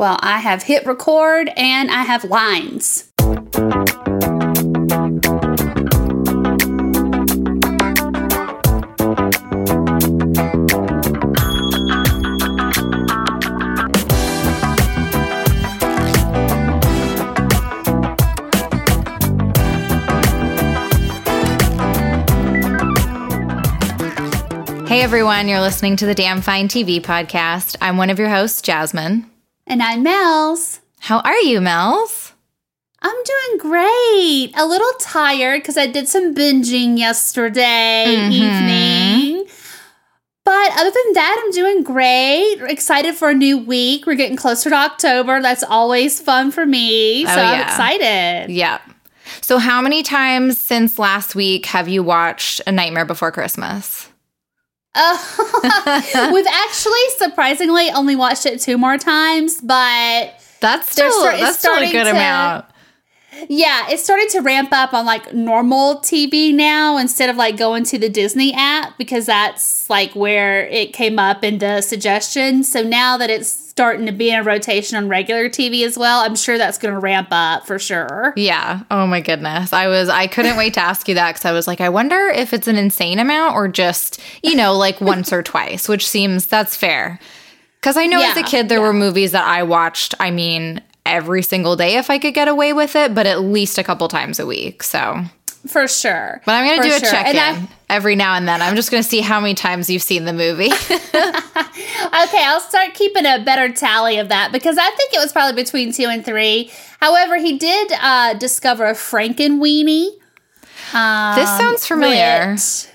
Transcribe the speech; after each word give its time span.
Well, 0.00 0.18
I 0.22 0.38
have 0.38 0.62
hit 0.62 0.86
record 0.86 1.50
and 1.58 1.90
I 1.90 2.04
have 2.04 2.24
lines. 2.24 3.12
Hey 24.88 25.02
everyone, 25.02 25.46
you're 25.46 25.60
listening 25.60 25.96
to 25.96 26.06
the 26.06 26.14
Damn 26.14 26.40
Fine 26.40 26.68
TV 26.68 27.02
podcast. 27.02 27.76
I'm 27.82 27.98
one 27.98 28.08
of 28.08 28.18
your 28.18 28.30
hosts, 28.30 28.62
Jasmine. 28.62 29.30
And 29.70 29.84
I'm 29.84 30.02
Mel's. 30.02 30.80
How 30.98 31.20
are 31.20 31.38
you, 31.38 31.60
Mel's? 31.60 32.32
I'm 33.02 33.14
doing 33.14 33.58
great. 33.58 34.50
A 34.56 34.66
little 34.66 34.90
tired 34.98 35.62
because 35.62 35.78
I 35.78 35.86
did 35.86 36.08
some 36.08 36.34
binging 36.34 36.98
yesterday 36.98 38.04
Mhm. 38.18 38.32
evening. 38.32 39.46
But 40.44 40.72
other 40.72 40.90
than 40.90 41.12
that, 41.12 41.40
I'm 41.40 41.52
doing 41.52 41.84
great. 41.84 42.56
Excited 42.62 43.14
for 43.14 43.30
a 43.30 43.34
new 43.34 43.58
week. 43.58 44.06
We're 44.06 44.16
getting 44.16 44.36
closer 44.36 44.70
to 44.70 44.76
October. 44.76 45.40
That's 45.40 45.62
always 45.62 46.18
fun 46.20 46.50
for 46.50 46.66
me. 46.66 47.24
So 47.24 47.30
Oh, 47.36 47.40
I'm 47.40 47.60
excited. 47.60 48.46
Yep. 48.50 48.82
So, 49.40 49.58
how 49.58 49.80
many 49.80 50.02
times 50.02 50.60
since 50.60 50.98
last 50.98 51.36
week 51.36 51.66
have 51.66 51.88
you 51.88 52.02
watched 52.02 52.60
A 52.66 52.72
Nightmare 52.72 53.04
Before 53.04 53.30
Christmas? 53.30 54.08
Uh, 54.94 56.30
we've 56.32 56.46
actually 56.46 57.08
surprisingly 57.18 57.90
only 57.90 58.16
watched 58.16 58.46
it 58.46 58.60
two 58.60 58.76
more 58.76 58.98
times, 58.98 59.60
but 59.60 60.34
That's 60.60 60.90
still 60.90 61.12
start- 61.12 61.38
that's 61.38 61.58
still 61.58 61.74
a 61.76 61.90
good 61.90 62.04
to- 62.04 62.10
amount. 62.10 62.66
Yeah, 63.48 63.88
it 63.88 64.00
started 64.00 64.28
to 64.30 64.40
ramp 64.40 64.70
up 64.72 64.92
on 64.92 65.06
like 65.06 65.32
normal 65.32 65.96
TV 65.96 66.54
now 66.54 66.96
instead 66.96 67.30
of 67.30 67.36
like 67.36 67.56
going 67.56 67.84
to 67.84 67.98
the 67.98 68.08
Disney 68.08 68.52
app 68.54 68.98
because 68.98 69.26
that's 69.26 69.88
like 69.88 70.14
where 70.14 70.66
it 70.68 70.92
came 70.92 71.18
up 71.18 71.44
in 71.44 71.58
the 71.58 71.80
suggestions. 71.80 72.70
So 72.70 72.82
now 72.82 73.16
that 73.16 73.30
it's 73.30 73.48
starting 73.48 74.06
to 74.06 74.12
be 74.12 74.30
in 74.30 74.40
a 74.40 74.42
rotation 74.42 74.96
on 74.96 75.08
regular 75.08 75.48
TV 75.48 75.84
as 75.84 75.96
well, 75.96 76.20
I'm 76.20 76.36
sure 76.36 76.58
that's 76.58 76.76
going 76.76 76.92
to 76.92 77.00
ramp 77.00 77.28
up 77.30 77.66
for 77.66 77.78
sure. 77.78 78.32
Yeah. 78.36 78.82
Oh 78.90 79.06
my 79.06 79.20
goodness. 79.20 79.72
I 79.72 79.86
was 79.86 80.08
I 80.08 80.26
couldn't 80.26 80.56
wait 80.56 80.74
to 80.74 80.80
ask 80.80 81.08
you 81.08 81.14
that 81.14 81.32
because 81.32 81.44
I 81.44 81.52
was 81.52 81.66
like, 81.66 81.80
I 81.80 81.88
wonder 81.88 82.28
if 82.28 82.52
it's 82.52 82.68
an 82.68 82.76
insane 82.76 83.18
amount 83.18 83.54
or 83.54 83.68
just, 83.68 84.20
you 84.42 84.56
know, 84.56 84.76
like 84.76 85.00
once 85.00 85.32
or 85.32 85.42
twice, 85.42 85.88
which 85.88 86.06
seems 86.06 86.46
that's 86.46 86.76
fair. 86.76 87.20
Because 87.80 87.96
I 87.96 88.06
know 88.06 88.20
as 88.20 88.36
a 88.36 88.42
kid 88.42 88.68
there 88.68 88.82
were 88.82 88.92
movies 88.92 89.32
that 89.32 89.46
I 89.46 89.62
watched, 89.62 90.14
I 90.20 90.30
mean, 90.30 90.82
every 91.06 91.42
single 91.42 91.76
day 91.76 91.96
if 91.96 92.10
I 92.10 92.18
could 92.18 92.34
get 92.34 92.48
away 92.48 92.72
with 92.72 92.94
it, 92.96 93.14
but 93.14 93.26
at 93.26 93.40
least 93.42 93.78
a 93.78 93.82
couple 93.84 94.06
times 94.08 94.38
a 94.38 94.46
week. 94.46 94.82
So 94.82 95.22
For 95.66 95.88
sure. 95.88 96.40
but 96.46 96.52
I'm 96.52 96.66
gonna 96.68 96.88
do 96.88 96.94
a 96.94 96.98
sure. 97.00 97.10
check 97.10 97.34
in 97.34 97.68
every 97.88 98.16
now 98.16 98.34
and 98.34 98.46
then. 98.46 98.62
I'm 98.62 98.76
just 98.76 98.90
gonna 98.90 99.02
see 99.02 99.20
how 99.20 99.40
many 99.40 99.54
times 99.54 99.88
you've 99.90 100.02
seen 100.02 100.24
the 100.24 100.32
movie. 100.32 100.70
Okay, 102.22 102.42
I'll 102.44 102.60
start 102.60 102.94
keeping 102.94 103.24
a 103.24 103.38
better 103.44 103.72
tally 103.72 104.18
of 104.18 104.28
that 104.28 104.52
because 104.52 104.76
I 104.78 104.90
think 104.90 105.14
it 105.14 105.18
was 105.18 105.32
probably 105.32 105.62
between 105.62 105.92
two 105.92 106.04
and 106.04 106.24
three. 106.24 106.70
However, 106.98 107.36
he 107.38 107.56
did 107.58 107.92
uh, 108.00 108.34
discover 108.34 108.84
a 108.86 108.92
Frankenweenie. 108.94 110.08
Um, 110.92 111.36
This 111.38 111.48
sounds 111.56 111.86
familiar. 111.86 112.52
which- 112.52 112.86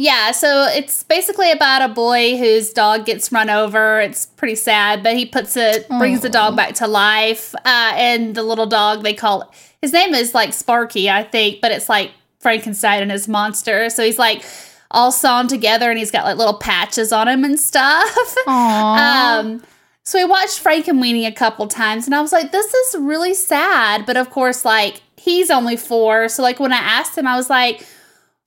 yeah, 0.00 0.30
so 0.30 0.64
it's 0.64 1.02
basically 1.02 1.50
about 1.50 1.82
a 1.82 1.92
boy 1.92 2.38
whose 2.38 2.72
dog 2.72 3.04
gets 3.04 3.30
run 3.30 3.50
over. 3.50 4.00
It's 4.00 4.24
pretty 4.24 4.54
sad, 4.54 5.02
but 5.02 5.14
he 5.14 5.26
puts 5.26 5.58
it, 5.58 5.86
brings 5.88 6.22
the 6.22 6.30
dog 6.30 6.56
back 6.56 6.72
to 6.76 6.86
life. 6.86 7.54
Uh, 7.54 7.92
and 7.96 8.34
the 8.34 8.42
little 8.42 8.64
dog, 8.64 9.02
they 9.02 9.12
call 9.12 9.52
his 9.82 9.92
name 9.92 10.14
is 10.14 10.34
like 10.34 10.54
Sparky, 10.54 11.10
I 11.10 11.22
think, 11.22 11.60
but 11.60 11.70
it's 11.70 11.90
like 11.90 12.12
Frankenstein 12.38 13.02
and 13.02 13.10
his 13.10 13.28
monster. 13.28 13.90
So 13.90 14.02
he's 14.02 14.18
like 14.18 14.42
all 14.90 15.12
sewn 15.12 15.48
together 15.48 15.90
and 15.90 15.98
he's 15.98 16.10
got 16.10 16.24
like 16.24 16.38
little 16.38 16.56
patches 16.56 17.12
on 17.12 17.28
him 17.28 17.44
and 17.44 17.60
stuff. 17.60 18.34
Aww. 18.46 18.96
Um, 18.96 19.62
so 20.02 20.18
we 20.18 20.24
watched 20.24 20.64
Frankenweenie 20.64 21.26
a 21.26 21.32
couple 21.32 21.68
times, 21.68 22.06
and 22.06 22.14
I 22.14 22.22
was 22.22 22.32
like, 22.32 22.52
"This 22.52 22.72
is 22.72 22.96
really 22.98 23.34
sad." 23.34 24.06
But 24.06 24.16
of 24.16 24.30
course, 24.30 24.64
like 24.64 25.02
he's 25.18 25.50
only 25.50 25.76
four, 25.76 26.30
so 26.30 26.42
like 26.42 26.58
when 26.58 26.72
I 26.72 26.78
asked 26.78 27.18
him, 27.18 27.26
I 27.26 27.36
was 27.36 27.50
like, 27.50 27.86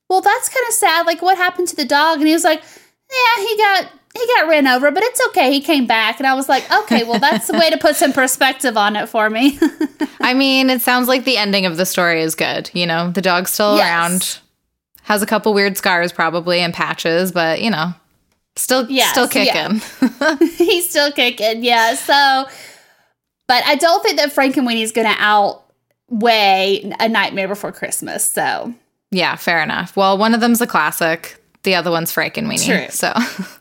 "Well, 0.08 0.20
that's 0.20 0.48
kind 0.48 0.66
of 0.68 0.74
sad. 0.74 1.06
Like, 1.06 1.22
what 1.22 1.36
happened 1.36 1.68
to 1.68 1.76
the 1.76 1.84
dog?" 1.84 2.18
And 2.18 2.26
he 2.26 2.32
was 2.34 2.44
like, 2.44 2.62
"Yeah, 2.62 3.42
he 3.46 3.56
got 3.56 3.88
he 4.16 4.24
got 4.36 4.48
ran 4.48 4.66
over, 4.68 4.90
but 4.92 5.02
it's 5.02 5.20
okay. 5.28 5.52
He 5.52 5.60
came 5.60 5.86
back." 5.86 6.18
And 6.20 6.26
I 6.26 6.34
was 6.34 6.48
like, 6.48 6.70
"Okay, 6.70 7.04
well, 7.04 7.18
that's 7.18 7.46
the 7.48 7.54
way 7.58 7.70
to 7.70 7.76
put 7.78 7.96
some 7.96 8.12
perspective 8.12 8.76
on 8.76 8.96
it 8.96 9.08
for 9.08 9.28
me." 9.30 9.58
I 10.20 10.34
mean, 10.34 10.70
it 10.70 10.80
sounds 10.82 11.08
like 11.08 11.24
the 11.24 11.36
ending 11.36 11.66
of 11.66 11.76
the 11.76 11.84
story 11.86 12.22
is 12.22 12.34
good. 12.34 12.70
You 12.74 12.86
know, 12.86 13.10
the 13.10 13.20
dog's 13.22 13.50
still 13.52 13.76
Yes. 13.76 13.86
around, 13.88 14.38
has 15.02 15.20
a 15.22 15.26
couple 15.26 15.52
weird 15.52 15.76
scars 15.76 16.12
probably 16.12 16.60
and 16.60 16.72
patches, 16.72 17.30
but 17.32 17.60
you 17.60 17.70
know, 17.70 17.92
still 18.56 18.86
Yes, 18.90 19.10
still 19.10 19.28
yeah. 19.42 19.68
kicking. 19.78 20.48
he's 20.56 20.88
still 20.88 21.10
kicking, 21.12 21.62
yeah. 21.64 21.94
So, 21.94 22.46
but 23.48 23.62
I 23.66 23.74
don't 23.74 24.02
think 24.02 24.16
that 24.18 24.32
Frankenweenie's 24.34 24.92
going 24.92 25.06
to 25.08 25.16
outweigh 25.18 26.90
A 27.00 27.08
Nightmare 27.08 27.48
Before 27.48 27.72
Christmas. 27.72 28.24
So. 28.24 28.72
Yeah, 29.14 29.36
fair 29.36 29.62
enough. 29.62 29.96
Well, 29.96 30.18
one 30.18 30.34
of 30.34 30.40
them's 30.40 30.60
a 30.60 30.66
classic. 30.66 31.40
The 31.62 31.76
other 31.76 31.90
one's 31.90 32.12
Frankenweenie. 32.12 32.66
True. 32.66 32.88
So 32.90 33.12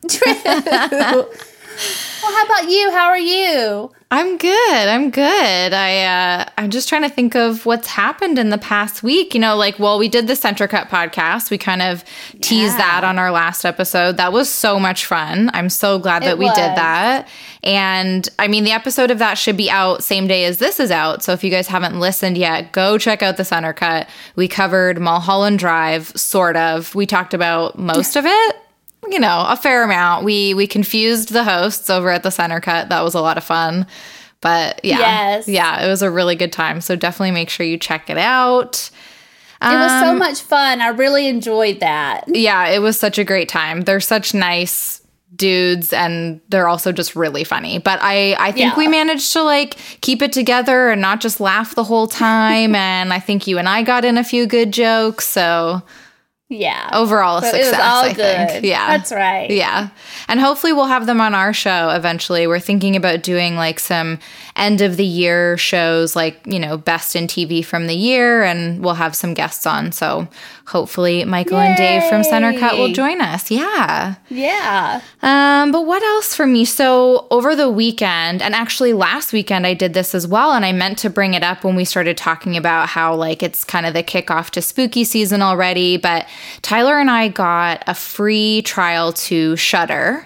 True. 0.10 0.34
well, 0.44 2.34
how 2.36 2.46
about 2.46 2.70
you? 2.70 2.92
How 2.92 3.08
are 3.08 3.18
you? 3.20 3.92
I'm 4.16 4.38
good. 4.38 4.88
I'm 4.88 5.10
good. 5.10 5.74
I 5.74 6.04
uh 6.04 6.46
I'm 6.60 6.70
just 6.70 6.88
trying 6.88 7.02
to 7.02 7.10
think 7.10 7.36
of 7.36 7.66
what's 7.66 7.88
happened 7.88 8.38
in 8.38 8.52
the 8.52 8.60
past 8.60 9.02
week. 9.02 9.34
You 9.34 9.40
know, 9.40 9.56
like 9.56 9.80
well, 9.80 9.98
we 9.98 10.08
did 10.08 10.28
the 10.28 10.36
Center 10.36 10.68
Cut 10.68 10.88
podcast. 10.88 11.50
We 11.50 11.58
kind 11.58 11.82
of 11.82 12.04
teased 12.40 12.74
Yeah. 12.78 13.00
that 13.00 13.04
on 13.06 13.18
our 13.18 13.32
last 13.32 13.66
episode. 13.66 14.18
That 14.18 14.32
was 14.32 14.50
so 14.50 14.80
much 14.80 15.08
fun. 15.08 15.50
I'm 15.56 15.68
so 15.68 15.98
glad 15.98 16.22
that 16.22 16.34
It 16.34 16.38
we 16.38 16.46
was. 16.46 16.54
did 16.56 16.76
that. 16.76 17.28
And 17.64 18.30
I 18.38 18.48
mean, 18.48 18.66
the 18.66 18.72
episode 18.72 19.10
of 19.10 19.18
that 19.18 19.34
should 19.40 19.58
be 19.58 19.72
out 19.72 20.04
same 20.04 20.28
day 20.28 20.46
as 20.46 20.60
this 20.60 20.80
is 20.80 20.92
out. 20.92 21.24
So 21.24 21.32
if 21.34 21.44
you 21.44 21.50
guys 21.50 21.68
haven't 21.68 22.00
listened 22.00 22.38
yet, 22.38 22.72
go 22.72 23.00
check 23.00 23.24
out 23.24 23.38
the 23.38 23.46
Center 23.46 23.74
Cut. 23.74 24.08
We 24.36 24.48
covered 24.48 25.00
Mulholland 25.02 25.58
Drive, 25.58 26.10
sort 26.16 26.56
of. 26.56 26.94
We 26.94 27.08
talked 27.08 27.34
about 27.34 27.80
most 27.80 28.16
of 28.16 28.28
it 28.28 28.56
you 29.10 29.20
know, 29.20 29.46
a 29.48 29.56
fair 29.56 29.84
amount. 29.84 30.26
We 30.26 30.54
we 30.54 30.68
confused 30.68 31.32
the 31.34 31.44
hosts 31.44 31.90
over 31.90 32.10
at 32.10 32.24
the 32.24 32.32
center 32.32 32.60
cut. 32.60 32.90
That 32.90 33.02
was 33.04 33.14
a 33.14 33.22
lot 33.22 33.38
of 33.38 33.44
fun. 33.44 33.86
But 34.42 34.84
yeah. 34.84 35.00
Yes. 35.00 35.48
Yeah, 35.48 35.82
it 35.86 35.88
was 35.88 36.02
a 36.02 36.12
really 36.12 36.36
good 36.36 36.52
time. 36.52 36.82
So 36.82 36.96
definitely 36.96 37.32
make 37.32 37.50
sure 37.50 37.66
you 37.66 37.78
check 37.78 38.10
it 38.10 38.18
out. 38.18 38.90
It 39.62 39.66
was 39.68 39.92
so 40.02 40.10
Um, 40.10 40.20
much 40.20 40.42
fun. 40.42 40.82
I 40.82 40.90
really 40.90 41.28
enjoyed 41.28 41.80
that. 41.80 42.26
Yeah, 42.28 42.68
it 42.68 42.80
was 42.80 43.00
such 43.00 43.18
a 43.18 43.24
great 43.24 43.48
time. 43.48 43.82
They're 43.84 44.02
such 44.02 44.34
nice 44.34 45.00
dudes 45.36 45.94
and 45.94 46.42
they're 46.50 46.68
also 46.68 46.92
just 46.92 47.16
really 47.16 47.46
funny. 47.46 47.80
But 47.80 48.00
I 48.02 48.36
I 48.38 48.52
think 48.52 48.74
Yeah. 48.74 48.78
we 48.78 48.88
managed 48.90 49.32
to 49.34 49.42
like 49.44 49.78
keep 50.02 50.22
it 50.22 50.34
together 50.34 50.90
and 50.90 51.02
not 51.02 51.22
just 51.22 51.40
laugh 51.40 51.74
the 51.76 51.86
whole 51.86 52.08
time 52.08 52.76
and 52.90 53.14
I 53.14 53.20
think 53.20 53.48
you 53.48 53.58
and 53.58 53.70
I 53.70 53.82
got 53.84 54.04
in 54.04 54.18
a 54.18 54.24
few 54.24 54.46
good 54.46 54.74
jokes. 54.74 55.26
So 55.28 55.82
Yeah. 56.54 56.90
overall 56.94 57.38
a 57.38 57.42
So 57.42 57.48
success, 57.52 57.68
it 57.68 57.72
was 57.72 57.80
all 57.80 58.04
I 58.04 58.14
good. 58.14 58.50
think. 58.50 58.66
Yeah. 58.66 58.98
That's 58.98 59.12
right. 59.12 59.50
Yeah. 59.50 59.90
And 60.28 60.40
hopefully 60.40 60.74
we'll 60.74 60.86
have 60.86 61.06
them 61.06 61.20
on 61.22 61.34
our 61.36 61.54
show 61.54 61.90
eventually. 61.90 62.48
We're 62.48 62.60
thinking 62.60 62.96
about 62.96 63.24
doing 63.24 63.56
like 63.56 63.80
some 63.80 64.20
end 64.56 64.82
of 64.82 64.98
the 64.98 65.06
year 65.06 65.58
shows, 65.58 66.16
like, 66.16 66.40
you 66.46 66.60
know, 66.60 66.78
best 66.78 67.16
in 67.16 67.28
TV 67.28 67.66
from 67.66 67.88
the 67.88 67.96
year, 67.96 68.44
and 68.44 68.84
we'll 68.84 68.94
have 68.96 69.16
some 69.16 69.34
guests 69.34 69.66
on. 69.66 69.92
So 69.92 70.28
hopefully 70.66 71.26
Michael 71.26 71.58
and 71.58 71.76
Dave 71.76 72.04
from 72.10 72.24
Center 72.24 72.58
Cut 72.58 72.78
will 72.78 72.94
join 72.94 73.20
us. 73.20 73.52
Yeah. 73.52 74.16
Yeah. 74.30 75.02
Um, 75.22 75.72
but 75.72 75.86
what 75.86 76.04
else 76.04 76.36
for 76.36 76.46
me? 76.46 76.66
So 76.66 77.28
over 77.32 77.56
the 77.56 77.70
weekend, 77.70 78.42
and 78.42 78.56
actually 78.56 78.94
last 78.94 79.34
weekend, 79.34 79.68
I 79.68 79.74
did 79.74 79.94
this 79.94 80.16
as 80.16 80.28
well, 80.28 80.54
and 80.54 80.66
I 80.66 80.72
meant 80.72 80.98
to 81.00 81.10
bring 81.10 81.34
it 81.34 81.44
up 81.44 81.64
when 81.64 81.76
we 81.76 81.86
started 81.86 82.18
talking 82.18 82.56
about 82.56 82.90
how 82.90 83.16
like 83.16 83.44
it's 83.44 83.64
kind 83.64 83.86
of 83.86 83.94
the 83.94 84.04
kickoff 84.04 84.52
to 84.52 84.62
spooky 84.62 85.04
season 85.04 85.42
already. 85.42 85.98
But 85.98 86.28
Tyler 86.62 87.00
and 87.00 87.10
I 87.10 87.28
got 87.28 87.84
a 87.88 87.94
free 87.94 88.62
trial 88.62 89.14
to 89.14 89.56
Shudder, 89.56 90.26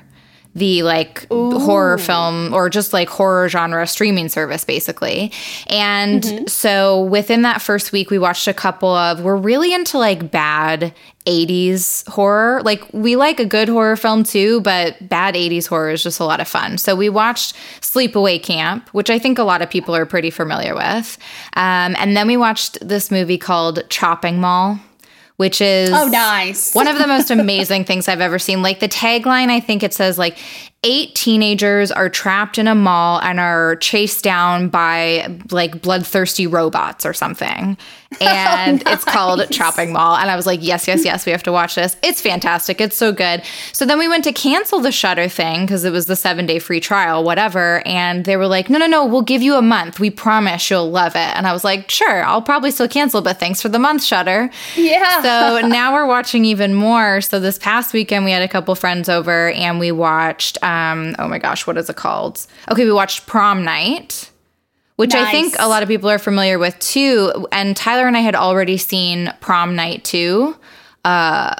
the 0.57 0.81
like 0.81 1.27
horror 1.29 1.97
film 1.99 2.53
or 2.53 2.69
just 2.69 2.91
like 2.91 3.07
horror 3.09 3.47
genre 3.47 3.85
streaming 3.85 4.27
service 4.27 4.65
basically. 4.65 5.31
And 5.67 6.49
so 6.49 7.03
within 7.03 7.43
that 7.43 7.61
first 7.61 7.91
week 7.91 8.09
we 8.09 8.17
watched 8.17 8.47
a 8.47 8.53
couple 8.53 8.89
of 8.89 9.21
we're 9.21 9.35
really 9.35 9.73
into 9.73 9.99
like 9.99 10.31
bad 10.31 10.93
80s 11.27 12.07
horror. 12.07 12.61
Like 12.63 12.83
we 12.91 13.15
like 13.15 13.39
a 13.39 13.45
good 13.45 13.69
horror 13.69 13.95
film 13.97 14.23
too, 14.23 14.61
but 14.61 14.95
bad 15.07 15.35
80s 15.35 15.67
horror 15.67 15.91
is 15.91 16.01
just 16.01 16.19
a 16.19 16.25
lot 16.25 16.39
of 16.39 16.47
fun. 16.47 16.77
So 16.77 16.95
we 16.95 17.09
watched 17.09 17.55
Sleepaway 17.81 18.41
Camp, 18.41 18.89
which 18.93 19.09
I 19.09 19.19
think 19.19 19.37
a 19.37 19.43
lot 19.43 19.61
of 19.61 19.69
people 19.69 19.95
are 19.95 20.05
pretty 20.05 20.31
familiar 20.31 20.73
with. 20.73 21.17
Um, 21.53 21.95
and 21.99 22.17
then 22.17 22.27
we 22.27 22.37
watched 22.37 22.79
this 22.81 23.11
movie 23.11 23.37
called 23.37 23.87
Chopping 23.89 24.39
Mall 24.39 24.79
which 25.37 25.61
oh, 25.61 25.65
is 25.65 25.89
Oh, 25.91 26.07
nice. 26.07 26.73
one 26.75 26.87
of 26.87 26.97
the 26.97 27.07
most 27.15 27.31
amazing 27.31 27.85
things 27.85 28.07
I've 28.07 28.21
ever 28.21 28.37
seen. 28.37 28.61
Like 28.61 28.79
the 28.79 28.89
tagline, 28.89 29.49
I 29.49 29.59
think 29.59 29.83
it 29.83 29.93
says 29.93 30.17
like 30.17 30.37
eight 30.83 31.15
teenagers 31.15 31.91
are 31.91 32.09
trapped 32.09 32.57
in 32.57 32.67
a 32.67 32.75
mall 32.75 33.19
and 33.21 33.39
are 33.39 33.75
chased 33.77 34.23
down 34.23 34.69
by 34.69 35.39
like 35.51 35.81
bloodthirsty 35.81 36.47
robots 36.47 37.05
or 37.05 37.13
something. 37.13 37.77
And 38.21 38.81
oh, 38.81 38.83
nice. 38.85 38.95
it's 38.95 39.03
called 39.03 39.51
Chopping 39.51 39.91
Mall. 39.91 40.15
And 40.15 40.31
I 40.31 40.37
was 40.37 40.45
like, 40.45 40.61
yes, 40.63 40.87
yes, 40.87 41.03
yes, 41.03 41.25
we 41.25 41.33
have 41.33 41.43
to 41.43 41.51
watch 41.51 41.75
this. 41.75 41.97
It's 42.01 42.21
fantastic. 42.21 42.79
It's 42.79 42.95
so 42.95 43.11
good. 43.11 43.43
So 43.73 43.85
then 43.85 43.99
we 43.99 44.07
went 44.07 44.23
to 44.23 44.31
cancel 44.31 44.79
the 44.79 44.93
Shudder 44.93 45.27
thing 45.27 45.65
because 45.65 45.83
it 45.83 45.91
was 45.91 46.05
the 46.05 46.15
seven 46.15 46.45
day 46.45 46.57
free 46.59 46.79
trial, 46.79 47.25
whatever. 47.25 47.85
And 47.85 48.23
they 48.23 48.37
were 48.37 48.47
like, 48.47 48.69
no, 48.69 48.79
no, 48.79 48.87
no, 48.87 49.05
we'll 49.05 49.23
give 49.23 49.41
you 49.41 49.55
a 49.55 49.61
month. 49.61 49.99
We 49.99 50.09
promise 50.09 50.69
you'll 50.69 50.89
love 50.89 51.17
it. 51.17 51.35
And 51.35 51.45
I 51.45 51.51
was 51.51 51.65
like, 51.65 51.91
sure, 51.91 52.23
I'll 52.23 52.41
probably 52.41 52.71
still 52.71 52.87
cancel, 52.87 53.21
but 53.21 53.41
thanks 53.41 53.61
for 53.61 53.67
the 53.67 53.77
month, 53.77 54.03
Shudder. 54.05 54.49
Yeah. 54.77 55.21
So 55.21 55.67
now 55.67 55.93
we're 55.93 56.07
watching 56.07 56.45
even 56.45 56.73
more. 56.73 57.19
So 57.19 57.41
this 57.41 57.59
past 57.59 57.91
weekend, 57.91 58.23
we 58.23 58.31
had 58.31 58.41
a 58.41 58.47
couple 58.47 58.73
friends 58.75 59.09
over 59.09 59.51
and 59.51 59.79
we 59.79 59.91
watched, 59.91 60.57
um, 60.67 61.15
oh 61.19 61.27
my 61.27 61.39
gosh, 61.39 61.65
what 61.65 61.77
is 61.77 61.89
it 61.89 61.95
called? 61.95 62.45
Okay, 62.69 62.83
we 62.83 62.91
watched 62.91 63.25
Prom 63.25 63.63
Night 63.63 64.31
which 64.97 65.13
nice. 65.13 65.27
I 65.27 65.31
think 65.31 65.55
a 65.59 65.67
lot 65.67 65.83
of 65.83 65.89
people 65.89 66.09
are 66.09 66.17
familiar 66.17 66.59
with 66.59 66.77
too. 66.79 67.47
And 67.51 67.77
Tyler 67.77 68.07
and 68.07 68.17
I 68.17 68.21
had 68.21 68.35
already 68.35 68.77
seen 68.77 69.31
Prom 69.41 69.75
Night 69.75 70.03
too. 70.03 70.57
Uh, 71.05 71.55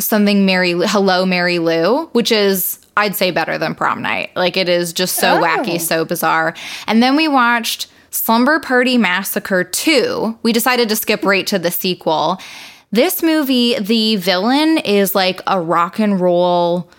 something 0.00 0.46
Mary, 0.46 0.72
Hello 0.72 1.26
Mary 1.26 1.58
Lou, 1.58 2.06
which 2.12 2.32
is 2.32 2.78
I'd 2.96 3.14
say 3.14 3.30
better 3.30 3.58
than 3.58 3.74
Prom 3.74 4.00
Night. 4.00 4.34
Like 4.34 4.56
it 4.56 4.68
is 4.68 4.94
just 4.94 5.16
so 5.16 5.38
oh. 5.38 5.42
wacky, 5.42 5.78
so 5.78 6.06
bizarre. 6.06 6.54
And 6.86 7.02
then 7.02 7.16
we 7.16 7.28
watched 7.28 7.86
Slumber 8.10 8.58
Party 8.58 8.96
Massacre 8.96 9.62
2. 9.62 10.38
We 10.42 10.52
decided 10.52 10.88
to 10.88 10.96
skip 10.96 11.22
right 11.22 11.46
to 11.48 11.58
the 11.58 11.70
sequel. 11.70 12.40
This 12.92 13.22
movie, 13.22 13.78
the 13.78 14.16
villain 14.16 14.78
is 14.78 15.14
like 15.14 15.42
a 15.46 15.60
rock 15.60 16.00
and 16.00 16.18
roll 16.18 16.90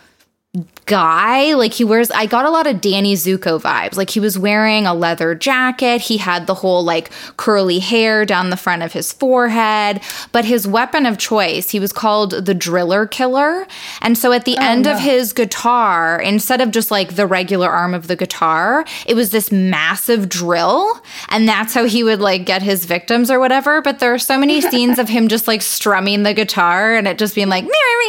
guy. 0.85 1.53
Like 1.53 1.71
he 1.71 1.85
wears, 1.85 2.11
I 2.11 2.25
got 2.25 2.43
a 2.43 2.49
lot 2.49 2.67
of 2.67 2.81
Danny 2.81 3.13
Zuko 3.15 3.61
vibes. 3.61 3.95
Like 3.95 4.09
he 4.09 4.19
was 4.19 4.37
wearing 4.37 4.85
a 4.85 4.93
leather 4.93 5.33
jacket. 5.33 6.01
He 6.01 6.17
had 6.17 6.47
the 6.47 6.53
whole 6.53 6.83
like 6.83 7.09
curly 7.37 7.79
hair 7.79 8.25
down 8.25 8.49
the 8.49 8.57
front 8.57 8.83
of 8.83 8.91
his 8.91 9.13
forehead. 9.13 10.01
But 10.33 10.43
his 10.43 10.67
weapon 10.67 11.05
of 11.05 11.17
choice, 11.17 11.69
he 11.69 11.79
was 11.79 11.93
called 11.93 12.31
the 12.45 12.53
Driller 12.53 13.07
Killer. 13.07 13.65
And 14.01 14.17
so 14.17 14.33
at 14.33 14.43
the 14.43 14.57
oh, 14.59 14.65
end 14.65 14.83
no. 14.83 14.93
of 14.93 14.99
his 14.99 15.31
guitar, 15.31 16.19
instead 16.19 16.59
of 16.59 16.71
just 16.71 16.91
like 16.91 17.15
the 17.15 17.25
regular 17.25 17.69
arm 17.69 17.93
of 17.93 18.07
the 18.07 18.17
guitar, 18.17 18.83
it 19.05 19.13
was 19.13 19.29
this 19.29 19.53
massive 19.53 20.27
drill. 20.27 21.01
And 21.29 21.47
that's 21.47 21.73
how 21.73 21.85
he 21.85 22.03
would 22.03 22.19
like 22.19 22.45
get 22.45 22.61
his 22.61 22.83
victims 22.83 23.31
or 23.31 23.39
whatever. 23.39 23.81
But 23.81 23.99
there 23.99 24.13
are 24.13 24.19
so 24.19 24.37
many 24.37 24.59
scenes 24.69 24.99
of 24.99 25.07
him 25.07 25.29
just 25.29 25.47
like 25.47 25.61
strumming 25.61 26.23
the 26.23 26.33
guitar 26.33 26.95
and 26.95 27.07
it 27.07 27.17
just 27.17 27.35
being 27.35 27.47
like, 27.47 27.63
mirror, 27.63 28.01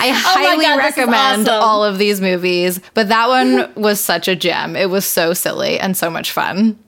I 0.00 0.10
oh 0.10 0.22
highly 0.24 0.64
God, 0.64 0.78
recommend 0.78 1.48
awesome. 1.48 1.62
all 1.62 1.84
of 1.84 1.98
these 1.98 2.20
movies, 2.20 2.80
but 2.94 3.08
that 3.08 3.28
one 3.28 3.72
was 3.74 4.00
such 4.00 4.28
a 4.28 4.36
gem. 4.36 4.76
It 4.76 4.90
was 4.90 5.06
so 5.06 5.32
silly 5.32 5.78
and 5.78 5.96
so 5.96 6.10
much 6.10 6.32
fun. 6.32 6.78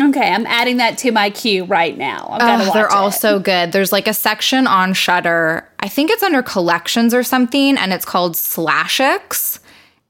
Okay, 0.00 0.30
I'm 0.30 0.46
adding 0.46 0.76
that 0.76 0.98
to 0.98 1.10
my 1.10 1.30
queue 1.30 1.64
right 1.64 1.96
now. 1.96 2.36
Oh, 2.38 2.72
they're 2.74 2.92
all 2.92 3.10
so 3.10 3.38
good. 3.38 3.72
There's 3.72 3.92
like 3.92 4.06
a 4.06 4.12
section 4.12 4.66
on 4.66 4.92
Shudder. 4.92 5.66
I 5.80 5.88
think 5.88 6.10
it's 6.10 6.22
under 6.22 6.42
collections 6.42 7.14
or 7.14 7.22
something, 7.22 7.78
and 7.78 7.94
it's 7.94 8.04
called 8.04 8.34
Slashix 8.34 9.60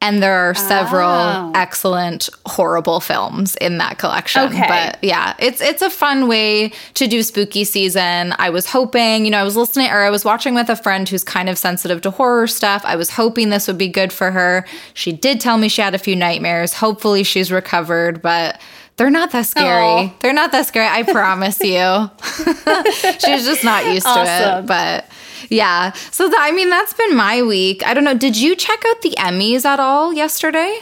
and 0.00 0.22
there 0.22 0.34
are 0.34 0.54
several 0.54 1.08
oh. 1.08 1.52
excellent 1.54 2.28
horrible 2.44 3.00
films 3.00 3.56
in 3.56 3.78
that 3.78 3.98
collection 3.98 4.42
okay. 4.42 4.66
but 4.68 5.02
yeah 5.02 5.34
it's 5.38 5.60
it's 5.60 5.82
a 5.82 5.90
fun 5.90 6.28
way 6.28 6.70
to 6.94 7.06
do 7.06 7.22
spooky 7.22 7.64
season 7.64 8.34
i 8.38 8.50
was 8.50 8.66
hoping 8.66 9.24
you 9.24 9.30
know 9.30 9.38
i 9.38 9.42
was 9.42 9.56
listening 9.56 9.88
or 9.90 10.02
i 10.02 10.10
was 10.10 10.24
watching 10.24 10.54
with 10.54 10.68
a 10.68 10.76
friend 10.76 11.08
who's 11.08 11.24
kind 11.24 11.48
of 11.48 11.56
sensitive 11.56 12.00
to 12.00 12.10
horror 12.10 12.46
stuff 12.46 12.82
i 12.84 12.94
was 12.94 13.10
hoping 13.10 13.48
this 13.48 13.66
would 13.66 13.78
be 13.78 13.88
good 13.88 14.12
for 14.12 14.30
her 14.30 14.66
she 14.94 15.12
did 15.12 15.40
tell 15.40 15.56
me 15.56 15.68
she 15.68 15.80
had 15.80 15.94
a 15.94 15.98
few 15.98 16.14
nightmares 16.14 16.74
hopefully 16.74 17.22
she's 17.22 17.50
recovered 17.50 18.20
but 18.20 18.60
they're 18.96 19.10
not 19.10 19.30
that 19.32 19.42
scary. 19.42 19.66
Aww. 19.66 20.20
They're 20.20 20.32
not 20.32 20.52
that 20.52 20.66
scary. 20.66 20.88
I 20.88 21.02
promise 21.02 21.60
you. 21.60 22.10
She's 23.18 23.44
just 23.44 23.62
not 23.62 23.84
used 23.92 24.06
awesome. 24.06 24.24
to 24.24 24.58
it. 24.60 24.66
But 24.66 25.06
yeah. 25.48 25.92
So, 26.10 26.28
th- 26.28 26.38
I 26.38 26.52
mean, 26.52 26.70
that's 26.70 26.92
been 26.92 27.16
my 27.16 27.42
week. 27.42 27.86
I 27.86 27.94
don't 27.94 28.04
know. 28.04 28.16
Did 28.16 28.36
you 28.36 28.56
check 28.56 28.84
out 28.86 29.02
the 29.02 29.14
Emmys 29.18 29.64
at 29.64 29.80
all 29.80 30.12
yesterday? 30.12 30.80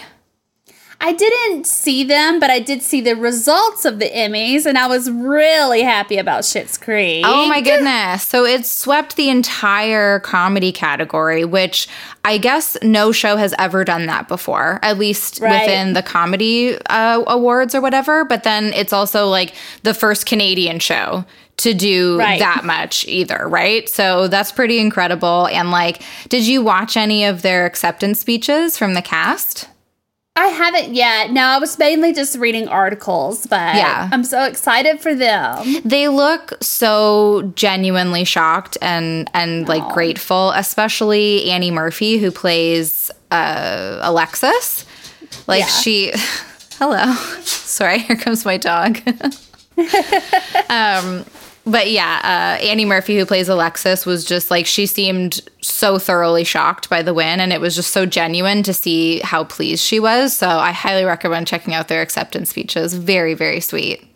I 1.01 1.13
didn't 1.13 1.67
see 1.67 2.05
them, 2.05 2.41
but 2.41 2.49
I 2.49 2.61
did 2.61 2.81
see 2.83 3.03
the 3.03 3.15
results 3.15 3.85
of 3.85 3.99
the 3.99 4.09
Emmys, 4.09 4.65
and 4.65 4.79
I 4.79 4.87
was 4.87 5.11
really 5.11 5.83
happy 5.83 6.17
about 6.17 6.45
Schitt's 6.45 6.79
Creek. 6.79 7.25
Oh 7.27 7.47
my 7.47 7.61
goodness! 7.61 8.23
So 8.23 8.47
it 8.47 8.65
swept 8.65 9.17
the 9.17 9.29
entire 9.29 10.21
comedy 10.21 10.73
category, 10.73 11.45
which 11.45 11.89
I 12.25 12.39
guess 12.39 12.77
no 12.83 13.13
show 13.13 13.37
has 13.37 13.55
ever 13.59 13.85
done 13.85 14.07
that 14.07 14.29
before, 14.29 14.79
at 14.83 14.99
least 14.99 15.41
right. 15.41 15.67
within 15.67 15.93
the 15.93 16.03
comedy 16.03 16.79
uh, 16.87 17.23
awards 17.27 17.75
or 17.75 17.83
whatever. 17.83 18.25
But 18.25 18.45
then 18.45 18.73
it's 18.73 18.93
also 18.93 19.27
like 19.27 19.55
the 19.83 19.93
first 19.93 20.25
Canadian 20.25 20.79
show 20.79 21.27
to 21.59 21.75
do 21.75 22.19
right. 22.19 22.39
that 22.39 22.65
much 22.65 23.07
either, 23.07 23.49
right? 23.49 23.89
So 23.89 24.29
that's 24.29 24.53
pretty 24.53 24.79
incredible. 24.79 25.47
And 25.49 25.71
like, 25.71 26.03
did 26.29 26.47
you 26.47 26.63
watch 26.63 26.97
any 26.97 27.25
of 27.25 27.43
their 27.43 27.65
acceptance 27.67 28.21
speeches 28.21 28.77
from 28.77 28.95
the 28.95 29.03
cast? 29.03 29.69
I 30.37 30.47
haven't 30.49 30.95
yet. 30.95 31.31
No, 31.31 31.43
I 31.43 31.59
was 31.59 31.79
mainly 31.79 32.13
just 32.13 32.37
reading 32.39 32.67
articles, 32.67 33.47
but 33.47 33.77
yeah. 33.77 34.09
I'm 34.11 34.25
so 34.25 34.45
excited 34.45 35.01
for 35.01 35.15
them. 35.15 35.65
They 35.85 36.09
look 36.09 36.55
so 36.61 37.53
genuinely 37.55 38.25
shocked 38.25 38.77
and 38.83 39.31
and 39.33 39.69
like 39.69 39.89
grateful, 39.95 40.51
especially 40.51 41.49
Annie 41.51 41.71
Murphy 41.71 42.19
who 42.19 42.33
plays 42.33 43.13
uh, 43.31 44.01
Alexis. 44.03 44.85
Like 45.47 45.61
yeah. 45.61 45.67
she 45.67 46.13
Hello. 46.79 47.15
Sorry, 47.43 48.01
here 48.01 48.17
comes 48.17 48.45
my 48.45 48.57
dog. 48.57 49.01
um 50.69 51.25
but 51.67 51.91
yeah, 51.91 52.21
uh, 52.23 52.63
Annie 52.63 52.85
Murphy, 52.85 53.19
who 53.19 53.27
plays 53.27 53.49
Alexis, 53.49 54.05
was 54.05 54.25
just 54.25 54.51
like 54.51 54.67
she 54.67 54.87
seemed 54.87 55.41
so 55.63 55.99
thoroughly 55.99 56.45
shocked 56.45 56.91
by 56.91 57.03
the 57.03 57.15
win, 57.15 57.41
and 57.41 57.53
it 57.53 57.61
was 57.61 57.75
just 57.75 57.93
so 57.93 58.07
genuine 58.07 58.63
to 58.65 58.75
see 58.75 59.21
how 59.21 59.45
pleased 59.45 59.83
she 59.83 59.99
was. 59.99 60.37
So 60.37 60.49
I 60.49 60.73
highly 60.73 61.05
recommend 61.05 61.47
checking 61.47 61.75
out 61.75 61.89
their 61.89 62.03
acceptance 62.03 62.51
speeches. 62.51 62.95
Very, 62.95 63.35
very 63.35 63.61
sweet. 63.61 64.07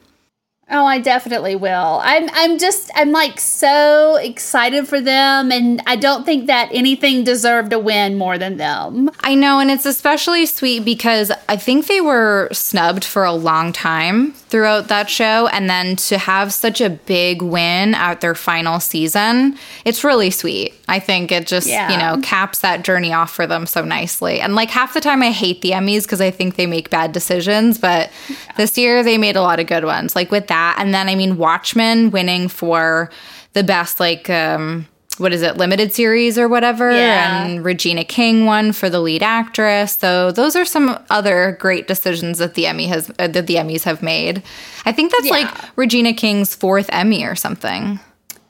Oh, 0.70 0.84
I 0.84 0.98
definitely 0.98 1.56
will. 1.56 2.00
I'm 2.02 2.28
I'm 2.34 2.58
just 2.58 2.90
I'm 2.94 3.10
like 3.10 3.40
so 3.40 4.16
excited 4.16 4.86
for 4.86 5.00
them 5.00 5.50
and 5.50 5.80
I 5.86 5.96
don't 5.96 6.26
think 6.26 6.46
that 6.46 6.68
anything 6.72 7.24
deserved 7.24 7.72
a 7.72 7.78
win 7.78 8.18
more 8.18 8.36
than 8.36 8.58
them. 8.58 9.10
I 9.20 9.34
know 9.34 9.60
and 9.60 9.70
it's 9.70 9.86
especially 9.86 10.44
sweet 10.44 10.84
because 10.84 11.32
I 11.48 11.56
think 11.56 11.86
they 11.86 12.02
were 12.02 12.50
snubbed 12.52 13.04
for 13.04 13.24
a 13.24 13.32
long 13.32 13.72
time 13.72 14.32
throughout 14.50 14.88
that 14.88 15.08
show 15.08 15.46
and 15.48 15.70
then 15.70 15.96
to 15.96 16.18
have 16.18 16.52
such 16.52 16.82
a 16.82 16.90
big 16.90 17.40
win 17.40 17.94
at 17.94 18.20
their 18.20 18.34
final 18.34 18.78
season, 18.78 19.56
it's 19.86 20.04
really 20.04 20.30
sweet. 20.30 20.74
I 20.86 20.98
think 21.00 21.32
it 21.32 21.46
just, 21.46 21.66
yeah. 21.66 21.90
you 21.90 21.98
know, 21.98 22.20
caps 22.22 22.60
that 22.60 22.82
journey 22.82 23.12
off 23.12 23.30
for 23.30 23.46
them 23.46 23.66
so 23.66 23.84
nicely. 23.84 24.40
And 24.40 24.54
like 24.54 24.70
half 24.70 24.94
the 24.94 25.00
time 25.00 25.22
I 25.22 25.30
hate 25.30 25.60
the 25.62 25.70
Emmys 25.70 26.02
because 26.02 26.20
I 26.20 26.30
think 26.30 26.56
they 26.56 26.66
make 26.66 26.88
bad 26.90 27.12
decisions, 27.12 27.78
but 27.78 28.10
yeah. 28.28 28.36
this 28.56 28.76
year 28.76 29.02
they 29.02 29.16
made 29.16 29.36
a 29.36 29.42
lot 29.42 29.60
of 29.60 29.66
good 29.66 29.84
ones. 29.84 30.14
Like 30.16 30.30
with 30.30 30.46
that 30.48 30.57
that. 30.58 30.76
And 30.78 30.92
then, 30.92 31.08
I 31.08 31.14
mean, 31.14 31.36
Watchmen 31.36 32.10
winning 32.10 32.48
for 32.48 33.10
the 33.52 33.62
best, 33.62 34.00
like, 34.00 34.28
um, 34.28 34.86
what 35.18 35.32
is 35.32 35.42
it, 35.42 35.56
limited 35.56 35.92
series 35.92 36.38
or 36.38 36.48
whatever. 36.48 36.90
Yeah. 36.90 37.44
And 37.44 37.64
Regina 37.64 38.04
King 38.04 38.44
won 38.44 38.72
for 38.72 38.88
the 38.88 39.00
lead 39.00 39.22
actress. 39.22 39.96
So 39.96 40.30
those 40.30 40.54
are 40.54 40.64
some 40.64 40.98
other 41.10 41.56
great 41.58 41.88
decisions 41.88 42.38
that 42.38 42.54
the 42.54 42.66
Emmy 42.66 42.86
has 42.86 43.10
uh, 43.18 43.26
that 43.28 43.46
the 43.46 43.56
Emmys 43.56 43.82
have 43.82 44.02
made. 44.02 44.42
I 44.84 44.92
think 44.92 45.10
that's 45.12 45.26
yeah. 45.26 45.32
like 45.32 45.76
Regina 45.76 46.12
King's 46.12 46.54
fourth 46.54 46.88
Emmy 46.92 47.24
or 47.24 47.34
something. 47.34 47.98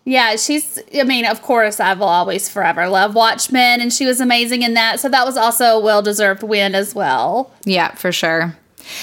Yeah, 0.04 0.36
she's, 0.36 0.78
I 0.98 1.04
mean, 1.04 1.26
of 1.26 1.42
course, 1.42 1.80
I 1.80 1.92
will 1.92 2.08
always 2.08 2.48
forever 2.48 2.88
love 2.88 3.14
Watchmen, 3.14 3.82
and 3.82 3.92
she 3.92 4.06
was 4.06 4.22
amazing 4.22 4.62
in 4.62 4.72
that. 4.72 5.00
So 5.00 5.08
that 5.10 5.26
was 5.26 5.36
also 5.36 5.78
a 5.78 5.80
well 5.80 6.00
deserved 6.02 6.42
win 6.42 6.74
as 6.74 6.94
well. 6.94 7.50
Yeah, 7.64 7.94
for 7.94 8.10
sure. 8.10 8.56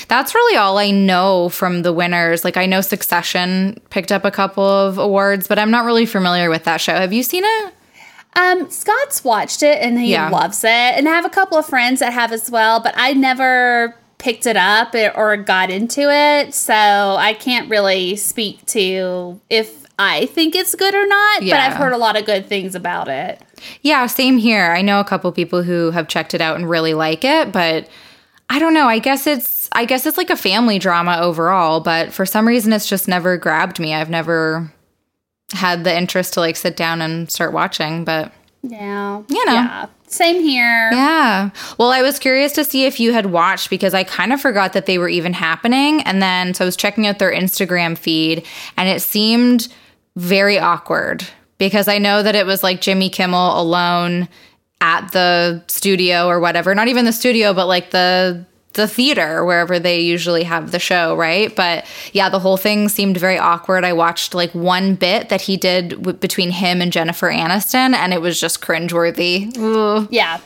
That's 0.08 0.34
really 0.36 0.58
all 0.58 0.77
I 0.77 0.92
know 0.92 1.50
from 1.50 1.82
the 1.82 1.94
winners. 1.94 2.44
Like 2.44 2.58
I 2.58 2.65
know 2.65 2.82
Succession 2.82 3.80
picked 3.89 4.12
up 4.12 4.25
a 4.25 4.32
couple 4.32 4.63
of 4.63 4.98
awards, 4.98 5.48
but 5.48 5.60
I'm 5.60 5.72
not 5.72 5.86
really 5.86 6.06
familiar 6.06 6.50
with 6.50 6.63
that 6.65 6.82
show. 6.82 6.94
Have 6.94 7.13
you 7.13 7.24
seen 7.24 7.44
it? 7.46 7.74
Um, 8.36 8.70
Scott's 8.70 9.24
watched 9.24 9.63
it 9.63 9.82
and 9.82 10.00
he 10.00 10.12
yeah. 10.12 10.30
loves 10.30 10.63
it, 10.63 10.68
and 10.68 11.08
I 11.08 11.12
have 11.12 11.25
a 11.25 11.30
couple 11.30 11.58
of 11.58 11.65
friends 11.65 12.01
that 12.01 12.12
have 12.12 12.34
as 12.34 12.51
well, 12.51 12.82
but 12.82 12.94
I 12.98 13.13
never 13.13 13.96
picked 14.18 14.46
it 14.46 14.58
up 14.58 14.94
or 14.94 15.38
got 15.38 15.70
into 15.70 16.10
it, 16.10 16.54
so 16.54 16.74
I 16.74 17.34
can't 17.34 17.70
really 17.70 18.15
speak 18.15 18.65
to 18.68 19.39
if 19.50 19.86
I 19.98 20.25
think 20.25 20.56
it's 20.56 20.75
good 20.75 20.94
or 20.94 21.08
not. 21.08 21.44
Yeah. 21.44 21.54
But 21.54 21.62
I've 21.62 21.77
heard 21.77 21.94
a 21.94 21.98
lot 21.98 22.18
of 22.18 22.25
good 22.25 22.48
things 22.48 22.75
about 22.75 23.08
it. 23.08 23.42
Yeah, 23.82 24.06
same 24.08 24.38
here. 24.38 24.72
I 24.72 24.82
know 24.82 25.00
a 25.00 25.06
couple 25.06 25.32
people 25.32 25.63
who 25.63 25.92
have 25.92 26.08
checked 26.08 26.34
it 26.34 26.42
out 26.42 26.58
and 26.58 26.70
really 26.70 26.94
like 26.94 27.24
it, 27.24 27.51
but 27.51 27.88
I 28.50 28.60
don't 28.60 28.74
know. 28.74 28.88
I 28.88 29.00
guess 29.00 29.27
it's 29.27 29.64
I 29.75 29.86
guess 29.86 30.05
it's 30.05 30.17
like 30.17 30.29
a 30.29 30.38
family 30.38 30.79
drama 30.79 31.20
overall, 31.22 31.82
but 31.82 32.13
for 32.13 32.25
some 32.25 32.48
reason 32.48 32.74
it's 32.74 32.88
just 32.88 33.08
never 33.08 33.38
grabbed 33.38 33.79
me. 33.79 33.94
I've 33.94 34.10
never 34.10 34.72
had 35.51 35.84
the 35.84 35.96
interest 35.96 36.34
to 36.34 36.39
like 36.39 36.55
sit 36.55 36.75
down 36.75 37.01
and 37.01 37.29
start 37.29 37.53
watching, 37.53 38.05
but 38.05 38.32
yeah. 38.63 39.22
You 39.27 39.46
know. 39.46 39.53
Yeah. 39.53 39.88
Same 40.08 40.41
here. 40.41 40.89
Yeah. 40.91 41.50
Well, 41.77 41.91
I 41.91 42.01
was 42.01 42.20
curious 42.20 42.53
to 42.53 42.63
see 42.63 42.86
if 42.86 43.00
you 43.00 43.12
had 43.12 43.27
watched 43.27 43.70
because 43.70 43.94
I 43.94 44.03
kind 44.03 44.32
of 44.32 44.39
forgot 44.39 44.74
that 44.74 44.86
they 44.86 44.98
were 44.98 45.10
even 45.10 45.34
happening. 45.34 46.01
And 46.03 46.22
then, 46.22 46.53
so 46.53 46.63
I 46.63 46.67
was 46.67 46.77
checking 46.77 47.05
out 47.05 47.20
their 47.20 47.34
Instagram 47.34 47.98
feed 47.98 48.46
and 48.77 48.88
it 48.88 49.01
seemed 49.01 49.67
very 50.15 50.58
awkward 50.58 51.27
because 51.58 51.88
I 51.88 51.98
know 51.98 52.24
that 52.24 52.36
it 52.36 52.46
was 52.46 52.63
like 52.63 52.82
Jimmy 52.82 53.10
Kimmel 53.10 53.60
alone 53.60 54.29
at 54.79 55.12
the 55.12 55.63
studio 55.67 56.27
or 56.27 56.39
whatever. 56.39 56.74
Not 56.74 56.88
even 56.88 57.05
the 57.05 57.12
studio, 57.12 57.53
but 57.53 57.67
like 57.67 57.91
the 57.91 58.46
the 58.75 58.88
theater 58.88 59.44
wherever 59.44 59.79
they 59.79 60.00
usually 60.00 60.44
have 60.44 60.72
the 60.72 60.79
show, 60.79 61.15
right? 61.15 61.53
But 61.55 61.86
yeah, 62.13 62.29
the 62.29 62.39
whole 62.39 62.58
thing 62.58 62.88
seemed 62.89 63.17
very 63.17 63.38
awkward. 63.38 63.84
I 63.84 63.94
watched 63.94 64.34
like 64.34 64.51
one 64.53 64.96
bit 64.96 65.29
that 65.29 65.41
he 65.41 65.58
did 65.58 65.89
w- 65.89 66.17
between 66.17 66.51
him 66.51 66.82
and 66.82 66.91
Jennifer 66.94 67.29
Aniston, 67.29 67.94
and 67.94 68.13
it 68.13 68.22
was 68.22 68.39
just 68.39 68.62
cringeworthy. 68.62 69.58
Ugh. 69.58 70.08
Yeah. 70.12 70.39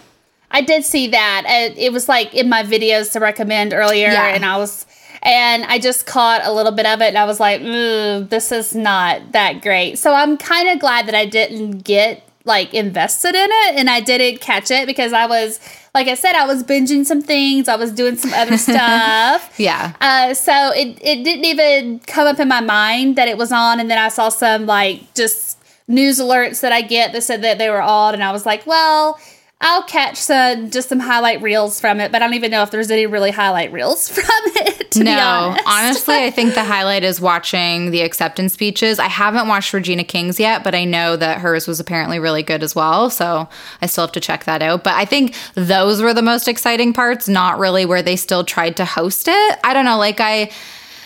I 0.51 0.61
did 0.61 0.83
see 0.83 1.07
that. 1.07 1.43
It, 1.47 1.77
it 1.77 1.93
was 1.93 2.09
like 2.09 2.33
in 2.33 2.49
my 2.49 2.63
videos 2.63 3.11
to 3.11 3.19
recommend 3.19 3.73
earlier, 3.73 4.07
Yeah. 4.07 4.33
and 4.33 4.43
I 4.45 4.57
was, 4.57 4.85
and 5.21 5.63
I 5.65 5.77
just 5.79 6.05
caught 6.07 6.41
a 6.43 6.51
little 6.51 6.71
bit 6.71 6.85
of 6.87 7.01
it, 7.01 7.09
and 7.09 7.17
I 7.17 7.25
was 7.25 7.39
like, 7.39 7.61
Ooh, 7.61 8.23
this 8.23 8.51
is 8.51 8.73
not 8.73 9.31
that 9.33 9.61
great. 9.61 9.99
So 9.99 10.13
I'm 10.13 10.37
kind 10.37 10.69
of 10.69 10.79
glad 10.79 11.05
that 11.07 11.13
I 11.15 11.25
didn't 11.25 11.79
get 11.79 12.23
like 12.45 12.73
invested 12.73 13.35
in 13.35 13.49
it, 13.51 13.75
and 13.75 13.89
I 13.89 13.99
didn't 13.99 14.41
catch 14.41 14.71
it 14.71 14.85
because 14.85 15.13
I 15.13 15.25
was, 15.25 15.59
like 15.93 16.07
I 16.07 16.13
said, 16.13 16.35
I 16.35 16.45
was 16.45 16.63
binging 16.63 17.05
some 17.05 17.21
things, 17.21 17.67
I 17.67 17.75
was 17.75 17.91
doing 17.91 18.15
some 18.15 18.33
other 18.33 18.57
stuff. 18.69 19.53
Yeah. 19.57 19.93
Uh, 20.01 20.33
so 20.33 20.71
it, 20.73 20.97
it 21.01 21.23
didn't 21.23 21.45
even 21.45 21.99
come 21.99 22.27
up 22.27 22.39
in 22.39 22.47
my 22.47 22.61
mind 22.61 23.15
that 23.17 23.27
it 23.27 23.37
was 23.37 23.51
on, 23.51 23.79
and 23.79 23.89
then 23.89 23.97
I 23.97 24.09
saw 24.09 24.29
some 24.29 24.65
like 24.65 25.13
just 25.13 25.57
news 25.87 26.19
alerts 26.19 26.61
that 26.61 26.71
I 26.71 26.81
get 26.81 27.13
that 27.13 27.23
said 27.23 27.41
that 27.43 27.57
they 27.57 27.69
were 27.69 27.81
on, 27.81 28.13
and 28.13 28.23
I 28.23 28.31
was 28.31 28.45
like, 28.45 28.65
well, 28.65 29.19
I'll 29.61 29.83
catch 29.83 30.15
some 30.15 30.69
just 30.69 30.87
some 30.87 30.99
highlight 31.01 31.41
reels 31.41 31.81
from 31.81 31.99
it, 31.99 32.13
but 32.13 32.21
I 32.21 32.25
don't 32.25 32.33
even 32.33 32.49
know 32.49 32.63
if 32.63 32.71
there's 32.71 32.89
any 32.89 33.05
really 33.07 33.31
highlight 33.31 33.73
reels 33.73 34.07
from 34.13 34.23
it. 34.55 34.95
No, 34.95 35.11
honest. 35.11 35.67
honestly, 35.67 36.15
I 36.15 36.31
think 36.31 36.53
the 36.53 36.63
highlight 36.63 37.03
is 37.03 37.19
watching 37.19 37.91
the 37.91 38.01
acceptance 38.01 38.53
speeches. 38.53 38.99
I 38.99 39.07
haven't 39.07 39.47
watched 39.49 39.73
Regina 39.73 40.03
King's 40.05 40.39
yet, 40.39 40.63
but 40.63 40.73
I 40.73 40.85
know 40.85 41.15
that 41.17 41.39
hers 41.39 41.67
was 41.67 41.79
apparently 41.79 42.19
really 42.19 42.41
good 42.41 42.63
as 42.63 42.73
well. 42.73 43.09
So 43.09 43.49
I 43.81 43.85
still 43.85 44.05
have 44.05 44.13
to 44.13 44.19
check 44.21 44.45
that 44.45 44.61
out. 44.61 44.83
But 44.83 44.93
I 44.93 45.05
think 45.05 45.35
those 45.55 46.01
were 46.01 46.13
the 46.13 46.21
most 46.21 46.47
exciting 46.47 46.93
parts, 46.93 47.27
not 47.27 47.59
really 47.59 47.85
where 47.85 48.01
they 48.01 48.15
still 48.15 48.43
tried 48.45 48.77
to 48.77 48.85
host 48.85 49.27
it. 49.27 49.59
I 49.63 49.73
don't 49.73 49.85
know. 49.85 49.97
Like, 49.97 50.19
I 50.19 50.51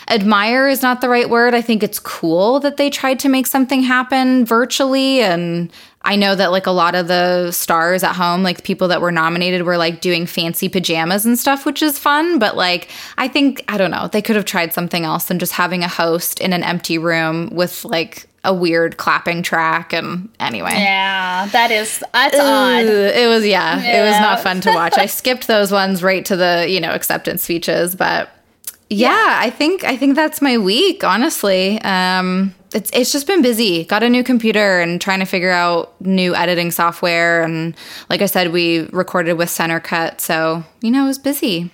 admire 0.10 0.68
is 0.68 0.82
not 0.82 1.02
the 1.02 1.10
right 1.10 1.30
word. 1.30 1.54
I 1.54 1.62
think 1.62 1.84
it's 1.84 2.00
cool 2.00 2.60
that 2.62 2.78
they 2.78 2.90
tried 2.90 3.20
to 3.20 3.30
make 3.30 3.48
something 3.48 3.82
happen 3.82 4.46
virtually 4.46 5.22
and 5.22 5.72
I 6.06 6.18
know 6.18 6.36
that 6.36 6.52
like 6.52 6.68
a 6.68 6.72
lot 6.72 6.96
of 6.96 7.08
the 7.08 7.52
stars 7.52 8.04
at 8.04 8.14
home, 8.14 8.44
like 8.44 8.64
people 8.64 8.90
that 8.90 9.00
were 9.00 9.12
nominated 9.12 9.62
were 9.64 9.78
like 9.78 10.02
doing 10.02 10.26
fancy 10.26 10.68
pajamas 10.68 11.26
and 11.26 11.40
stuff, 11.40 11.66
which 11.66 11.82
is 11.82 11.98
fun, 11.98 12.40
but 12.40 12.58
like 12.58 12.90
I 13.18 13.28
think 13.28 13.64
I 13.70 13.78
don't 13.78 13.92
know, 13.92 14.08
they 14.08 14.22
could 14.22 14.36
have 14.36 14.46
tried 14.46 14.74
something 14.74 15.06
else 15.06 15.26
than 15.26 15.40
just 15.40 15.54
having 15.54 15.84
a 15.84 15.88
host 15.88 16.42
in 16.42 16.52
an 16.52 16.64
empty 16.64 16.98
room 16.98 17.50
with 17.54 17.86
like 17.86 18.28
a 18.44 18.54
weird 18.54 18.98
clapping 18.98 19.42
track 19.42 19.94
and 19.94 20.28
anyway. 20.40 20.72
yeah, 20.74 21.48
that 21.48 21.72
is 21.72 22.04
that's 22.14 22.38
odd. 22.38 22.86
It 22.86 23.30
was 23.30 23.46
yeah, 23.46 23.80
it 23.80 24.02
was 24.02 24.20
not 24.20 24.42
fun 24.42 24.60
to 24.62 24.72
watch. 24.72 24.98
I 24.98 25.06
skipped 25.08 25.48
those 25.48 25.72
ones 25.72 26.04
right 26.04 26.26
to 26.26 26.36
the, 26.36 26.66
you 26.68 26.82
know, 26.82 26.92
acceptance 26.92 27.44
speeches, 27.44 27.96
but 27.96 28.30
yeah, 28.90 29.38
I 29.40 29.50
think 29.50 29.86
I 29.86 29.96
think 29.96 30.16
that's 30.16 30.42
my 30.42 30.58
week, 30.58 31.06
honestly. 31.06 31.82
Um 31.82 32.54
it's 32.76 32.90
it's 32.94 33.12
just 33.12 33.28
been 33.28 33.42
busy. 33.42 33.86
Got 33.86 34.04
a 34.04 34.10
new 34.10 34.24
computer 34.24 34.80
and 34.80 35.00
trying 35.00 35.20
to 35.20 35.26
figure 35.26 35.52
out 35.52 36.00
new 36.02 36.36
editing 36.36 36.72
software 36.72 37.44
and 37.44 37.76
like 38.10 38.22
I 38.22 38.26
said 38.26 38.52
we 38.52 38.88
recorded 38.92 39.34
with 39.34 39.50
Center 39.50 39.80
Cut, 39.80 40.22
so 40.22 40.64
you 40.82 40.92
know, 40.92 41.06
it 41.06 41.08
was 41.08 41.20
busy. 41.20 41.72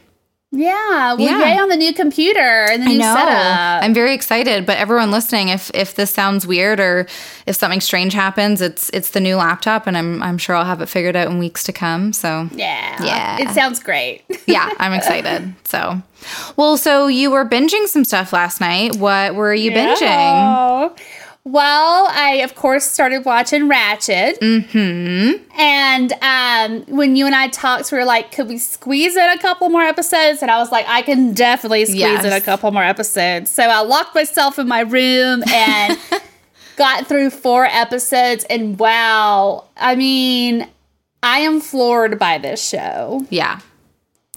Yeah, 0.51 1.13
well, 1.13 1.19
Yeah. 1.19 1.39
yay 1.53 1.59
on 1.59 1.69
the 1.69 1.75
new 1.75 1.93
computer 1.93 2.39
and 2.71 2.81
the 2.81 2.87
new 2.87 3.01
setup. 3.01 3.83
I'm 3.83 3.93
very 3.93 4.15
excited, 4.15 4.65
but 4.65 4.79
everyone 4.79 5.11
listening, 5.11 5.49
if 5.49 5.69
if 5.75 5.93
this 5.93 6.09
sounds 6.09 6.47
weird 6.47 6.79
or 6.79 7.05
if 7.45 7.55
something 7.55 7.81
strange 7.81 8.13
happens, 8.15 8.59
it's 8.59 8.89
it's 8.91 9.11
the 9.11 9.19
new 9.19 9.35
laptop 9.35 9.85
and 9.85 9.95
I'm 9.95 10.23
I'm 10.23 10.39
sure 10.39 10.55
I'll 10.55 10.65
have 10.65 10.81
it 10.81 10.87
figured 10.89 11.15
out 11.15 11.27
in 11.27 11.37
weeks 11.37 11.63
to 11.65 11.71
come. 11.71 12.13
So 12.13 12.49
yeah, 12.55 12.97
Yeah. 13.03 13.37
it 13.39 13.49
sounds 13.53 13.79
great. 13.79 14.23
yeah, 14.47 14.71
I'm 14.79 14.93
excited. 14.93 15.53
So, 15.65 16.01
well, 16.57 16.77
so 16.77 17.05
you 17.05 17.29
were 17.29 17.45
binging 17.45 17.85
some 17.85 18.03
stuff 18.03 18.33
last 18.33 18.59
night. 18.59 18.95
What 18.95 19.35
were 19.35 19.53
you 19.53 19.69
binging? 19.69 20.91
Well, 21.51 22.05
I 22.11 22.41
of 22.43 22.53
course 22.53 22.85
started 22.85 23.25
watching 23.25 23.63
Ratched. 23.63 24.37
Mm-hmm. 24.37 25.59
And 25.59 26.13
um, 26.21 26.95
when 26.95 27.15
you 27.15 27.25
and 27.25 27.33
I 27.33 27.47
talked, 27.47 27.91
we 27.91 27.97
were 27.97 28.05
like, 28.05 28.31
could 28.31 28.47
we 28.47 28.59
squeeze 28.59 29.15
in 29.15 29.29
a 29.29 29.37
couple 29.39 29.69
more 29.69 29.81
episodes? 29.81 30.43
And 30.43 30.51
I 30.51 30.59
was 30.59 30.71
like, 30.71 30.85
I 30.87 31.01
can 31.01 31.33
definitely 31.33 31.85
squeeze 31.85 32.23
in 32.23 32.31
a 32.31 32.39
couple 32.39 32.71
more 32.71 32.83
episodes. 32.83 33.49
So 33.49 33.63
I 33.63 33.81
locked 33.81 34.13
myself 34.13 34.59
in 34.59 34.67
my 34.67 34.81
room 34.81 35.41
and 35.51 35.97
got 36.75 37.07
through 37.07 37.31
four 37.31 37.65
episodes. 37.65 38.45
And 38.47 38.77
wow, 38.77 39.65
I 39.75 39.95
mean, 39.95 40.67
I 41.23 41.39
am 41.39 41.61
floored 41.61 42.19
by 42.19 42.37
this 42.37 42.63
show. 42.63 43.25
Yeah, 43.31 43.59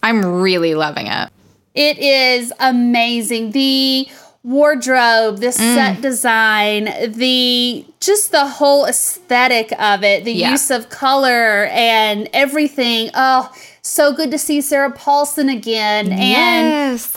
I'm 0.03 0.25
really 0.25 0.75
loving 0.75 1.09
it. 1.09 1.29
It 1.75 1.99
is 1.99 2.55
amazing. 2.59 3.51
The 3.51 4.09
wardrobe, 4.45 5.39
the 5.39 5.49
mm. 5.49 5.53
set 5.53 6.01
design, 6.01 6.85
the 7.13 7.85
just 8.01 8.33
the 8.33 8.47
whole 8.47 8.87
aesthetic 8.87 9.73
of 9.81 10.03
it, 10.03 10.25
the 10.25 10.33
Yeah. 10.33 10.53
use 10.53 10.71
of 10.71 10.89
color 10.89 11.67
and 11.67 12.29
everything. 12.33 13.11
Oh, 13.15 13.53
so 13.83 14.13
good 14.13 14.31
to 14.31 14.39
see 14.39 14.61
Sarah 14.61 14.91
Paulson 14.91 15.49
again. 15.49 16.13
And 16.13 16.69
yes. 16.93 17.17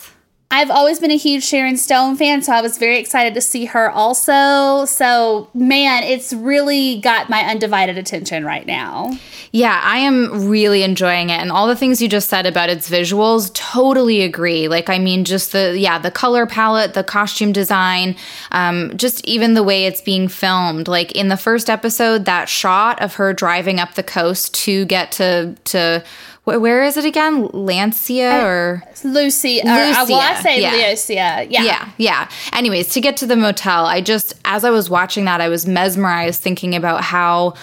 I've 0.51 0.69
always 0.69 0.99
been 0.99 1.11
a 1.11 1.17
huge 1.17 1.43
Sharon 1.43 1.75
Stone 1.75 2.17
fan, 2.17 2.43
so 2.43 2.53
I 2.53 2.61
was 2.61 2.77
very 2.77 2.99
excited 2.99 3.33
to 3.33 3.41
see 3.41 3.65
her 3.65 3.89
also. 3.89 4.85
So, 4.85 5.49
man, 5.55 6.03
it's 6.03 6.31
really 6.33 7.01
got 7.01 7.29
my 7.29 7.41
undivided 7.41 7.97
attention 7.97 8.45
right 8.45 8.65
now. 8.65 9.17
Yeah, 9.51 9.81
I 9.83 9.97
am 9.99 10.47
really 10.47 10.83
enjoying 10.83 11.29
it. 11.29 11.39
And 11.39 11.51
all 11.51 11.67
the 11.67 11.75
things 11.75 12.01
you 12.01 12.07
just 12.07 12.29
said 12.29 12.45
about 12.45 12.69
its 12.69 12.89
visuals, 12.89 13.51
totally 13.53 14.21
agree. 14.21 14.67
Like, 14.67 14.87
I 14.87 14.99
mean, 14.99 15.25
just 15.25 15.51
the, 15.51 15.77
yeah, 15.77 15.97
the 15.97 16.11
color 16.11 16.45
palette, 16.45 16.93
the 16.93 17.03
costume 17.03 17.51
design, 17.51 18.15
um, 18.51 18.95
just 18.97 19.25
even 19.25 19.55
the 19.55 19.63
way 19.63 19.85
it's 19.85 20.01
being 20.01 20.27
filmed. 20.27 20.87
Like, 20.87 21.11
in 21.13 21.29
the 21.29 21.37
first 21.37 21.69
episode, 21.71 22.25
that 22.25 22.49
shot 22.49 23.01
of 23.01 23.15
her 23.15 23.33
driving 23.33 23.79
up 23.79 23.95
the 23.95 24.03
coast 24.03 24.53
to 24.65 24.85
get 24.85 25.11
to, 25.13 25.55
to, 25.65 26.03
where 26.45 26.83
is 26.83 26.95
it 26.95 27.05
again? 27.05 27.47
Lancia 27.53 28.45
or? 28.45 28.83
Lucy, 29.03 29.61
or, 29.61 29.67
uh, 29.67 30.05
well, 30.07 30.19
I 30.19 30.41
say 30.41 30.61
yeah. 30.61 30.71
Leocia. 30.71 31.47
Yeah. 31.49 31.63
Yeah, 31.63 31.89
yeah. 31.97 32.29
Anyways, 32.53 32.89
to 32.89 33.01
get 33.01 33.17
to 33.17 33.25
the 33.25 33.35
motel, 33.35 33.85
I 33.85 34.01
just, 34.01 34.35
as 34.45 34.63
I 34.63 34.69
was 34.69 34.89
watching 34.89 35.25
that, 35.25 35.41
I 35.41 35.49
was 35.49 35.65
mesmerized 35.65 36.41
thinking 36.41 36.75
about 36.75 37.01
how, 37.01 37.55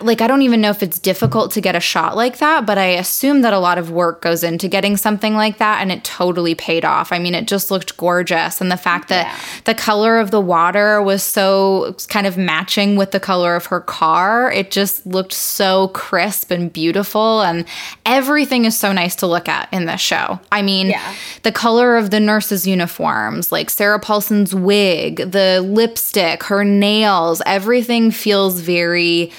like, 0.00 0.20
I 0.20 0.26
don't 0.26 0.42
even 0.42 0.60
know 0.60 0.70
if 0.70 0.82
it's 0.82 0.98
difficult 0.98 1.52
to 1.52 1.60
get 1.60 1.76
a 1.76 1.80
shot 1.80 2.16
like 2.16 2.38
that, 2.38 2.66
but 2.66 2.78
I 2.78 2.86
assume 2.86 3.42
that 3.42 3.52
a 3.52 3.58
lot 3.58 3.78
of 3.78 3.90
work 3.90 4.22
goes 4.22 4.42
into 4.42 4.66
getting 4.66 4.96
something 4.96 5.34
like 5.34 5.58
that, 5.58 5.80
and 5.80 5.92
it 5.92 6.02
totally 6.04 6.54
paid 6.54 6.84
off. 6.84 7.12
I 7.12 7.18
mean, 7.18 7.34
it 7.34 7.46
just 7.46 7.70
looked 7.70 7.96
gorgeous. 7.96 8.60
And 8.60 8.72
the 8.72 8.76
fact 8.76 9.08
that 9.08 9.26
Yeah. 9.26 9.34
the 9.64 9.74
color 9.74 10.18
of 10.18 10.30
the 10.30 10.40
water 10.40 11.00
was 11.00 11.22
so 11.22 11.94
kind 12.08 12.26
of 12.26 12.36
matching 12.36 12.96
with 12.96 13.12
the 13.12 13.20
color 13.20 13.54
of 13.56 13.66
her 13.66 13.80
car, 13.80 14.50
it 14.50 14.70
just 14.70 15.06
looked 15.06 15.32
so 15.32 15.88
crisp 15.88 16.50
and 16.50 16.72
beautiful. 16.72 17.42
And 17.42 17.64
everything 18.04 18.64
is 18.64 18.78
so 18.78 18.90
nice 18.90 19.14
to 19.16 19.26
look 19.26 19.48
at 19.48 19.68
in 19.70 19.84
this 19.84 20.00
show. 20.00 20.40
I 20.50 20.62
mean, 20.62 20.88
Yeah. 20.90 21.00
the 21.44 21.52
color 21.52 21.96
of 21.96 22.10
the 22.10 22.20
nurses' 22.20 22.66
uniforms, 22.66 23.52
like 23.52 23.70
Sarah 23.70 24.00
Paulson's 24.00 24.54
wig, 24.54 25.30
the 25.30 25.60
lipstick, 25.64 26.42
her 26.44 26.64
nails, 26.64 27.42
everything 27.46 28.10
feels 28.10 28.60
very. 28.60 29.30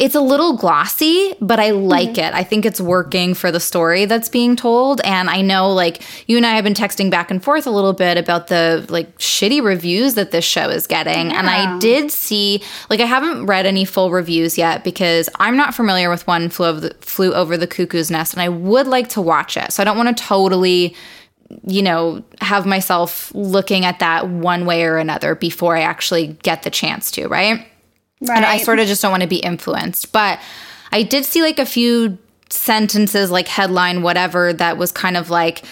It's 0.00 0.16
a 0.16 0.20
little 0.20 0.56
glossy, 0.56 1.34
but 1.40 1.60
I 1.60 1.70
like 1.70 2.10
mm-hmm. 2.10 2.24
it. 2.24 2.34
I 2.34 2.42
think 2.42 2.66
it's 2.66 2.80
working 2.80 3.32
for 3.32 3.52
the 3.52 3.60
story 3.60 4.06
that's 4.06 4.28
being 4.28 4.56
told. 4.56 5.00
And 5.02 5.30
I 5.30 5.40
know, 5.40 5.72
like, 5.72 6.02
you 6.28 6.36
and 6.36 6.44
I 6.44 6.50
have 6.50 6.64
been 6.64 6.74
texting 6.74 7.10
back 7.10 7.30
and 7.30 7.42
forth 7.42 7.64
a 7.64 7.70
little 7.70 7.92
bit 7.92 8.18
about 8.18 8.48
the, 8.48 8.84
like, 8.88 9.16
shitty 9.18 9.62
reviews 9.62 10.14
that 10.14 10.32
this 10.32 10.44
show 10.44 10.68
is 10.68 10.88
getting. 10.88 11.32
And 11.32 11.48
I 11.48 11.78
did 11.78 12.10
see, 12.10 12.60
like, 12.90 12.98
I 12.98 13.06
haven't 13.06 13.46
read 13.46 13.66
any 13.66 13.84
full 13.84 14.10
reviews 14.10 14.58
yet 14.58 14.82
because 14.82 15.28
I'm 15.36 15.56
not 15.56 15.74
familiar 15.74 16.10
with 16.10 16.26
one 16.26 16.48
flew 16.48 16.66
over 16.66 16.80
the, 16.80 16.94
flew 17.00 17.32
over 17.32 17.56
the 17.56 17.68
cuckoo's 17.68 18.10
nest, 18.10 18.32
and 18.32 18.42
I 18.42 18.48
would 18.48 18.88
like 18.88 19.10
to 19.10 19.20
watch 19.20 19.56
it. 19.56 19.72
So 19.72 19.80
I 19.80 19.84
don't 19.84 19.96
want 19.96 20.16
to 20.16 20.24
totally 20.24 20.96
you 21.66 21.82
know, 21.82 22.24
have 22.40 22.66
myself 22.66 23.32
looking 23.34 23.84
at 23.84 23.98
that 24.00 24.28
one 24.28 24.66
way 24.66 24.84
or 24.84 24.96
another 24.96 25.34
before 25.34 25.76
I 25.76 25.82
actually 25.82 26.28
get 26.42 26.62
the 26.62 26.70
chance 26.70 27.10
to, 27.12 27.28
right? 27.28 27.66
Right. 28.26 28.36
And 28.36 28.44
I 28.46 28.58
sort 28.58 28.78
of 28.78 28.86
just 28.86 29.02
don't 29.02 29.10
want 29.10 29.22
to 29.22 29.28
be 29.28 29.36
influenced. 29.38 30.12
But 30.12 30.40
I 30.92 31.02
did 31.02 31.24
see 31.24 31.42
like 31.42 31.58
a 31.58 31.66
few 31.66 32.18
sentences, 32.50 33.30
like 33.30 33.48
headline, 33.48 34.02
whatever, 34.02 34.52
that 34.52 34.78
was 34.78 34.92
kind 34.92 35.16
of 35.16 35.30
like, 35.30 35.64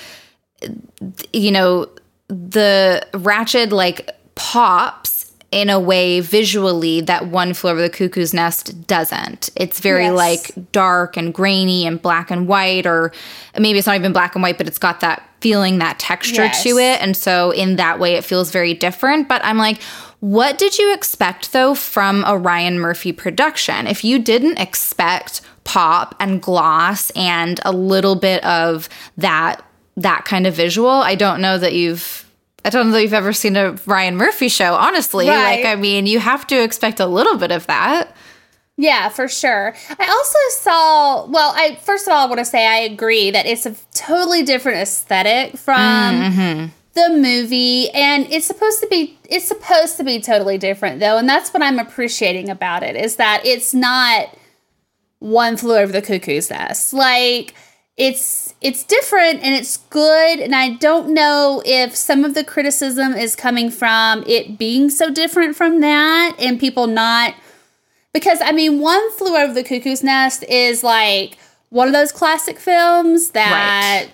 you 1.32 1.50
know, 1.50 1.88
the 2.28 3.06
Ratched 3.12 3.70
like 3.72 4.10
pops 4.34 5.32
in 5.50 5.68
a 5.68 5.78
way 5.78 6.20
visually 6.20 7.02
that 7.02 7.26
One 7.28 7.52
Flew 7.52 7.70
Over 7.70 7.82
the 7.82 7.90
Cuckoo's 7.90 8.32
Nest 8.32 8.86
doesn't. 8.86 9.50
It's 9.54 9.80
very 9.80 10.04
Yes. 10.04 10.14
like 10.14 10.72
dark 10.72 11.16
and 11.18 11.32
grainy 11.34 11.86
and 11.86 12.00
black 12.00 12.30
and 12.30 12.48
white, 12.48 12.86
or 12.86 13.12
maybe 13.58 13.78
it's 13.78 13.86
not 13.86 13.96
even 13.96 14.12
black 14.14 14.34
and 14.34 14.42
white, 14.42 14.56
but 14.56 14.66
it's 14.66 14.78
got 14.78 15.00
that 15.00 15.22
feeling, 15.40 15.78
that 15.78 15.98
texture 15.98 16.44
Yes. 16.44 16.62
to 16.62 16.78
it. 16.78 17.02
And 17.02 17.14
so 17.14 17.50
in 17.50 17.76
that 17.76 17.98
way, 17.98 18.14
it 18.14 18.24
feels 18.24 18.50
very 18.50 18.72
different. 18.72 19.28
But 19.28 19.44
I'm 19.44 19.58
like, 19.58 19.78
what 20.22 20.56
did 20.56 20.78
you 20.78 20.94
expect 20.94 21.52
though 21.52 21.74
from 21.74 22.22
a 22.28 22.38
Ryan 22.38 22.78
Murphy 22.78 23.10
production? 23.10 23.88
If 23.88 24.04
you 24.04 24.20
didn't 24.20 24.60
expect 24.60 25.40
pop 25.64 26.14
and 26.20 26.40
gloss 26.40 27.10
and 27.16 27.58
a 27.64 27.72
little 27.72 28.14
bit 28.14 28.44
of 28.44 28.88
that 29.16 29.64
that 29.96 30.24
kind 30.24 30.46
of 30.46 30.54
visual, 30.54 30.88
I 30.88 31.16
don't 31.16 31.40
know 31.40 31.58
that 31.58 31.72
you've 31.72 32.24
I 32.64 32.70
don't 32.70 32.86
know 32.86 32.92
that 32.92 33.02
you've 33.02 33.12
ever 33.12 33.32
seen 33.32 33.56
a 33.56 33.72
Ryan 33.84 34.16
Murphy 34.16 34.48
show, 34.48 34.74
honestly. 34.74 35.28
Right. 35.28 35.56
Like 35.56 35.66
I 35.66 35.74
mean, 35.74 36.06
you 36.06 36.20
have 36.20 36.46
to 36.46 36.62
expect 36.62 37.00
a 37.00 37.06
little 37.06 37.36
bit 37.36 37.50
of 37.50 37.66
that. 37.66 38.14
Yeah, 38.76 39.08
for 39.08 39.26
sure. 39.26 39.74
I 39.98 40.06
also 40.08 40.38
saw, 40.50 41.26
well, 41.26 41.52
I 41.56 41.80
first 41.82 42.06
of 42.06 42.12
all 42.12 42.24
I 42.24 42.28
want 42.28 42.38
to 42.38 42.44
say 42.44 42.64
I 42.64 42.76
agree 42.76 43.32
that 43.32 43.46
it's 43.46 43.66
a 43.66 43.74
totally 43.92 44.44
different 44.44 44.78
aesthetic 44.78 45.56
from 45.56 45.80
mm-hmm. 45.80 46.66
The 46.94 47.08
movie 47.08 47.90
and 47.90 48.26
it's 48.30 48.46
supposed 48.46 48.80
to 48.80 48.86
be 48.86 49.18
it's 49.28 49.46
supposed 49.46 49.96
to 49.96 50.04
be 50.04 50.20
totally 50.20 50.58
different 50.58 51.00
though, 51.00 51.18
and 51.18 51.28
that's 51.28 51.52
what 51.52 51.62
I'm 51.62 51.78
appreciating 51.78 52.50
about 52.50 52.82
it 52.82 52.96
is 52.96 53.16
that 53.16 53.42
it's 53.44 53.72
not 53.72 54.28
one 55.18 55.56
flew 55.56 55.76
over 55.76 55.92
the 55.92 56.02
cuckoo's 56.02 56.50
nest. 56.50 56.92
Like 56.92 57.54
it's 57.96 58.54
it's 58.60 58.84
different 58.84 59.42
and 59.42 59.54
it's 59.54 59.76
good 59.76 60.40
and 60.40 60.54
I 60.54 60.70
don't 60.70 61.12
know 61.12 61.62
if 61.64 61.94
some 61.94 62.24
of 62.24 62.34
the 62.34 62.44
criticism 62.44 63.12
is 63.14 63.36
coming 63.36 63.70
from 63.70 64.24
it 64.26 64.58
being 64.58 64.88
so 64.88 65.10
different 65.10 65.56
from 65.56 65.80
that 65.80 66.36
and 66.38 66.58
people 66.58 66.86
not 66.86 67.34
because 68.12 68.40
I 68.42 68.52
mean, 68.52 68.80
One 68.80 69.10
Flew 69.12 69.36
Over 69.36 69.54
the 69.54 69.64
Cuckoo's 69.64 70.02
Nest 70.02 70.44
is 70.44 70.84
like 70.84 71.38
one 71.70 71.86
of 71.86 71.94
those 71.94 72.12
classic 72.12 72.58
films 72.58 73.30
that 73.30 74.08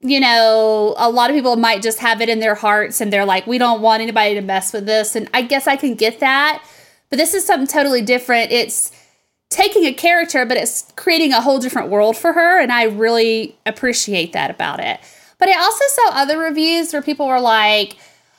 you 0.00 0.20
know 0.20 0.94
a 0.96 1.10
lot 1.10 1.30
of 1.30 1.34
people 1.36 1.56
might 1.56 1.82
just 1.82 1.98
have 1.98 2.20
it 2.20 2.28
in 2.28 2.40
their 2.40 2.54
hearts 2.54 3.00
and 3.00 3.12
they're 3.12 3.24
like, 3.24 3.46
we 3.46 3.58
don't 3.58 3.80
want 3.80 4.02
anybody 4.02 4.34
to 4.34 4.40
mess 4.40 4.72
with 4.72 4.86
this, 4.86 5.16
and 5.16 5.28
I 5.34 5.42
guess 5.42 5.66
I 5.66 5.76
can 5.76 5.94
get 5.94 6.20
that. 6.20 6.62
But 7.10 7.16
this 7.16 7.34
is 7.34 7.44
something 7.44 7.66
totally 7.66 8.02
different. 8.02 8.52
It's 8.52 8.92
taking 9.50 9.84
a 9.84 9.94
character, 9.94 10.44
but 10.44 10.56
it's 10.56 10.92
creating 10.96 11.32
a 11.32 11.40
whole 11.40 11.58
different 11.58 11.88
world 11.88 12.16
for 12.16 12.32
her, 12.32 12.60
and 12.60 12.70
I 12.70 12.84
really 12.84 13.56
appreciate 13.66 14.32
that 14.34 14.50
about 14.50 14.80
it. 14.80 15.00
But 15.38 15.48
I 15.48 15.58
also 15.58 15.84
saw 15.88 16.10
other 16.12 16.38
reviews 16.38 16.92
where 16.92 17.02
people 17.02 17.26
were 17.26 17.40
like, 17.40 17.96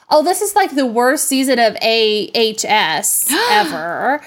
"Oh, 0.09 0.23
this 0.23 0.41
is 0.41 0.55
like 0.55 0.75
the 0.75 0.85
worst 0.85 1.27
season 1.27 1.57
of 1.59 1.75
AHS 1.81 3.31
ever." 3.51 4.21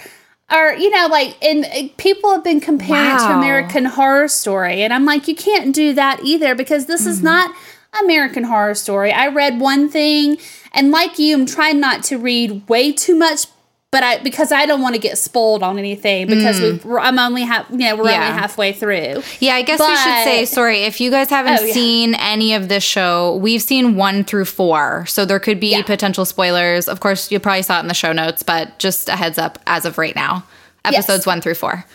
Or, 0.53 0.75
you 0.75 0.91
know, 0.91 1.07
like, 1.11 1.37
and 1.43 1.65
uh, 1.65 1.89
people 1.97 2.31
have 2.33 2.45
been 2.45 2.61
comparing 2.61 3.15
it 3.15 3.19
to 3.19 3.33
American 3.33 3.87
Horror 3.87 4.29
Story. 4.29 4.83
And 4.83 4.93
I'm 4.93 5.07
like, 5.07 5.27
you 5.27 5.35
can't 5.35 5.75
do 5.75 5.95
that 5.95 6.21
either 6.23 6.55
because 6.55 6.87
this 6.87 7.07
is 7.07 7.23
not 7.23 7.55
American 8.03 8.45
Horror 8.45 8.75
Story. 8.75 9.13
I 9.13 9.29
read 9.29 9.61
one 9.61 9.89
thing, 9.89 10.39
and 10.73 10.91
like 10.91 11.19
you, 11.19 11.35
I'm 11.35 11.47
trying 11.47 11.81
not 11.81 12.03
to 12.05 12.19
read 12.19 12.69
way 12.69 12.93
too 12.93 13.15
much. 13.15 13.47
But 13.93 14.03
I 14.03 14.19
because 14.23 14.51
I 14.53 14.65
don't 14.65 14.81
want 14.81 14.95
to 14.95 14.99
get 14.99 15.19
spoiled 15.19 15.63
on 15.63 15.79
anything 15.79 16.27
because 16.27 16.59
we've, 16.61 16.83
we're- 16.83 17.03
I'm 17.03 17.19
only 17.19 17.43
half 17.43 17.69
you 17.71 17.77
know 17.77 17.95
we're 17.97 18.11
Yeah. 18.11 18.27
only 18.29 18.41
halfway 18.41 18.73
through. 18.73 19.23
Yeah, 19.39 19.55
I 19.55 19.61
guess 19.63 19.79
we 19.81 19.87
should 19.87 20.25
say 20.25 20.45
sorry 20.47 20.85
if 20.85 20.99
you 20.99 21.11
guys 21.11 21.29
haven't 21.29 21.61
Oh, 21.61 21.65
yeah. 21.65 21.75
seen 21.75 22.15
any 22.15 22.55
of 22.55 22.69
this 22.71 22.83
show. 22.83 23.37
We've 23.37 23.61
seen 23.63 23.95
one 23.95 24.25
through 24.25 24.47
four, 24.47 25.05
so 25.07 25.27
there 25.27 25.39
could 25.39 25.61
be 25.61 25.73
Yeah. 25.73 25.83
potential 25.83 26.25
spoilers. 26.25 26.89
Of 26.89 27.01
course, 27.01 27.31
you 27.31 27.39
probably 27.39 27.63
saw 27.63 27.77
it 27.77 27.81
in 27.83 27.89
the 27.89 27.95
show 27.95 28.13
notes, 28.13 28.43
but 28.43 28.79
just 28.79 29.11
a 29.11 29.17
heads 29.17 29.37
up 29.37 29.59
as 29.67 29.85
of 29.85 29.99
right 29.99 30.17
now, 30.17 30.45
episodes 30.87 31.27
one 31.27 31.41
through 31.43 31.55
four. 31.55 31.85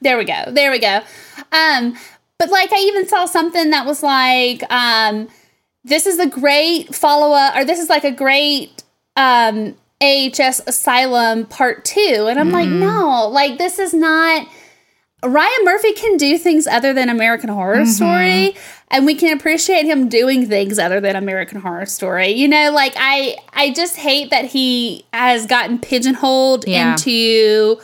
There 0.00 0.16
we 0.16 0.24
go. 0.26 0.44
There 0.52 0.70
we 0.70 0.78
go. 0.78 1.00
Um, 1.50 1.96
but 2.38 2.50
like 2.50 2.72
I 2.72 2.76
even 2.78 3.08
saw 3.08 3.24
something 3.24 3.70
that 3.70 3.84
was 3.84 4.00
like, 4.00 4.62
um, 4.70 5.28
this 5.82 6.06
is 6.06 6.20
a 6.20 6.26
great 6.28 6.94
follow 6.94 7.32
up, 7.32 7.56
or 7.56 7.64
this 7.64 7.80
is 7.80 7.88
like 7.88 8.04
a 8.04 8.12
great 8.12 8.84
um 9.16 9.74
AHS 10.00 10.60
Asylum 10.66 11.46
Part 11.46 11.84
Two, 11.84 12.26
and 12.28 12.38
I'm 12.38 12.50
like, 12.50 12.68
mm-hmm. 12.68 12.80
no, 12.80 13.28
like 13.28 13.58
this 13.58 13.78
is 13.78 13.94
not. 13.94 14.46
Ryan 15.24 15.64
Murphy 15.64 15.94
can 15.94 16.16
do 16.16 16.38
things 16.38 16.68
other 16.68 16.92
than 16.92 17.08
American 17.08 17.48
Horror 17.50 17.78
mm-hmm. 17.78 17.86
Story, 17.86 18.56
and 18.88 19.04
we 19.04 19.16
can 19.16 19.36
appreciate 19.36 19.84
him 19.84 20.08
doing 20.08 20.46
things 20.46 20.78
other 20.78 21.00
than 21.00 21.16
American 21.16 21.60
Horror 21.60 21.86
Story. 21.86 22.28
You 22.28 22.46
know, 22.46 22.70
like 22.70 22.92
I, 22.96 23.36
I 23.52 23.72
just 23.72 23.96
hate 23.96 24.30
that 24.30 24.44
he 24.44 25.04
has 25.12 25.46
gotten 25.46 25.80
pigeonholed 25.80 26.68
Yeah. 26.68 26.92
into 26.92 27.80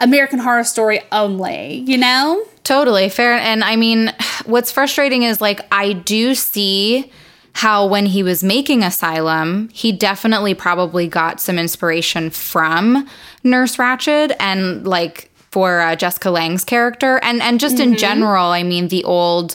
American 0.00 0.38
Horror 0.38 0.64
Story 0.64 1.02
only. 1.12 1.84
You 1.86 1.98
know, 1.98 2.42
Totally 2.64 3.08
fair. 3.08 3.34
And 3.34 3.64
I 3.64 3.76
mean, 3.76 4.14
what's 4.46 4.70
frustrating 4.70 5.24
is 5.24 5.40
like, 5.40 5.60
I 5.72 5.92
do 5.94 6.34
see 6.34 7.10
how 7.54 7.86
when 7.86 8.06
he 8.06 8.22
was 8.22 8.42
making 8.42 8.82
Asylum, 8.82 9.68
he 9.72 9.92
definitely 9.92 10.54
probably 10.54 11.06
got 11.06 11.40
some 11.40 11.58
inspiration 11.58 12.30
from 12.30 13.06
Nurse 13.44 13.76
Ratched 13.76 14.34
and 14.40 14.86
like 14.86 15.30
for 15.50 15.80
uh, 15.80 15.94
Jessica 15.94 16.30
Lange's 16.30 16.64
character. 16.64 17.18
And, 17.22 17.42
and 17.42 17.60
just 17.60 17.78
in 17.78 17.96
general, 17.96 18.46
I 18.46 18.62
mean, 18.62 18.88
the 18.88 19.04
old 19.04 19.54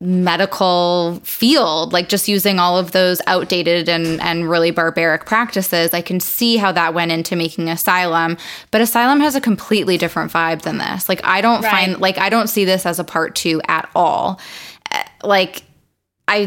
medical 0.00 1.20
field 1.22 1.92
like 1.92 2.08
just 2.08 2.26
using 2.26 2.58
all 2.58 2.76
of 2.76 2.90
those 2.90 3.22
outdated 3.28 3.88
and 3.88 4.20
and 4.20 4.50
really 4.50 4.72
barbaric 4.72 5.24
practices 5.26 5.94
i 5.94 6.00
can 6.02 6.18
see 6.18 6.56
how 6.56 6.72
that 6.72 6.92
went 6.92 7.12
into 7.12 7.36
making 7.36 7.68
asylum 7.68 8.36
but 8.72 8.80
asylum 8.80 9.20
has 9.20 9.36
a 9.36 9.40
completely 9.40 9.96
different 9.96 10.32
vibe 10.32 10.62
than 10.62 10.78
this 10.78 11.08
like 11.08 11.20
i 11.24 11.40
don't 11.40 11.62
Right. 11.62 11.70
find 11.70 12.00
like 12.00 12.18
i 12.18 12.28
don't 12.30 12.48
see 12.48 12.64
this 12.64 12.84
as 12.84 12.98
a 12.98 13.04
part 13.04 13.36
2 13.36 13.62
at 13.68 13.88
all 13.94 14.40
Uh, 14.90 15.04
like 15.22 15.62
I 16.32 16.46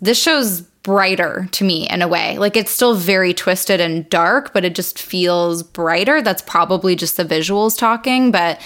this 0.00 0.22
show's 0.22 0.60
brighter 0.84 1.48
to 1.50 1.64
me 1.64 1.88
in 1.88 2.02
a 2.02 2.06
way. 2.06 2.38
Like 2.38 2.56
it's 2.56 2.70
still 2.70 2.94
very 2.94 3.34
twisted 3.34 3.80
and 3.80 4.08
dark, 4.10 4.52
but 4.52 4.64
it 4.64 4.74
just 4.74 5.00
feels 5.00 5.62
brighter. 5.62 6.22
That's 6.22 6.42
probably 6.42 6.94
just 6.94 7.16
the 7.16 7.24
visuals 7.24 7.76
talking, 7.76 8.30
but 8.30 8.60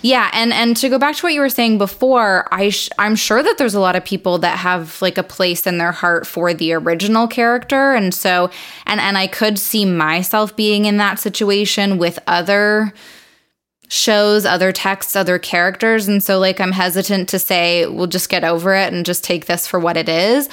yeah, 0.00 0.30
and 0.32 0.52
and 0.54 0.76
to 0.78 0.88
go 0.88 0.98
back 0.98 1.16
to 1.16 1.26
what 1.26 1.34
you 1.34 1.40
were 1.40 1.50
saying 1.50 1.76
before, 1.76 2.48
I 2.52 2.70
sh- 2.70 2.88
I'm 2.98 3.16
sure 3.16 3.42
that 3.42 3.58
there's 3.58 3.74
a 3.74 3.80
lot 3.80 3.96
of 3.96 4.04
people 4.04 4.38
that 4.38 4.58
have 4.58 5.02
like 5.02 5.18
a 5.18 5.22
place 5.22 5.66
in 5.66 5.76
their 5.76 5.92
heart 5.92 6.26
for 6.26 6.54
the 6.54 6.72
original 6.72 7.26
character 7.26 7.92
and 7.92 8.14
so 8.14 8.50
and 8.86 9.00
and 9.00 9.18
I 9.18 9.26
could 9.26 9.58
see 9.58 9.84
myself 9.84 10.56
being 10.56 10.86
in 10.86 10.96
that 10.98 11.18
situation 11.18 11.98
with 11.98 12.18
other 12.26 12.94
shows, 13.88 14.44
other 14.44 14.72
texts, 14.72 15.16
other 15.16 15.38
characters. 15.38 16.08
And 16.08 16.22
so, 16.22 16.38
like, 16.38 16.60
I'm 16.60 16.72
hesitant 16.72 17.28
to 17.30 17.38
say, 17.38 17.86
we'll 17.86 18.06
just 18.06 18.28
get 18.28 18.44
over 18.44 18.74
it 18.74 18.92
and 18.92 19.06
just 19.06 19.24
take 19.24 19.46
this 19.46 19.66
for 19.66 19.78
what 19.78 19.96
it 19.96 20.08
is. 20.08 20.48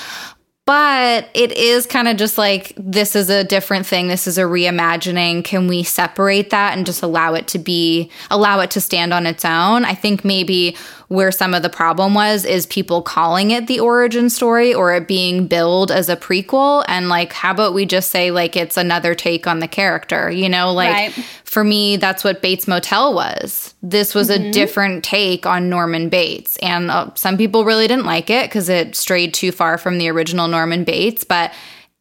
But 0.66 1.28
it 1.34 1.52
is 1.54 1.88
kind 1.88 2.08
of 2.08 2.18
just 2.18 2.38
like, 2.38 2.74
this 2.78 3.16
is 3.16 3.30
a 3.30 3.44
different 3.44 3.86
thing. 3.86 4.08
This 4.08 4.28
is 4.28 4.38
a 4.38 4.44
reimagining. 4.44 5.44
Can 5.44 5.68
we 5.68 5.82
separate 5.82 6.52
that 6.52 6.78
and 6.78 6.86
just 6.86 7.02
allow 7.02 7.34
it 7.34 7.48
to 7.50 7.60
be, 7.60 8.12
allow 8.30 8.60
it 8.60 8.72
to 8.72 8.82
stand 8.82 9.12
on 9.12 9.26
its 9.26 9.44
own? 9.44 9.86
I 9.86 9.96
think 9.96 10.24
maybe 10.24 10.78
where 11.12 11.30
some 11.30 11.54
of 11.54 11.62
the 11.62 11.70
problem 11.70 12.14
was 12.14 12.46
is 12.46 12.66
people 12.68 13.02
calling 13.02 13.52
it 13.52 13.68
the 13.68 13.82
origin 13.82 14.30
story 14.30 14.74
or 14.74 14.94
it 14.94 15.10
being 15.10 15.46
billed 15.46 15.92
as 15.92 16.08
a 16.08 16.16
prequel. 16.16 16.86
And 16.88 17.10
like, 17.10 17.34
how 17.34 17.52
about 17.52 17.74
we 17.74 17.86
just 17.86 18.12
say, 18.12 18.32
like, 18.32 18.56
it's 18.56 18.78
another 18.78 19.14
take 19.14 19.46
on 19.46 19.60
the 19.60 19.68
character, 19.68 20.32
you 20.32 20.48
know? 20.48 20.72
Like, 20.72 20.94
Right. 20.94 21.12
for 21.44 21.66
me, 21.66 21.98
that's 21.98 22.24
what 22.24 22.42
Bates 22.42 22.66
Motel 22.66 23.14
was. 23.14 23.74
This 23.84 24.16
was 24.16 24.30
Mm-hmm. 24.30 24.44
a 24.46 24.52
different 24.54 25.04
take 25.04 25.46
on 25.46 25.70
Norman 25.70 26.08
Bates. 26.08 26.56
And 26.62 26.90
uh, 26.90 27.10
some 27.16 27.36
people 27.38 27.66
really 27.66 27.90
didn't 27.90 28.06
like 28.06 28.30
it 28.30 28.46
because 28.50 28.70
it 28.70 28.96
strayed 28.96 29.34
too 29.34 29.52
far 29.52 29.78
from 29.78 29.98
the 29.98 30.08
original 30.08 30.48
Norman 30.48 30.86
Bates, 30.86 31.26
but 31.26 31.52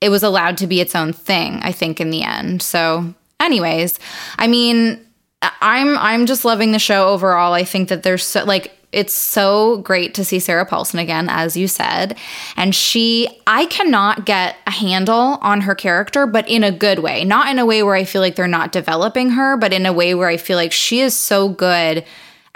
it 0.01 0.11
was 0.11 0.23
allowed 0.23 0.57
to 0.59 0.69
be 0.69 0.81
its 0.81 0.95
own 0.95 1.13
thing, 1.13 1.59
I 1.65 1.73
think, 1.73 2.01
in 2.01 2.11
the 2.11 2.23
end. 2.23 2.63
So, 2.63 3.13
anyways, 3.41 3.99
I 4.39 4.47
mean, 4.47 5.05
I'm 5.43 5.97
I'm 5.99 6.27
just 6.27 6.45
loving 6.45 6.73
the 6.73 6.79
show 6.79 7.09
overall. 7.09 7.55
I 7.55 7.65
think 7.65 7.89
that 7.89 8.03
there's 8.03 8.25
so 8.25 8.45
like 8.45 8.73
it's 8.93 9.15
so 9.15 9.79
great 9.79 10.15
to 10.15 10.25
see 10.25 10.41
Sarah 10.41 10.67
Paulson 10.67 10.99
again, 10.99 11.29
as 11.29 11.57
you 11.57 11.69
said. 11.69 12.19
And 12.57 12.75
she, 12.75 13.29
I 13.47 13.67
cannot 13.67 14.27
get 14.27 14.57
a 14.67 14.73
handle 14.73 15.39
on 15.43 15.61
her 15.61 15.77
character, 15.77 16.27
but 16.27 16.49
in 16.49 16.65
a 16.65 16.73
good 16.73 16.99
way. 16.99 17.25
Not 17.25 17.49
in 17.49 17.61
a 17.61 17.67
way 17.67 17.85
where 17.85 17.95
I 17.95 18.03
feel 18.03 18.21
like 18.21 18.35
they're 18.35 18.49
not 18.49 18.73
developing 18.73 19.31
her, 19.31 19.57
but 19.57 19.73
in 19.73 19.87
a 19.87 19.93
way 19.93 20.15
where 20.15 20.29
I 20.29 20.37
feel 20.37 20.57
like 20.57 20.73
she 20.73 21.01
is 21.01 21.17
so 21.17 21.49
good 21.49 22.05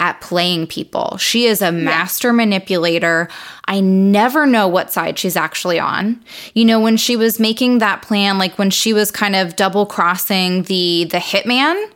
at 0.01 0.19
playing 0.19 0.67
people. 0.67 1.15
She 1.17 1.45
is 1.45 1.61
a 1.61 1.71
master 1.71 2.33
manipulator. 2.33 3.29
I 3.65 3.79
never 3.79 4.45
know 4.45 4.67
what 4.67 4.91
side 4.91 5.17
she's 5.17 5.37
actually 5.37 5.79
on. 5.79 6.21
You 6.53 6.65
know, 6.65 6.81
when 6.81 6.97
she 6.97 7.15
was 7.15 7.39
making 7.39 7.77
that 7.77 8.01
plan, 8.01 8.37
like 8.37 8.57
when 8.57 8.71
she 8.71 8.91
was 8.91 9.09
kind 9.09 9.37
of 9.37 9.55
double 9.55 9.85
crossing 9.85 10.63
the 10.63 11.05
the 11.05 11.19
hitman, 11.19 11.91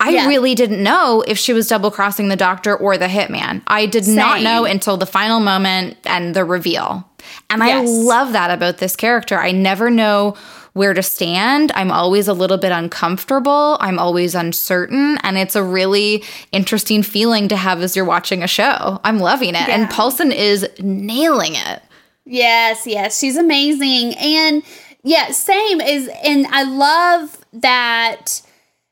I 0.00 0.10
Yeah. 0.10 0.26
really 0.28 0.54
didn't 0.54 0.82
know 0.82 1.22
if 1.26 1.38
she 1.38 1.52
was 1.52 1.66
double 1.66 1.90
crossing 1.90 2.28
the 2.28 2.36
doctor 2.36 2.74
or 2.76 2.96
the 2.96 3.08
hitman. 3.08 3.62
I 3.66 3.86
did 3.86 4.06
not 4.06 4.42
know 4.42 4.64
until 4.64 4.96
the 4.96 5.06
final 5.06 5.40
moment 5.40 5.96
and 6.04 6.34
the 6.34 6.44
reveal. 6.44 7.04
And 7.50 7.62
I 7.62 7.80
love 7.80 8.32
that 8.32 8.50
about 8.50 8.78
this 8.78 8.94
character. 8.94 9.38
I 9.38 9.50
never 9.50 9.90
know 9.90 10.34
where 10.72 10.94
to 10.94 11.02
stand. 11.02 11.72
I'm 11.74 11.90
always 11.90 12.28
a 12.28 12.32
little 12.32 12.58
bit 12.58 12.70
uncomfortable. 12.70 13.76
I'm 13.80 13.98
always 13.98 14.36
uncertain. 14.36 15.18
And 15.24 15.36
it's 15.36 15.56
a 15.56 15.62
really 15.64 16.22
interesting 16.52 17.02
feeling 17.02 17.48
to 17.48 17.56
have 17.56 17.82
as 17.82 17.96
you're 17.96 18.04
watching 18.04 18.44
a 18.44 18.46
show. 18.46 19.00
I'm 19.02 19.18
loving 19.18 19.50
it. 19.56 19.66
Yeah. 19.66 19.74
And 19.74 19.90
Paulson 19.90 20.30
is 20.30 20.68
nailing 20.78 21.56
it. 21.56 21.82
Yes, 22.24 22.86
yes. 22.86 23.18
She's 23.18 23.36
amazing. 23.36 24.14
And 24.14 24.62
yeah, 25.02 25.32
same 25.32 25.80
is, 25.80 26.08
and 26.22 26.46
I 26.52 26.62
love 26.62 27.38
that. 27.54 28.42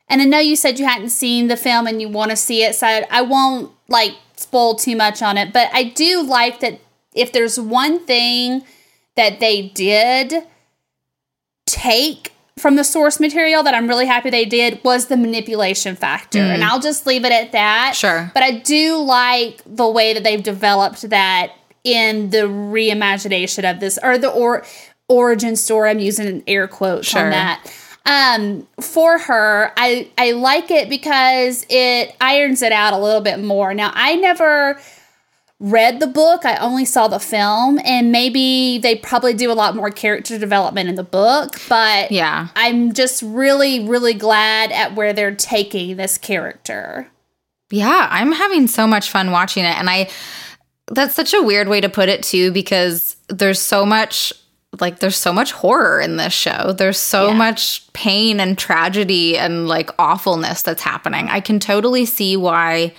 And 0.08 0.22
I 0.22 0.24
know 0.24 0.38
you 0.38 0.56
said 0.56 0.78
you 0.78 0.86
hadn't 0.86 1.10
seen 1.10 1.48
the 1.48 1.56
film 1.56 1.86
and 1.86 2.00
you 2.00 2.08
want 2.08 2.30
to 2.30 2.36
see 2.36 2.62
it, 2.62 2.74
so 2.76 2.86
I 2.86 3.22
won't 3.22 3.72
like 3.88 4.14
spoil 4.36 4.74
too 4.74 4.96
much 4.96 5.22
on 5.22 5.36
it. 5.36 5.52
But 5.52 5.68
I 5.72 5.84
do 5.84 6.22
like 6.22 6.60
that 6.60 6.80
if 7.14 7.32
there's 7.32 7.58
one 7.58 8.04
thing 8.04 8.64
that 9.16 9.40
they 9.40 9.68
did 9.68 10.44
take 11.66 12.32
from 12.58 12.76
the 12.76 12.84
source 12.84 13.20
material 13.20 13.62
that 13.62 13.74
I'm 13.74 13.86
really 13.86 14.06
happy 14.06 14.30
they 14.30 14.44
did 14.44 14.82
was 14.82 15.06
the 15.06 15.16
manipulation 15.16 15.94
factor. 15.96 16.38
Mm. 16.38 16.54
And 16.54 16.64
I'll 16.64 16.80
just 16.80 17.06
leave 17.06 17.24
it 17.24 17.32
at 17.32 17.52
that. 17.52 17.94
Sure. 17.94 18.30
But 18.32 18.42
I 18.42 18.52
do 18.52 18.98
like 18.98 19.60
the 19.66 19.88
way 19.88 20.14
that 20.14 20.22
they've 20.22 20.42
developed 20.42 21.08
that 21.10 21.52
in 21.84 22.30
the 22.30 22.38
reimagination 22.38 23.70
of 23.70 23.80
this 23.80 23.98
or 24.02 24.16
the 24.18 24.30
or 24.30 24.64
origin 25.08 25.56
story. 25.56 25.90
I'm 25.90 25.98
using 25.98 26.42
air 26.46 26.66
quotes 26.66 27.08
sure. 27.08 27.24
on 27.24 27.30
that. 27.30 27.70
Um, 28.06 28.68
for 28.80 29.18
her, 29.18 29.72
I 29.76 30.08
I 30.16 30.32
like 30.32 30.70
it 30.70 30.88
because 30.88 31.66
it 31.68 32.14
irons 32.20 32.62
it 32.62 32.72
out 32.72 32.92
a 32.92 32.98
little 32.98 33.20
bit 33.20 33.40
more. 33.40 33.74
Now, 33.74 33.90
I 33.94 34.14
never 34.14 34.80
read 35.58 36.00
the 36.00 36.06
book. 36.06 36.44
I 36.44 36.56
only 36.56 36.84
saw 36.84 37.08
the 37.08 37.18
film, 37.18 37.80
and 37.84 38.12
maybe 38.12 38.78
they 38.78 38.94
probably 38.94 39.34
do 39.34 39.50
a 39.50 39.54
lot 39.54 39.74
more 39.74 39.90
character 39.90 40.38
development 40.38 40.88
in 40.88 40.94
the 40.94 41.02
book. 41.02 41.60
But 41.68 42.12
yeah, 42.12 42.48
I'm 42.54 42.92
just 42.92 43.22
really, 43.22 43.86
really 43.86 44.14
glad 44.14 44.70
at 44.70 44.94
where 44.94 45.12
they're 45.12 45.34
taking 45.34 45.96
this 45.96 46.16
character. 46.16 47.10
Yeah, 47.70 48.06
I'm 48.10 48.30
having 48.30 48.68
so 48.68 48.86
much 48.86 49.10
fun 49.10 49.32
watching 49.32 49.64
it, 49.64 49.76
and 49.76 49.90
I. 49.90 50.08
That's 50.88 51.16
such 51.16 51.34
a 51.34 51.42
weird 51.42 51.66
way 51.66 51.80
to 51.80 51.88
put 51.88 52.08
it 52.08 52.22
too, 52.22 52.52
because 52.52 53.16
there's 53.28 53.60
so 53.60 53.84
much 53.84 54.32
like 54.80 54.98
there's 54.98 55.16
so 55.16 55.32
much 55.32 55.52
horror 55.52 56.00
in 56.00 56.16
this 56.16 56.32
show. 56.32 56.72
There's 56.72 56.98
so 56.98 57.28
yeah. 57.28 57.34
much 57.34 57.92
pain 57.92 58.40
and 58.40 58.56
tragedy 58.56 59.36
and 59.38 59.68
like 59.68 59.90
awfulness 59.98 60.62
that's 60.62 60.82
happening. 60.82 61.28
I 61.28 61.40
can 61.40 61.60
totally 61.60 62.06
see 62.06 62.36
why 62.36 62.92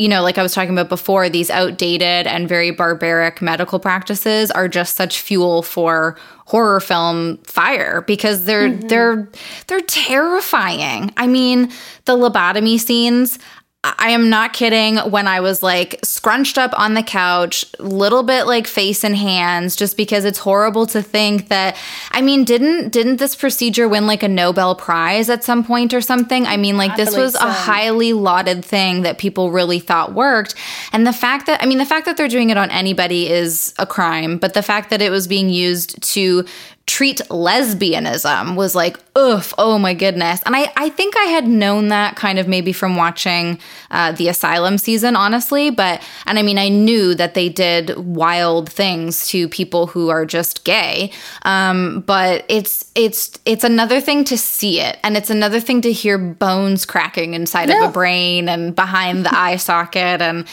you 0.00 0.08
know, 0.08 0.22
like 0.22 0.38
I 0.38 0.42
was 0.42 0.54
talking 0.54 0.70
about 0.72 0.88
before, 0.88 1.28
these 1.28 1.50
outdated 1.50 2.26
and 2.26 2.48
very 2.48 2.70
barbaric 2.70 3.42
medical 3.42 3.78
practices 3.78 4.50
are 4.50 4.66
just 4.66 4.96
such 4.96 5.20
fuel 5.20 5.60
for 5.60 6.16
horror 6.46 6.80
film 6.80 7.36
fire 7.44 8.00
because 8.06 8.46
they're 8.46 8.70
mm-hmm. 8.70 8.88
they're 8.88 9.28
they're 9.66 9.82
terrifying. 9.82 11.12
I 11.18 11.26
mean, 11.26 11.70
the 12.06 12.16
lobotomy 12.16 12.80
scenes, 12.80 13.38
I 13.82 14.10
am 14.10 14.28
not 14.28 14.52
kidding 14.52 14.98
when 14.98 15.26
I 15.26 15.40
was 15.40 15.62
like 15.62 16.00
scrunched 16.02 16.58
up 16.58 16.78
on 16.78 16.92
the 16.92 17.02
couch, 17.02 17.64
little 17.78 18.22
bit 18.22 18.44
like 18.44 18.66
face 18.66 19.04
and 19.04 19.16
hands 19.16 19.74
just 19.74 19.96
because 19.96 20.26
it's 20.26 20.38
horrible 20.38 20.84
to 20.88 21.00
think 21.00 21.48
that 21.48 21.78
I 22.10 22.20
mean 22.20 22.44
didn't 22.44 22.90
didn't 22.90 23.16
this 23.16 23.34
procedure 23.34 23.88
win 23.88 24.06
like 24.06 24.22
a 24.22 24.28
Nobel 24.28 24.74
prize 24.74 25.30
at 25.30 25.44
some 25.44 25.64
point 25.64 25.94
or 25.94 26.02
something? 26.02 26.44
I 26.44 26.58
mean 26.58 26.76
like 26.76 26.90
I 26.90 26.96
this 26.96 27.16
was 27.16 27.32
so. 27.32 27.46
a 27.46 27.50
highly 27.50 28.12
lauded 28.12 28.66
thing 28.66 29.00
that 29.02 29.16
people 29.16 29.50
really 29.50 29.78
thought 29.78 30.12
worked. 30.12 30.54
And 30.92 31.06
the 31.06 31.14
fact 31.14 31.46
that 31.46 31.62
I 31.62 31.66
mean 31.66 31.78
the 31.78 31.86
fact 31.86 32.04
that 32.04 32.18
they're 32.18 32.28
doing 32.28 32.50
it 32.50 32.58
on 32.58 32.70
anybody 32.70 33.30
is 33.30 33.72
a 33.78 33.86
crime, 33.86 34.36
but 34.36 34.52
the 34.52 34.62
fact 34.62 34.90
that 34.90 35.00
it 35.00 35.10
was 35.10 35.26
being 35.26 35.48
used 35.48 36.02
to 36.02 36.44
treat 36.86 37.18
lesbianism 37.28 38.56
was 38.56 38.74
like, 38.74 38.98
oof, 39.16 39.54
oh 39.58 39.78
my 39.78 39.94
goodness. 39.94 40.42
And 40.44 40.56
I, 40.56 40.72
I 40.76 40.88
think 40.90 41.16
I 41.16 41.24
had 41.24 41.46
known 41.46 41.88
that 41.88 42.16
kind 42.16 42.38
of 42.38 42.48
maybe 42.48 42.72
from 42.72 42.96
watching 42.96 43.60
uh, 43.92 44.10
the 44.12 44.26
Asylum 44.26 44.76
season, 44.76 45.14
honestly. 45.14 45.70
But, 45.70 46.02
and 46.26 46.36
I 46.36 46.42
mean, 46.42 46.58
I 46.58 46.68
knew 46.68 47.14
that 47.14 47.34
they 47.34 47.48
did 47.48 47.96
wild 47.96 48.70
things 48.70 49.28
to 49.28 49.48
people 49.48 49.86
who 49.86 50.08
are 50.08 50.26
just 50.26 50.64
gay. 50.64 51.12
Um, 51.42 52.00
but 52.00 52.44
it's, 52.48 52.90
it's, 52.96 53.38
it's 53.44 53.62
another 53.62 54.00
thing 54.00 54.24
to 54.24 54.36
see 54.36 54.80
it. 54.80 54.98
And 55.04 55.16
it's 55.16 55.30
another 55.30 55.60
thing 55.60 55.82
to 55.82 55.92
hear 55.92 56.18
bones 56.18 56.84
cracking 56.84 57.34
inside 57.34 57.70
of 57.70 57.80
a 57.88 57.92
brain 57.92 58.48
and 58.48 58.74
behind 58.74 59.24
the 59.24 59.32
eye 59.32 59.56
socket. 59.56 60.20
And, 60.20 60.44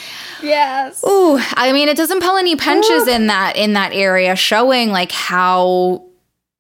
yes. 0.44 1.04
Ooh, 1.04 1.40
I 1.56 1.72
mean, 1.72 1.90
it 1.90 1.98
doesn't 1.98 2.22
pull 2.22 2.38
any 2.38 2.56
punches 2.56 3.08
Ooh. 3.08 3.12
in 3.12 3.28
that, 3.28 3.56
in 3.56 3.74
that 3.74 3.92
area, 3.94 4.36
showing 4.36 4.92
like 4.92 5.12
how 5.12 6.04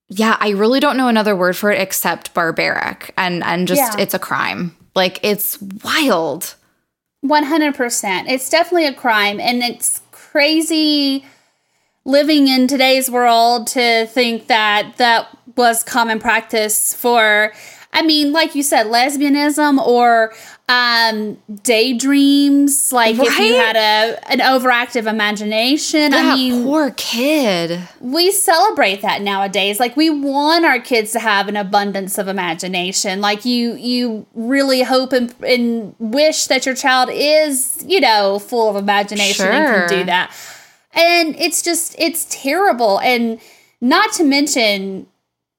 yeah, 0.09 0.37
I 0.39 0.49
really 0.49 0.79
don't 0.79 0.97
know 0.97 1.07
another 1.07 1.35
word 1.35 1.57
for 1.57 1.71
it 1.71 1.81
except 1.81 2.33
barbaric 2.33 3.13
and 3.17 3.43
and 3.43 3.67
just 3.67 3.97
yeah. 3.97 4.01
it's 4.01 4.13
a 4.13 4.19
crime. 4.19 4.75
Like 4.95 5.19
it's 5.21 5.61
wild. 5.61 6.55
100%. 7.25 8.29
It's 8.29 8.49
definitely 8.49 8.85
a 8.85 8.93
crime 8.93 9.39
and 9.39 9.63
it's 9.63 10.01
crazy 10.11 11.25
living 12.05 12.47
in 12.47 12.67
today's 12.67 13.11
world 13.11 13.67
to 13.67 14.05
think 14.07 14.47
that 14.47 14.93
that 14.97 15.27
was 15.55 15.83
common 15.83 16.19
practice 16.19 16.93
for 16.93 17.51
I 17.93 18.01
mean, 18.03 18.31
like 18.31 18.53
you 18.53 18.63
said, 18.63 18.87
lesbianism 18.87 19.79
or 19.79 20.33
um 20.69 21.37
daydreams 21.63 22.91
like 22.91 23.17
right? 23.17 23.27
if 23.27 23.39
you 23.39 23.55
had 23.55 23.77
a 23.77 24.31
an 24.31 24.39
overactive 24.39 25.09
imagination 25.09 26.11
that 26.11 26.33
i 26.33 26.35
mean 26.35 26.63
poor 26.63 26.91
kid. 26.91 27.81
we 28.01 28.31
celebrate 28.31 29.01
that 29.01 29.21
nowadays. 29.21 29.79
Like 29.79 29.95
we 29.95 30.09
want 30.09 30.65
our 30.65 30.79
kids 30.79 31.11
to 31.11 31.19
have 31.19 31.47
an 31.47 31.55
abundance 31.55 32.17
of 32.17 32.27
imagination. 32.27 33.21
Like 33.21 33.45
you 33.45 33.73
you 33.75 34.25
really 34.33 34.83
hope 34.83 35.13
and, 35.13 35.33
and 35.43 35.95
wish 35.99 36.47
that 36.47 36.65
your 36.65 36.75
child 36.75 37.09
is 37.11 37.83
you 37.87 37.99
know 37.99 38.39
full 38.39 38.69
of 38.69 38.75
imagination 38.75 39.45
sure. 39.45 39.51
and 39.51 39.89
can 39.89 39.99
do 39.99 40.05
that. 40.05 40.33
And 40.93 41.35
it's 41.35 41.61
just 41.61 41.95
it's 41.97 42.25
terrible. 42.29 42.99
And 42.99 43.39
not 43.81 44.13
to 44.13 44.23
mention 44.23 45.07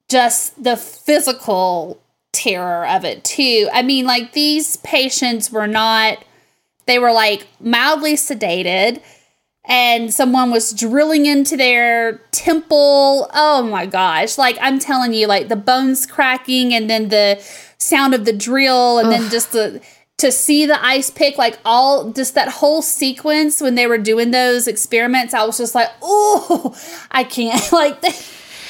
just 0.09 0.61
the 0.61 0.75
physical 0.75 2.01
terror 2.31 2.87
of 2.87 3.05
it 3.05 3.23
too. 3.23 3.69
I 3.71 3.81
mean, 3.81 4.05
like 4.05 4.33
these 4.33 4.77
patients 4.77 5.51
were 5.51 5.67
not, 5.67 6.23
they 6.85 6.99
were 6.99 7.11
like 7.11 7.47
mildly 7.59 8.13
sedated 8.13 9.01
and 9.65 10.13
someone 10.13 10.51
was 10.51 10.73
drilling 10.73 11.25
into 11.25 11.55
their 11.55 12.17
temple. 12.31 13.29
Oh 13.33 13.63
my 13.63 13.85
gosh. 13.85 14.37
Like 14.37 14.57
I'm 14.61 14.79
telling 14.79 15.13
you, 15.13 15.27
like 15.27 15.47
the 15.47 15.55
bones 15.55 16.05
cracking 16.05 16.73
and 16.73 16.89
then 16.89 17.09
the 17.09 17.39
sound 17.77 18.13
of 18.13 18.25
the 18.25 18.33
drill 18.33 18.99
and 18.99 19.07
Ugh. 19.07 19.13
then 19.13 19.31
just 19.31 19.51
the 19.51 19.81
to 20.17 20.33
see 20.33 20.65
the 20.65 20.83
ice 20.85 21.09
pick 21.09 21.37
like 21.37 21.57
all 21.63 22.11
just 22.11 22.35
that 22.35 22.49
whole 22.49 22.81
sequence 22.81 23.61
when 23.61 23.75
they 23.75 23.87
were 23.87 23.97
doing 23.97 24.31
those 24.31 24.67
experiments 24.67 25.33
i 25.33 25.45
was 25.45 25.57
just 25.57 25.73
like 25.73 25.87
oh 26.01 26.75
i 27.09 27.23
can't 27.23 27.71
like 27.71 28.01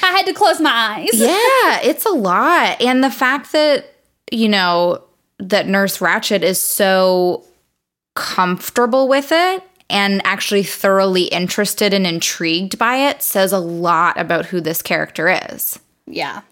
I 0.02 0.06
had 0.06 0.26
to 0.26 0.32
close 0.32 0.60
my 0.60 0.70
eyes. 0.70 1.08
yeah, 1.14 1.80
it's 1.82 2.06
a 2.06 2.10
lot. 2.10 2.80
And 2.80 3.02
the 3.02 3.10
fact 3.10 3.52
that, 3.52 3.94
you 4.30 4.48
know, 4.48 5.04
that 5.38 5.66
Nurse 5.66 5.98
Ratched 5.98 6.42
is 6.42 6.62
so 6.62 7.44
comfortable 8.14 9.08
with 9.08 9.32
it 9.32 9.62
and 9.88 10.20
actually 10.24 10.62
thoroughly 10.62 11.24
interested 11.24 11.92
and 11.92 12.06
intrigued 12.06 12.78
by 12.78 12.96
it 12.96 13.22
says 13.22 13.52
a 13.52 13.58
lot 13.58 14.18
about 14.18 14.46
who 14.46 14.60
this 14.60 14.82
character 14.82 15.28
is. 15.50 15.78
Yeah. 16.06 16.42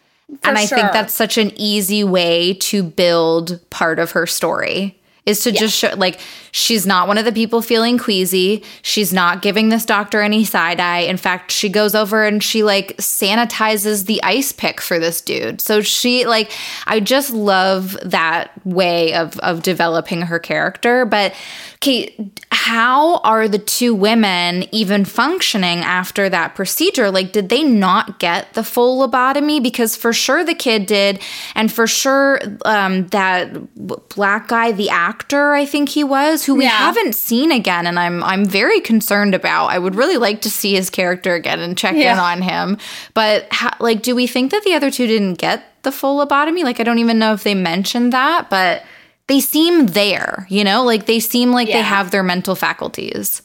And 0.45 0.59
I 0.59 0.67
sure. 0.67 0.77
think 0.77 0.93
that's 0.93 1.15
such 1.15 1.39
an 1.39 1.53
easy 1.57 2.05
way 2.05 2.55
to 2.55 2.83
build 2.83 3.61
part 3.71 3.99
of 3.99 4.11
her 4.11 4.27
story 4.27 4.98
is 5.29 5.41
to 5.41 5.53
yeah. 5.53 5.61
just 5.61 5.77
show 5.77 5.95
like 5.97 6.19
she's 6.53 6.87
not 6.87 7.07
one 7.07 7.19
of 7.19 7.25
the 7.27 7.33
people 7.33 7.61
feeling 7.61 7.99
queasy. 7.99 8.65
She's 8.83 9.13
not 9.13 9.43
giving 9.43 9.69
this 9.69 9.85
doctor 9.85 10.23
any 10.23 10.45
side 10.45 10.81
eye. 10.81 11.01
In 11.01 11.19
fact, 11.19 11.53
she 11.53 11.69
goes 11.69 11.95
over 11.95 12.25
and 12.25 12.43
she 12.43 12.63
like 12.63 12.97
sanitizes 12.97 14.07
the 14.07 14.23
ice 14.23 14.53
pick 14.53 14.81
for 14.81 14.99
this 14.99 15.21
dude. 15.21 15.61
So 15.61 15.83
she 15.83 16.27
like 16.27 16.51
I 16.87 17.01
just 17.01 17.33
love 17.33 17.97
that 18.03 18.51
way 18.67 19.15
of 19.15 19.39
of 19.41 19.63
developing 19.63 20.23
her 20.23 20.39
character. 20.39 21.05
But 21.05 21.35
Kate, 21.81 22.19
how 22.51 23.19
are 23.19 23.47
the 23.47 23.59
two 23.59 23.95
women 23.95 24.65
even 24.73 25.05
functioning 25.05 25.79
after 25.79 26.29
that 26.29 26.57
procedure? 26.57 27.11
Like, 27.11 27.33
did 27.33 27.51
they 27.51 27.63
not 27.63 28.19
get 28.19 28.53
the 28.55 28.65
full 28.65 29.07
lobotomy? 29.07 29.63
Because 29.63 29.95
for 29.95 30.13
sure 30.13 30.45
the 30.45 30.55
kid 30.55 30.87
did, 30.87 31.21
and 31.55 31.71
for 31.71 31.87
sure 31.87 32.41
um, 32.65 33.07
that 33.09 33.75
black 34.09 34.49
guy, 34.49 34.73
the 34.73 34.91
actor, 34.91 35.18
I 35.31 35.67
think 35.67 35.89
he 35.89 36.05
was, 36.05 36.45
who 36.45 36.55
we 36.55 36.65
yeah. 36.65 36.71
haven't 36.71 37.15
seen 37.15 37.53
again, 37.53 37.87
and 37.87 37.99
I'm 37.99 38.23
I'm 38.23 38.45
very 38.45 38.81
concerned 38.81 39.35
about. 39.35 39.67
I 39.67 39.79
would 39.79 39.95
really 39.95 40.17
like 40.17 40.41
to 40.43 40.51
see 40.51 40.75
his 40.75 40.91
character 40.91 41.35
again 41.35 41.61
and 41.61 41.77
check 41.77 41.95
yeah. 41.97 42.13
in 42.13 42.19
on 42.19 42.43
him. 42.43 42.79
But 43.15 43.47
how, 43.51 43.71
like, 43.81 44.03
do 44.03 44.15
we 44.15 44.27
think 44.27 44.51
that 44.51 44.65
the 44.65 44.75
other 44.75 44.91
two 44.91 45.07
didn't 45.07 45.35
get 45.35 45.83
the 45.83 45.93
full 45.93 46.25
lobotomy? 46.25 46.65
Like, 46.65 46.81
I 46.81 46.83
don't 46.83 46.99
even 46.99 47.19
know 47.19 47.33
if 47.33 47.45
they 47.45 47.55
mentioned 47.55 48.13
that, 48.13 48.49
but 48.51 48.85
they 49.29 49.41
seem 49.41 49.87
there, 49.89 50.47
you 50.49 50.65
know, 50.65 50.83
like 50.83 51.07
they 51.07 51.21
seem 51.21 51.53
like 51.53 51.69
yeah. 51.69 51.77
they 51.77 51.83
have 51.83 52.11
their 52.11 52.23
mental 52.23 52.55
faculties. 52.55 53.43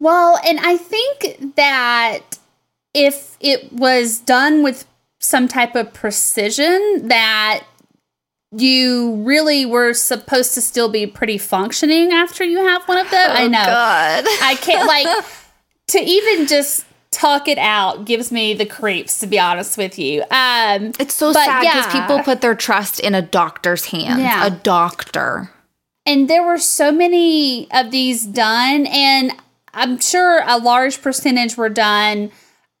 Well, 0.00 0.38
and 0.46 0.60
I 0.60 0.76
think 0.76 1.56
that 1.56 2.38
if 2.94 3.36
it 3.40 3.72
was 3.72 4.20
done 4.20 4.62
with 4.62 4.86
some 5.18 5.48
type 5.48 5.74
of 5.74 5.92
precision 5.92 7.08
that 7.08 7.64
you 8.52 9.16
really 9.24 9.66
were 9.66 9.92
supposed 9.92 10.54
to 10.54 10.60
still 10.60 10.88
be 10.88 11.06
pretty 11.06 11.38
functioning 11.38 12.12
after 12.12 12.44
you 12.44 12.58
have 12.58 12.82
one 12.88 12.98
of 12.98 13.10
those. 13.10 13.28
I 13.28 13.44
Oh, 13.44 13.48
know. 13.48 13.64
God. 13.64 14.24
I 14.42 14.56
can't 14.60 14.86
like 14.86 15.24
to 15.88 15.98
even 16.00 16.46
just 16.46 16.84
talk 17.10 17.48
it 17.48 17.58
out 17.58 18.04
gives 18.04 18.30
me 18.30 18.52
the 18.54 18.66
creeps 18.66 19.20
to 19.20 19.26
be 19.26 19.38
honest 19.38 19.76
with 19.78 19.98
you. 19.98 20.22
Um 20.30 20.92
It's 21.00 21.14
so 21.14 21.32
sad 21.32 21.60
because 21.60 21.94
yeah. 21.94 22.00
people 22.06 22.22
put 22.22 22.40
their 22.42 22.54
trust 22.54 23.00
in 23.00 23.14
a 23.14 23.22
doctor's 23.22 23.86
hands. 23.86 24.20
Yeah. 24.20 24.46
A 24.46 24.50
doctor. 24.50 25.50
and 26.06 26.28
there 26.28 26.42
were 26.42 26.58
so 26.58 26.90
many 26.92 27.66
of 27.72 27.90
these 27.90 28.24
done 28.24 28.86
and 28.86 29.32
i'm 29.74 29.98
sure 30.00 30.42
a 30.46 30.56
large 30.58 31.02
percentage 31.02 31.56
were 31.56 31.68
done 31.68 32.30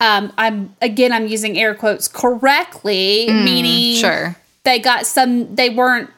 um, 0.00 0.32
i'm 0.38 0.74
again 0.80 1.12
i'm 1.12 1.26
using 1.26 1.58
air 1.58 1.74
quotes 1.74 2.08
correctly 2.08 3.26
meaning 3.28 3.96
Mm, 3.96 4.00
Sure. 4.00 4.36
They 4.68 4.78
got 4.78 5.06
some 5.06 5.54
they 5.54 5.70
weren't 5.70 6.10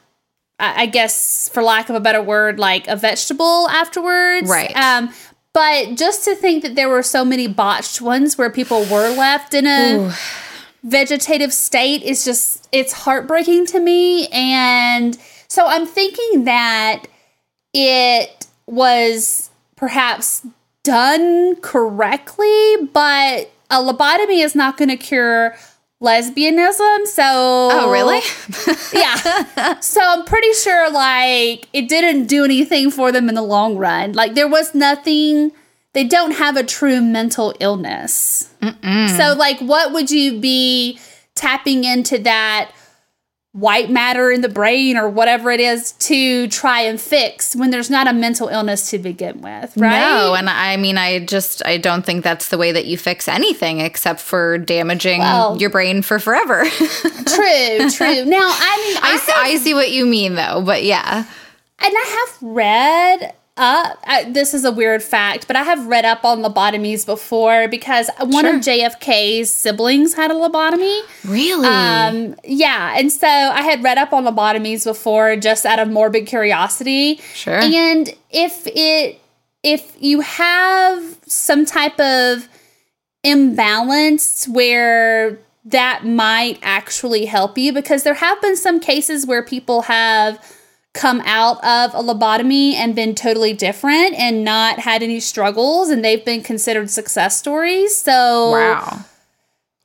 I 0.58 0.84
guess 0.86 1.48
for 1.48 1.62
lack 1.62 1.88
of 1.88 1.96
a 1.96 2.00
better 2.00 2.20
word 2.20 2.58
like 2.58 2.86
a 2.86 2.96
vegetable 2.96 3.68
afterwards. 3.70 4.50
Right. 4.50 4.74
um 4.76 5.12
but 5.52 5.96
just 5.96 6.24
to 6.24 6.34
think 6.36 6.62
that 6.62 6.74
there 6.74 6.88
were 6.88 7.02
so 7.02 7.24
many 7.24 7.48
botched 7.48 8.00
ones 8.00 8.38
where 8.38 8.50
people 8.50 8.84
were 8.84 9.08
left 9.08 9.54
in 9.54 9.66
a 9.66 10.14
vegetative 10.82 11.52
state 11.52 12.02
is 12.02 12.24
just 12.24 12.68
it's 12.72 12.92
heartbreaking 12.92 13.66
to 13.66 13.80
me. 13.80 14.26
And 14.28 15.16
so 15.48 15.66
i'm 15.66 15.86
thinking 15.86 16.44
that 16.44 17.04
it 17.74 18.46
was 18.66 19.50
perhaps 19.76 20.46
done 20.82 21.56
correctly 21.56 22.76
but 22.92 23.50
a 23.70 23.76
lobotomy 23.76 24.42
is 24.42 24.54
not 24.54 24.76
going 24.76 24.88
to 24.88 24.96
cure 24.96 25.54
lesbianism 26.02 27.06
so 27.06 27.22
Oh, 27.72 27.90
really? 27.92 28.20
yeah. 28.94 29.78
So 29.80 30.00
i'm 30.02 30.24
pretty 30.24 30.52
sure 30.54 30.90
like 30.90 31.68
it 31.72 31.88
didn't 31.88 32.26
do 32.26 32.44
anything 32.44 32.90
for 32.90 33.12
them 33.12 33.28
in 33.28 33.34
the 33.34 33.42
long 33.42 33.76
run. 33.76 34.12
Like 34.14 34.34
there 34.34 34.48
was 34.48 34.74
nothing 34.74 35.52
they 35.92 36.04
don't 36.04 36.32
have 36.32 36.56
a 36.56 36.62
true 36.62 37.00
mental 37.00 37.54
illness. 37.60 38.48
So 39.16 39.34
like 39.36 39.60
what 39.60 39.92
would 39.92 40.10
you 40.10 40.38
be 40.40 40.98
tapping 41.34 41.84
into 41.84 42.18
that 42.18 42.70
white 43.52 43.90
matter 43.90 44.30
in 44.30 44.42
the 44.42 44.48
brain 44.48 44.96
or 44.96 45.08
whatever 45.08 45.50
it 45.50 45.58
is 45.58 45.90
to 45.92 46.46
try 46.48 46.82
and 46.82 47.00
fix 47.00 47.56
when 47.56 47.70
there's 47.70 47.90
not 47.90 48.06
a 48.06 48.12
mental 48.12 48.46
illness 48.46 48.90
to 48.90 48.98
begin 48.98 49.40
with 49.40 49.76
right 49.76 49.98
No, 49.98 50.34
and 50.34 50.48
I 50.48 50.76
mean, 50.76 50.96
I 50.96 51.18
just 51.24 51.60
I 51.66 51.76
don't 51.76 52.06
think 52.06 52.22
that's 52.22 52.48
the 52.48 52.58
way 52.58 52.70
that 52.70 52.86
you 52.86 52.96
fix 52.96 53.26
anything 53.26 53.80
except 53.80 54.20
for 54.20 54.56
damaging 54.58 55.18
Well- 55.18 55.56
your 55.60 55.70
brain 55.70 56.02
for 56.02 56.20
forever. 56.20 56.64
true 57.26 57.90
true 57.90 58.24
now 58.24 58.46
i 58.52 58.76
mean 58.86 58.96
I 59.02 59.56
see 59.60 59.74
what 59.74 59.90
you 59.90 60.06
mean 60.06 60.34
though, 60.34 60.62
but 60.64 60.84
yeah. 60.84 61.24
And 61.82 61.94
I 61.96 62.26
have 62.28 62.42
read 62.42 63.34
up, 63.60 63.98
I, 64.04 64.24
this 64.24 64.54
is 64.54 64.64
a 64.64 64.72
weird 64.72 65.02
fact, 65.02 65.46
but 65.46 65.54
I 65.54 65.62
have 65.62 65.86
read 65.86 66.04
up 66.04 66.24
on 66.24 66.40
lobotomies 66.40 67.04
before 67.04 67.68
because 67.68 68.08
one 68.18 68.46
of 68.46 68.56
JFK's 68.56 69.52
siblings 69.52 70.14
had 70.14 70.30
a 70.30 70.34
lobotomy. 70.34 71.02
Really? 71.24 71.68
Um, 71.68 72.34
yeah. 72.42 72.94
And 72.96 73.12
so 73.12 73.28
I 73.28 73.62
had 73.62 73.84
read 73.84 73.98
up 73.98 74.12
on 74.12 74.24
lobotomies 74.24 74.84
before 74.84 75.36
just 75.36 75.66
out 75.66 75.78
of 75.78 75.88
morbid 75.90 76.26
curiosity. 76.26 77.16
Sure. 77.34 77.60
And 77.60 78.08
if 78.30 78.66
it, 78.66 79.20
if 79.62 79.94
you 80.00 80.20
have 80.20 81.18
some 81.26 81.66
type 81.66 82.00
of 82.00 82.48
imbalance 83.22 84.48
where 84.48 85.38
that 85.66 86.06
might 86.06 86.58
actually 86.62 87.26
help 87.26 87.58
you 87.58 87.72
because 87.72 88.02
there 88.02 88.14
have 88.14 88.40
been 88.40 88.56
some 88.56 88.80
cases 88.80 89.26
where 89.26 89.44
people 89.44 89.82
have 89.82 90.42
come 90.92 91.22
out 91.24 91.62
of 91.64 91.94
a 91.94 92.02
lobotomy 92.02 92.74
and 92.74 92.94
been 92.94 93.14
totally 93.14 93.52
different 93.52 94.14
and 94.14 94.44
not 94.44 94.78
had 94.80 95.02
any 95.02 95.20
struggles 95.20 95.88
and 95.88 96.04
they've 96.04 96.24
been 96.24 96.42
considered 96.42 96.90
success 96.90 97.38
stories. 97.38 97.96
So 97.96 98.50
wow. 98.50 99.00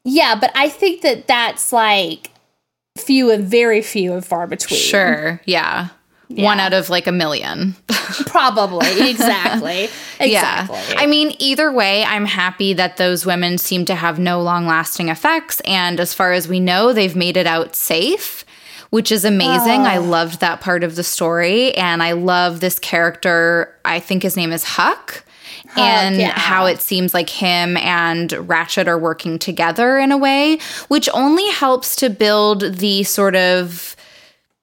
yeah, 0.03 0.35
but 0.39 0.51
I 0.55 0.69
think 0.69 1.01
that 1.01 1.27
that's 1.27 1.71
like 1.71 2.31
few 2.97 3.29
and 3.31 3.43
very 3.43 3.81
few 3.81 4.13
and 4.13 4.25
far 4.25 4.47
between. 4.47 4.79
Sure. 4.79 5.41
Yeah. 5.45 5.89
One 6.29 6.59
out 6.59 6.73
of 6.73 6.89
like 6.89 7.05
a 7.05 7.11
million. 7.11 7.75
Probably. 8.25 9.09
Exactly. 9.09 9.83
exactly. 10.19 10.31
Yeah. 10.31 10.95
I 10.97 11.05
mean, 11.05 11.35
either 11.37 11.71
way, 11.71 12.03
I'm 12.03 12.25
happy 12.25 12.73
that 12.73 12.97
those 12.97 13.25
women 13.25 13.57
seem 13.59 13.85
to 13.85 13.95
have 13.95 14.17
no 14.17 14.41
long 14.41 14.65
lasting 14.65 15.09
effects. 15.09 15.59
And 15.61 15.99
as 15.99 16.13
far 16.13 16.33
as 16.33 16.47
we 16.47 16.59
know, 16.59 16.93
they've 16.93 17.15
made 17.15 17.37
it 17.37 17.45
out 17.45 17.75
safe, 17.75 18.43
which 18.89 19.11
is 19.11 19.25
amazing. 19.25 19.81
I 19.81 19.97
ah. 19.97 20.01
loved 20.01 20.39
that 20.41 20.61
part 20.61 20.83
of 20.83 20.95
the 20.95 21.03
story. 21.03 21.73
And 21.75 22.01
I 22.01 22.13
love 22.13 22.59
this 22.59 22.79
character. 22.79 23.75
I 23.83 23.99
think 23.99 24.23
his 24.23 24.35
name 24.35 24.51
is 24.51 24.63
Huck. 24.63 25.23
and 25.77 26.17
yeah. 26.17 26.31
how 26.31 26.65
it 26.65 26.79
seems 26.79 27.13
like 27.13 27.29
him 27.29 27.75
and 27.77 28.29
Ratched 28.29 28.87
are 28.87 28.97
working 28.97 29.37
together 29.37 29.97
in 29.97 30.11
a 30.11 30.17
way, 30.17 30.59
which 30.87 31.09
only 31.13 31.49
helps 31.49 31.95
to 31.97 32.09
build 32.09 32.61
the 32.61 33.03
sort 33.03 33.35
of 33.35 33.94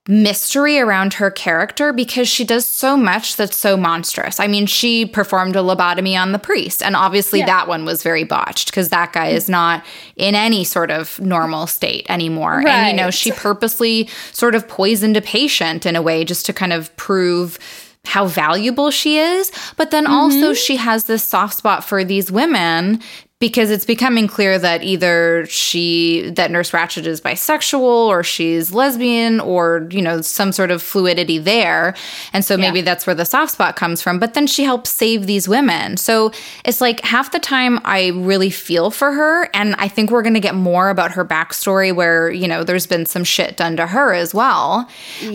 mystery 0.08 0.80
around 0.80 1.14
her 1.14 1.30
character 1.30 1.92
because 1.92 2.28
she 2.28 2.44
does 2.44 2.66
so 2.66 2.96
much 2.96 3.36
that's 3.36 3.56
so 3.56 3.76
monstrous. 3.76 4.40
I 4.40 4.48
mean, 4.48 4.66
she 4.66 5.06
performed 5.06 5.54
a 5.54 5.60
lobotomy 5.60 6.20
on 6.20 6.32
the 6.32 6.40
priest, 6.40 6.82
and 6.82 6.96
obviously 6.96 7.38
Yeah. 7.38 7.46
that 7.46 7.68
one 7.68 7.84
was 7.84 8.02
very 8.02 8.24
botched 8.24 8.66
because 8.66 8.88
that 8.88 9.12
guy 9.12 9.28
is 9.28 9.48
not 9.48 9.84
in 10.16 10.34
any 10.34 10.64
sort 10.64 10.90
of 10.90 11.20
normal 11.20 11.68
state 11.68 12.04
anymore. 12.08 12.66
And, 12.66 12.96
you 12.96 13.02
know, 13.02 13.10
she 13.10 13.30
purposely 13.30 14.08
sort 14.32 14.56
of 14.56 14.66
poisoned 14.66 15.16
a 15.16 15.22
patient 15.22 15.86
in 15.86 15.94
a 15.94 16.02
way 16.02 16.24
just 16.24 16.46
to 16.46 16.52
kind 16.52 16.72
of 16.72 16.94
prove 16.96 17.58
how 18.04 18.26
valuable 18.26 18.90
she 18.90 19.18
is. 19.18 19.52
But 19.76 19.92
then 19.92 20.08
also, 20.08 20.36
mm-hmm. 20.36 20.54
she 20.54 20.76
has 20.76 21.04
this 21.04 21.22
soft 21.24 21.56
spot 21.56 21.84
for 21.84 22.02
these 22.02 22.32
women 22.32 23.00
because 23.42 23.72
it's 23.72 23.84
becoming 23.84 24.28
clear 24.28 24.56
that 24.56 24.84
either 24.84 25.44
she 25.46 26.30
that 26.30 26.52
nurse 26.52 26.70
Ratched 26.70 27.04
is 27.04 27.20
bisexual 27.20 27.80
or 27.80 28.22
she's 28.22 28.72
lesbian 28.72 29.40
or 29.40 29.88
you 29.90 30.00
know 30.00 30.20
some 30.20 30.52
sort 30.52 30.70
of 30.70 30.80
fluidity 30.80 31.38
there. 31.38 31.96
And 32.32 32.44
so 32.44 32.56
maybe 32.56 32.82
that's 32.82 33.04
where 33.04 33.16
the 33.16 33.24
soft 33.24 33.50
spot 33.50 33.74
comes 33.74 34.00
from. 34.00 34.20
But 34.20 34.34
then 34.34 34.46
she 34.46 34.62
helps 34.62 34.90
save 34.90 35.26
these 35.26 35.48
women. 35.48 35.96
So 35.96 36.30
it's 36.64 36.80
like 36.80 37.00
half 37.00 37.32
the 37.32 37.40
time 37.40 37.80
i 37.84 38.10
really 38.14 38.48
feel 38.48 38.92
for 38.92 39.10
her. 39.10 39.50
And 39.54 39.74
i 39.74 39.88
think 39.88 40.12
we're 40.12 40.22
going 40.22 40.34
to 40.34 40.40
get 40.40 40.54
more 40.54 40.88
about 40.88 41.10
her 41.10 41.24
backstory 41.24 41.92
where 41.92 42.30
you 42.30 42.46
know 42.46 42.62
there's 42.62 42.86
been 42.86 43.06
some 43.06 43.24
shit 43.24 43.56
done 43.56 43.76
to 43.76 43.88
her 43.88 44.14
as 44.14 44.32
well. 44.32 44.88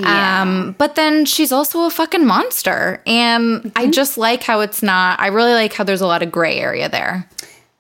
Um 0.06 0.76
but 0.78 0.96
then 0.96 1.26
she's 1.26 1.52
also 1.52 1.82
a 1.82 1.90
fucking 1.90 2.26
monster. 2.26 3.02
And 3.06 3.70
i 3.76 3.88
just 3.88 4.18
like 4.18 4.44
how 4.44 4.62
it's 4.62 4.82
not 4.82 5.20
i 5.20 5.28
really 5.28 5.52
like 5.52 5.74
how 5.74 5.84
there's 5.84 6.00
a 6.00 6.08
lot 6.08 6.24
of 6.24 6.32
gray 6.32 6.58
area 6.58 6.88
there 6.88 7.28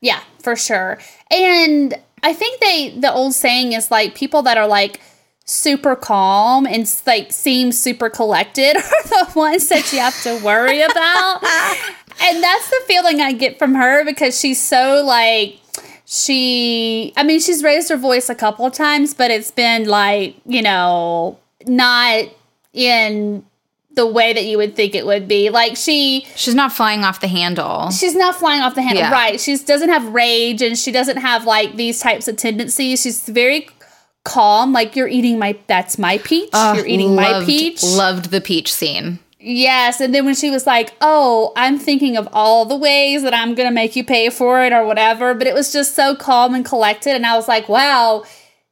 Yeah, 0.02 0.22
for 0.40 0.56
sure. 0.56 1.00
And 1.32 1.94
I 2.24 2.34
think 2.34 2.60
they 2.60 2.90
the 2.98 3.12
old 3.12 3.34
saying 3.34 3.74
is 3.74 3.92
like 3.92 4.16
people 4.16 4.42
that 4.44 4.58
are 4.58 4.68
like 4.68 5.02
super 5.46 5.96
calm 5.96 6.68
and 6.68 6.94
like 7.06 7.32
seem 7.32 7.72
super 7.72 8.10
collected 8.10 8.76
are 8.76 8.82
the 8.82 9.32
ones 9.36 9.70
that 9.70 9.92
you 9.94 10.00
have 10.00 10.22
to 10.24 10.44
worry 10.44 10.82
about. 10.82 11.44
and 12.22 12.44
that's 12.44 12.70
the 12.70 12.82
feeling 12.86 13.22
I 13.22 13.32
get 13.34 13.58
from 13.58 13.76
her 13.76 14.04
because 14.04 14.40
she's 14.40 14.62
so 14.62 15.04
like 15.06 15.60
she 16.06 17.14
I 17.16 17.24
mean 17.24 17.40
she's 17.40 17.64
raised 17.64 17.90
her 17.90 17.98
voice 17.98 18.30
a 18.30 18.36
couple 18.36 18.66
of 18.66 18.74
times 18.74 19.14
but 19.14 19.32
it's 19.32 19.52
been 19.52 19.88
like, 19.88 20.36
you 20.46 20.62
know, 20.62 21.40
not 21.66 22.26
in 22.74 23.46
the 23.98 24.08
way 24.08 24.32
that 24.32 24.46
you 24.46 24.58
would 24.58 24.74
think 24.78 24.96
it 24.96 25.06
would 25.06 25.28
be. 25.28 25.50
Like 25.50 25.76
she 25.76 26.26
She's 26.38 26.56
not 26.56 26.72
flying 26.72 27.04
off 27.04 27.20
the 27.20 27.28
handle. 27.28 27.92
she's 27.92 28.16
not 28.16 28.36
flying 28.36 28.62
off 28.62 28.76
the 28.76 28.82
handle. 28.82 29.04
Yeah. 29.04 29.12
right. 29.12 29.42
She 29.42 29.58
doesn't 29.58 29.90
have 29.90 30.14
rage 30.14 30.62
and 30.62 30.78
she 30.80 30.94
doesn't 30.94 31.18
have 31.18 31.44
like 31.46 31.76
these 31.76 32.00
types 32.00 32.30
of 32.30 32.38
tendencies. 32.38 33.02
She's 33.02 33.28
very 33.28 33.68
calm. 34.24 34.72
Like 34.72 34.96
you're 34.96 35.08
eating 35.10 35.38
my 35.40 35.58
that's 35.68 35.98
my 35.98 36.18
peach. 36.20 36.50
You're 36.54 36.88
eating 36.88 37.16
my 37.16 37.44
peach. 37.46 37.84
Loved 37.84 38.32
the 38.32 38.40
peach 38.42 38.72
scene. 38.74 39.20
yes. 39.40 40.00
And 40.02 40.14
then 40.16 40.26
when 40.26 40.36
she 40.36 40.50
was 40.50 40.66
like 40.66 40.94
oh 41.02 41.52
i'm 41.56 41.78
thinking 41.80 42.18
of 42.18 42.28
all 42.34 42.66
the 42.66 42.76
ways 42.78 43.24
that 43.24 43.34
i'm 43.34 43.56
gonna 43.56 43.72
make 43.72 43.96
you 43.96 44.04
pay 44.04 44.30
for 44.30 44.64
it 44.64 44.74
or 44.74 44.86
whatever 44.86 45.34
but 45.34 45.48
it 45.48 45.54
was 45.54 45.72
just 45.74 45.96
so 45.96 46.16
calm 46.16 46.54
and 46.56 46.66
collected. 46.66 47.12
And 47.16 47.26
i 47.26 47.36
was 47.36 47.48
like 47.48 47.68
wow 47.70 48.24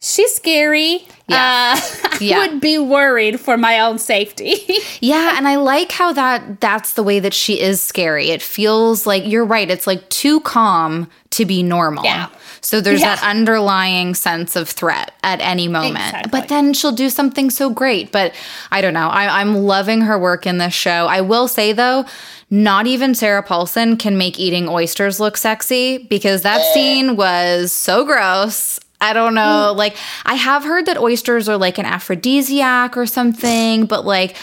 she's 0.01 0.33
scary 0.35 1.07
Yeah. 1.27 1.75
uh, 1.77 2.09
i 2.11 2.17
Yeah. 2.21 2.37
would 2.39 2.61
be 2.61 2.77
worried 2.77 3.39
for 3.39 3.57
my 3.57 3.79
own 3.79 3.97
safety 3.99 4.61
Yeah, 5.01 5.35
and 5.37 5.47
I 5.47 5.55
like 5.57 5.91
how 5.91 6.13
that 6.13 6.61
that's 6.61 6.93
the 6.93 7.03
way 7.03 7.19
that 7.19 7.33
she 7.33 7.59
is 7.59 7.81
scary. 7.81 8.29
It 8.29 8.41
feels 8.41 9.05
like 9.05 9.23
you're 9.25 9.45
right. 9.45 9.69
It's 9.69 9.85
like 9.87 10.07
too 10.09 10.39
calm 10.41 11.07
to 11.31 11.45
be 11.45 11.61
normal. 11.63 12.03
Yeah. 12.05 12.29
So 12.61 12.79
there's 12.81 13.01
Yeah. 13.01 13.15
that 13.15 13.23
underlying 13.23 14.15
sense 14.15 14.55
of 14.55 14.69
threat 14.69 15.11
at 15.23 15.41
any 15.41 15.67
moment. 15.67 16.05
Exactly. 16.05 16.31
But 16.31 16.47
then 16.47 16.73
she'll 16.73 16.91
do 16.93 17.09
something 17.09 17.49
so 17.51 17.69
great. 17.69 18.11
But 18.11 18.33
I 18.71 18.81
don't 18.81 18.93
know. 18.93 19.09
I, 19.09 19.41
I'm 19.41 19.55
loving 19.55 20.01
her 20.01 20.17
work 20.17 20.47
in 20.47 20.57
this 20.57 20.73
show. 20.73 21.07
I 21.07 21.21
will 21.21 21.47
say 21.47 21.73
though, 21.73 22.05
not 22.49 22.87
even 22.87 23.13
Sarah 23.15 23.43
Paulson 23.43 23.97
can 23.97 24.17
make 24.17 24.39
eating 24.39 24.69
oysters 24.69 25.19
look 25.19 25.35
sexy 25.37 25.99
because 26.09 26.41
that 26.43 26.61
scene 26.73 27.15
was 27.17 27.71
so 27.73 28.05
gross. 28.05 28.79
I 29.01 29.13
don't 29.13 29.35
know. 29.35 29.73
Mm. 29.73 29.77
Like, 29.77 29.97
I 30.25 30.35
have 30.35 30.63
heard 30.63 30.85
that 30.85 30.97
oysters 30.97 31.49
are 31.49 31.57
like 31.57 31.77
an 31.77 31.85
aphrodisiac 31.85 32.97
or 32.97 33.05
something, 33.05 33.85
but 33.85 34.05
like, 34.05 34.35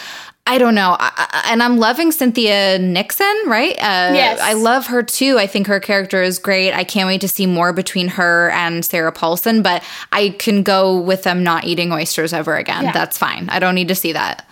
I 0.44 0.58
don't 0.58 0.74
know. 0.74 0.96
I, 0.98 1.12
I, 1.16 1.52
and 1.52 1.62
I'm 1.62 1.78
loving 1.78 2.10
Cynthia 2.10 2.78
Nixon, 2.78 3.34
right? 3.46 3.74
Uh, 3.78 4.12
yes. 4.12 4.40
I 4.40 4.54
love 4.54 4.88
her 4.88 5.02
too. 5.02 5.38
I 5.38 5.46
think 5.46 5.68
her 5.68 5.78
character 5.78 6.20
is 6.20 6.38
great. 6.40 6.72
I 6.72 6.82
can't 6.82 7.06
wait 7.06 7.20
to 7.20 7.28
see 7.28 7.46
more 7.46 7.72
between 7.72 8.08
her 8.08 8.50
and 8.50 8.84
Sarah 8.84 9.12
Paulson, 9.12 9.62
but 9.62 9.84
I 10.10 10.30
can 10.30 10.64
go 10.64 11.00
with 11.00 11.22
them 11.22 11.44
not 11.44 11.64
eating 11.64 11.92
oysters 11.92 12.32
ever 12.32 12.56
again. 12.56 12.84
Yeah. 12.84 12.92
That's 12.92 13.16
fine. 13.16 13.48
I 13.50 13.60
don't 13.60 13.76
need 13.76 13.88
to 13.88 13.94
see 13.94 14.12
that. 14.12 14.48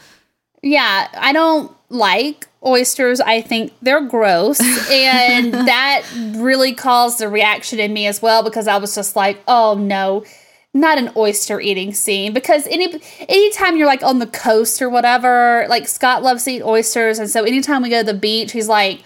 Yeah, 0.63 1.09
I 1.13 1.33
don't 1.33 1.75
like 1.89 2.47
oysters. 2.64 3.20
I 3.20 3.40
think 3.40 3.73
they're 3.83 4.07
gross. 4.07 4.61
and 4.90 5.53
that 5.53 6.05
really 6.37 6.75
caused 6.75 7.20
a 7.20 7.29
reaction 7.29 7.79
in 7.79 7.92
me 7.92 8.07
as 8.07 8.20
well 8.20 8.42
because 8.42 8.68
I 8.68 8.79
was 8.79 8.94
just 8.94 9.16
like, 9.16 9.42
oh 9.49 9.75
no 9.75 10.25
not 10.73 10.99
an 10.99 11.11
oyster 11.16 11.61
eating 11.61 11.92
scene 11.92 12.33
because 12.33 12.66
any 12.68 13.01
anytime 13.29 13.77
you're 13.77 13.87
like 13.87 14.03
on 14.03 14.18
the 14.18 14.27
coast 14.27 14.81
or 14.81 14.88
whatever, 14.88 15.66
like 15.68 15.88
Scott 15.88 16.23
loves 16.23 16.44
to 16.44 16.53
eat 16.53 16.62
oysters, 16.62 17.18
and 17.18 17.29
so 17.29 17.44
anytime 17.44 17.83
we 17.83 17.88
go 17.88 18.01
to 18.01 18.07
the 18.07 18.18
beach, 18.18 18.53
he's 18.53 18.68
like 18.68 19.03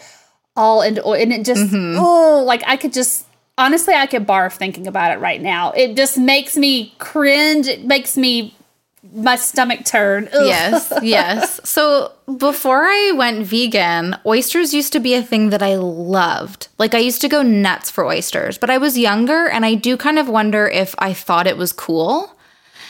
all 0.57 0.83
into 0.83 1.05
and 1.05 1.33
it 1.33 1.45
just 1.45 1.63
mm-hmm. 1.63 1.99
oh 1.99 2.45
like 2.45 2.63
I 2.67 2.77
could 2.77 2.93
just 2.93 3.27
honestly 3.59 3.95
I 3.95 4.07
could 4.07 4.27
barf 4.27 4.53
thinking 4.53 4.87
about 4.87 5.13
it 5.13 5.21
right 5.21 5.41
now. 5.41 5.73
It 5.73 5.97
just 5.97 6.19
makes 6.19 6.57
me 6.57 6.95
cringe. 6.99 7.67
It 7.67 7.85
makes 7.85 8.17
me 8.17 8.55
my 9.13 9.37
stomach 9.37 9.85
turn. 9.85 10.29
Ugh. 10.33 10.47
Yes, 10.47 10.93
yes. 11.03 11.61
So 11.69 12.13
before 12.39 12.85
I 12.85 13.13
went 13.17 13.47
vegan, 13.47 14.17
oysters 14.25 14.73
used 14.73 14.93
to 14.95 15.01
be 15.01 15.15
a 15.15 15.23
thing 15.23 15.51
that 15.51 15.63
I 15.63 15.77
loved. 15.77 16.69
Like 16.79 16.95
I 16.95 16.99
used 16.99 17.21
to 17.23 17.29
go 17.29 17.43
nuts 17.43 17.91
for 17.91 18.05
oysters, 18.05 18.59
but 18.59 18.71
I 18.71 18.79
was 18.79 18.99
younger 18.99 19.47
and 19.49 19.65
I 19.65 19.75
do 19.75 19.97
kind 19.97 20.19
of 20.19 20.29
wonder 20.29 20.67
if 20.67 20.95
I 20.99 21.13
thought 21.13 21.47
it 21.47 21.57
was 21.57 21.73
cool. 21.73 22.31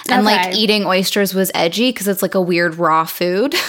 And 0.08 0.26
okay. 0.26 0.36
like 0.36 0.54
eating 0.54 0.84
oysters 0.84 1.32
was 1.34 1.50
edgy 1.54 1.90
because 1.90 2.08
it's 2.08 2.20
like 2.20 2.34
a 2.34 2.40
weird 2.40 2.74
raw 2.74 3.04
food. 3.04 3.54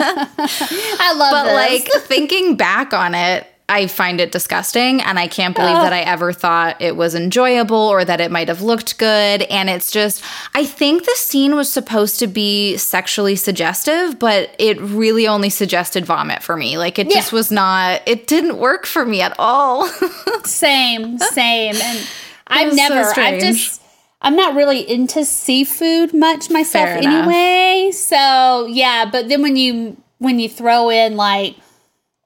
I 0.00 1.14
love 1.16 1.32
But 1.32 1.44
this. 1.44 1.54
like 1.54 2.02
thinking 2.04 2.56
back 2.56 2.94
on 2.94 3.14
it, 3.14 3.46
I 3.70 3.86
find 3.86 4.18
it 4.18 4.32
disgusting 4.32 5.02
and 5.02 5.18
I 5.18 5.28
can't 5.28 5.54
believe 5.54 5.76
oh. 5.76 5.82
that 5.82 5.92
I 5.92 6.00
ever 6.00 6.32
thought 6.32 6.80
it 6.80 6.96
was 6.96 7.14
enjoyable 7.14 7.76
or 7.76 8.02
that 8.02 8.18
it 8.18 8.30
might 8.30 8.48
have 8.48 8.62
looked 8.62 8.96
good. 8.96 9.42
And 9.42 9.68
it's 9.68 9.90
just, 9.90 10.24
I 10.54 10.64
think 10.64 11.04
the 11.04 11.14
scene 11.16 11.54
was 11.54 11.70
supposed 11.70 12.18
to 12.20 12.26
be 12.26 12.78
sexually 12.78 13.36
suggestive, 13.36 14.18
but 14.18 14.54
it 14.58 14.80
really 14.80 15.28
only 15.28 15.50
suggested 15.50 16.06
vomit 16.06 16.42
for 16.42 16.56
me. 16.56 16.78
Like 16.78 16.98
it 16.98 17.08
yeah. 17.08 17.16
just 17.16 17.30
was 17.30 17.50
not, 17.50 18.00
it 18.06 18.26
didn't 18.26 18.56
work 18.56 18.86
for 18.86 19.04
me 19.04 19.20
at 19.20 19.34
all. 19.38 19.86
same, 20.44 21.18
same. 21.18 21.74
And 21.74 22.08
I've 22.46 22.74
never, 22.74 23.04
so 23.12 23.20
I've 23.20 23.40
just, 23.40 23.82
I'm 24.22 24.34
not 24.34 24.54
really 24.54 24.80
into 24.80 25.26
seafood 25.26 26.14
much 26.14 26.48
myself 26.48 26.86
Fair 26.88 26.96
anyway. 26.96 27.82
Enough. 27.84 27.94
So 27.94 28.66
yeah, 28.66 29.10
but 29.12 29.28
then 29.28 29.42
when 29.42 29.56
you, 29.56 29.98
when 30.16 30.38
you 30.38 30.48
throw 30.48 30.88
in 30.88 31.16
like, 31.16 31.56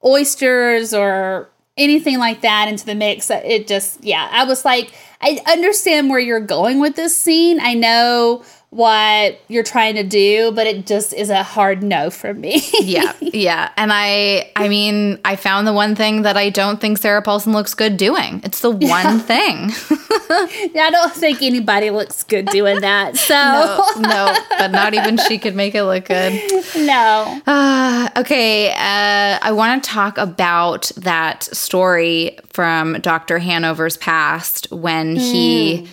oysters 0.05 0.93
or 0.95 1.49
anything 1.77 2.19
like 2.19 2.43
that 2.43 2.69
into 2.69 2.85
the 2.85 2.95
mix. 2.95 3.31
Uh, 3.31 3.41
it 3.45 3.67
just, 3.67 4.03
yeah, 4.05 4.29
I 4.31 4.45
was 4.45 4.65
like, 4.65 4.93
I 5.21 5.41
understand 5.47 6.11
where 6.11 6.19
you're 6.19 6.41
going 6.41 6.81
with 6.81 6.97
this 6.97 7.17
scene. 7.17 7.61
I 7.61 7.75
know 7.75 8.45
what 8.73 9.39
you're 9.49 9.63
trying 9.63 9.97
to 9.97 10.03
do, 10.03 10.51
but 10.53 10.67
it 10.67 10.87
just 10.87 11.13
is 11.13 11.29
a 11.29 11.43
hard 11.43 11.83
no 11.83 12.09
for 12.09 12.33
me. 12.33 12.63
yeah. 12.81 13.13
Yeah. 13.21 13.71
And 13.77 13.93
I 13.93 14.51
I 14.57 14.69
mean, 14.69 15.21
I 15.27 15.37
found 15.37 15.67
the 15.67 15.75
one 15.75 15.95
thing 15.95 16.23
that 16.23 16.39
I 16.39 16.49
don't 16.49 16.81
think 16.81 16.97
Sarah 16.97 17.21
Paulson 17.21 17.53
looks 17.53 17.75
good 17.75 17.99
doing. 17.99 18.41
It's 18.45 18.61
the 18.61 18.71
one 18.71 18.81
yeah. 18.81 19.19
thing. 19.19 19.59
yeah, 20.75 20.85
I 20.85 20.89
don't 20.91 21.13
think 21.13 21.43
anybody 21.43 21.91
looks 21.91 22.23
good 22.23 22.47
doing 22.47 22.81
that. 22.81 23.19
So 23.19 23.35
no, 23.35 24.01
no, 24.01 24.39
but 24.59 24.71
not 24.73 24.95
even 24.95 25.19
she 25.19 25.37
could 25.39 25.55
make 25.55 25.75
it 25.75 25.85
look 25.85 26.07
good. 26.07 26.33
No. 26.75 27.43
Uh, 27.47 28.09
okay, 28.17 28.71
uh, 28.71 29.39
I 29.43 29.53
want 29.53 29.85
to 29.85 29.91
talk 29.91 30.17
about 30.17 30.91
that 30.97 31.43
story 31.43 32.39
from 32.49 32.95
Dr. 33.03 33.39
Hanover's 33.39 33.99
past 33.99 34.73
when 34.73 35.17
mm. 35.17 35.21
he 35.21 35.89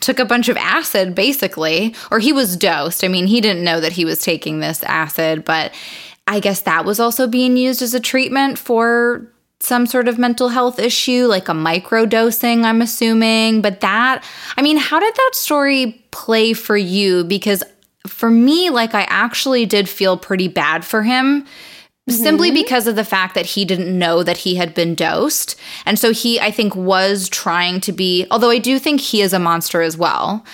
took 0.00 0.18
a 0.18 0.24
bunch 0.24 0.48
of 0.48 0.56
acid, 0.56 1.14
basically, 1.14 1.94
or 2.10 2.18
he 2.18 2.32
was 2.32 2.56
dosed. 2.56 3.04
I 3.04 3.08
mean, 3.08 3.26
he 3.26 3.40
didn't 3.40 3.64
know 3.64 3.80
that 3.80 3.92
he 3.92 4.04
was 4.04 4.20
taking 4.20 4.60
this 4.60 4.82
acid, 4.84 5.44
but 5.44 5.72
I 6.26 6.40
guess 6.40 6.62
that 6.62 6.84
was 6.84 7.00
also 7.00 7.26
being 7.26 7.56
used 7.56 7.82
as 7.82 7.94
a 7.94 8.00
treatment 8.00 8.58
for 8.58 9.28
some 9.60 9.86
sort 9.86 10.08
of 10.08 10.18
mental 10.18 10.48
health 10.48 10.78
issue, 10.78 11.26
like 11.26 11.48
a 11.48 11.54
micro 11.54 12.04
dosing, 12.04 12.64
I'm 12.64 12.82
assuming. 12.82 13.62
But 13.62 13.80
that, 13.80 14.24
I 14.56 14.62
mean, 14.62 14.76
how 14.76 14.98
did 14.98 15.14
that 15.14 15.30
story 15.34 16.04
play 16.10 16.52
for 16.52 16.76
you? 16.76 17.24
Because 17.24 17.62
for 18.06 18.30
me, 18.30 18.70
like, 18.70 18.94
I 18.94 19.02
actually 19.02 19.66
did 19.66 19.88
feel 19.88 20.16
pretty 20.16 20.48
bad 20.48 20.84
for 20.84 21.02
him 21.02 21.46
Mm-hmm. 22.10 22.20
simply 22.20 22.50
because 22.50 22.88
of 22.88 22.96
the 22.96 23.04
fact 23.04 23.36
that 23.36 23.46
he 23.46 23.64
didn't 23.64 23.96
know 23.96 24.24
that 24.24 24.38
he 24.38 24.56
had 24.56 24.74
been 24.74 24.96
dosed. 24.96 25.54
And 25.86 25.96
so 25.96 26.12
he, 26.12 26.40
I 26.40 26.50
think, 26.50 26.74
was 26.74 27.28
trying 27.28 27.80
to 27.82 27.92
be, 27.92 28.26
although 28.28 28.50
I 28.50 28.58
do 28.58 28.80
think 28.80 29.00
he 29.00 29.22
is 29.22 29.32
a 29.32 29.38
monster 29.38 29.82
as 29.82 29.96
well. 29.96 30.44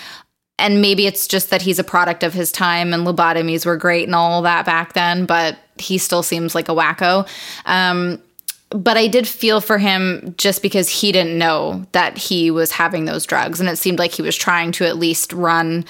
And 0.59 0.79
maybe 0.79 1.07
it's 1.07 1.27
just 1.27 1.49
that 1.49 1.63
he's 1.63 1.79
a 1.79 1.83
product 1.83 2.21
of 2.21 2.33
his 2.33 2.51
time 2.51 2.93
and 2.93 3.03
lobotomies 3.03 3.65
were 3.65 3.77
great 3.77 4.07
and 4.07 4.13
all 4.13 4.43
that 4.43 4.63
back 4.63 4.93
then, 4.93 5.25
but 5.25 5.57
he 5.77 5.97
still 5.97 6.21
seems 6.21 6.53
like 6.53 6.69
a 6.69 6.75
wacko. 6.75 7.27
Um, 7.65 8.21
but 8.69 8.97
I 8.97 9.07
did 9.07 9.27
feel 9.27 9.59
for 9.59 9.79
him 9.79 10.35
just 10.37 10.61
because 10.61 10.87
he 10.87 11.11
didn't 11.11 11.39
know 11.39 11.83
that 11.93 12.15
he 12.15 12.51
was 12.51 12.71
having 12.71 13.05
those 13.05 13.25
drugs. 13.25 13.59
And 13.59 13.67
it 13.67 13.77
seemed 13.77 13.97
like 13.97 14.11
he 14.11 14.21
was 14.21 14.35
trying 14.35 14.71
to 14.73 14.85
at 14.85 14.99
least 14.99 15.33
run 15.33 15.83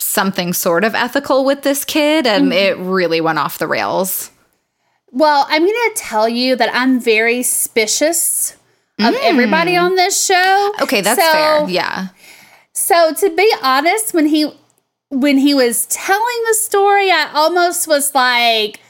something 0.00 0.52
sort 0.52 0.82
of 0.82 0.96
ethical 0.96 1.44
with 1.44 1.62
this 1.62 1.84
kid, 1.84 2.26
and 2.26 2.46
mm-hmm. 2.46 2.52
it 2.52 2.76
really 2.84 3.20
went 3.20 3.38
off 3.38 3.58
the 3.58 3.68
rails. 3.68 4.32
Well, 5.12 5.46
I'm 5.48 5.62
going 5.62 5.72
to 5.72 5.92
tell 5.96 6.28
you 6.28 6.56
that 6.56 6.70
I'm 6.74 7.00
very 7.00 7.42
suspicious 7.42 8.56
of 8.98 9.14
mm. 9.14 9.18
everybody 9.22 9.76
on 9.76 9.94
this 9.94 10.24
show. 10.24 10.74
Okay, 10.82 11.00
that's 11.00 11.20
so, 11.20 11.32
fair. 11.32 11.68
Yeah. 11.68 12.08
So 12.72 13.14
to 13.14 13.34
be 13.34 13.54
honest, 13.62 14.12
when 14.12 14.26
he 14.26 14.52
when 15.10 15.38
he 15.38 15.54
was 15.54 15.86
telling 15.86 16.44
the 16.48 16.54
story, 16.54 17.10
I 17.10 17.30
almost 17.32 17.86
was 17.86 18.14
like, 18.14 18.80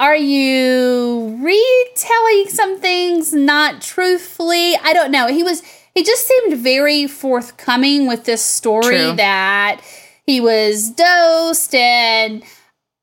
are 0.00 0.16
you 0.16 1.38
retelling 1.42 2.48
some 2.48 2.80
things 2.80 3.34
not 3.34 3.82
truthfully? 3.82 4.74
I 4.76 4.92
don't 4.92 5.10
know. 5.10 5.26
He 5.26 5.42
was 5.42 5.62
he 5.94 6.02
just 6.02 6.26
seemed 6.26 6.58
very 6.58 7.06
forthcoming 7.06 8.06
with 8.06 8.24
this 8.24 8.42
story 8.42 8.96
True. 8.96 9.12
that 9.16 9.82
he 10.26 10.40
was 10.40 10.90
dosed 10.90 11.74
and 11.74 12.42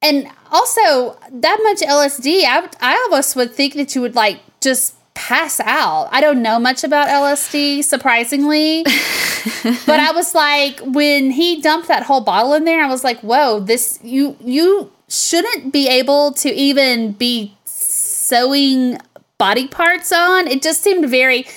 and 0.02 0.28
also 0.52 1.18
that 1.32 1.60
much 1.64 1.80
LSD, 1.80 2.44
I, 2.44 2.70
I 2.80 2.94
almost 3.06 3.36
would 3.36 3.54
think 3.54 3.74
that 3.76 3.96
you 3.96 4.02
would 4.02 4.16
like 4.16 4.40
just 4.62 4.96
pass 5.14 5.60
out. 5.60 6.10
I 6.12 6.22
don't 6.22 6.44
know 6.44 6.60
much 6.60 6.84
about 6.84 7.08
LSD, 7.08 7.84
surprisingly. 7.84 8.84
but 9.86 10.00
I 10.00 10.12
was 10.14 10.36
like, 10.36 10.80
when 10.82 11.32
he 11.32 11.62
dumped 11.62 11.88
that 11.88 12.04
whole 12.04 12.22
bottle 12.22 12.54
in 12.54 12.66
there, 12.66 12.84
I 12.84 12.88
was 12.88 13.04
like, 13.04 13.20
whoa, 13.22 13.60
this 13.60 14.00
you 14.04 14.38
you 14.40 14.92
shouldn't 15.10 15.74
be 15.74 15.88
able 15.88 16.34
to 16.34 16.50
even 16.54 17.14
be 17.14 17.56
sewing 17.66 19.00
body 19.38 19.68
parts 19.68 20.12
on. 20.12 20.48
It 20.48 20.62
just 20.62 20.84
seemed 20.84 21.10
very 21.10 21.48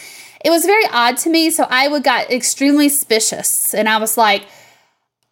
it 0.42 0.50
was 0.50 0.64
very 0.64 0.84
odd 0.90 1.18
to 1.18 1.30
me. 1.30 1.50
So 1.50 1.66
I 1.68 1.88
would 1.88 2.02
got 2.02 2.30
extremely 2.30 2.88
suspicious. 2.88 3.74
And 3.74 3.88
I 3.88 3.98
was 3.98 4.16
like, 4.16 4.46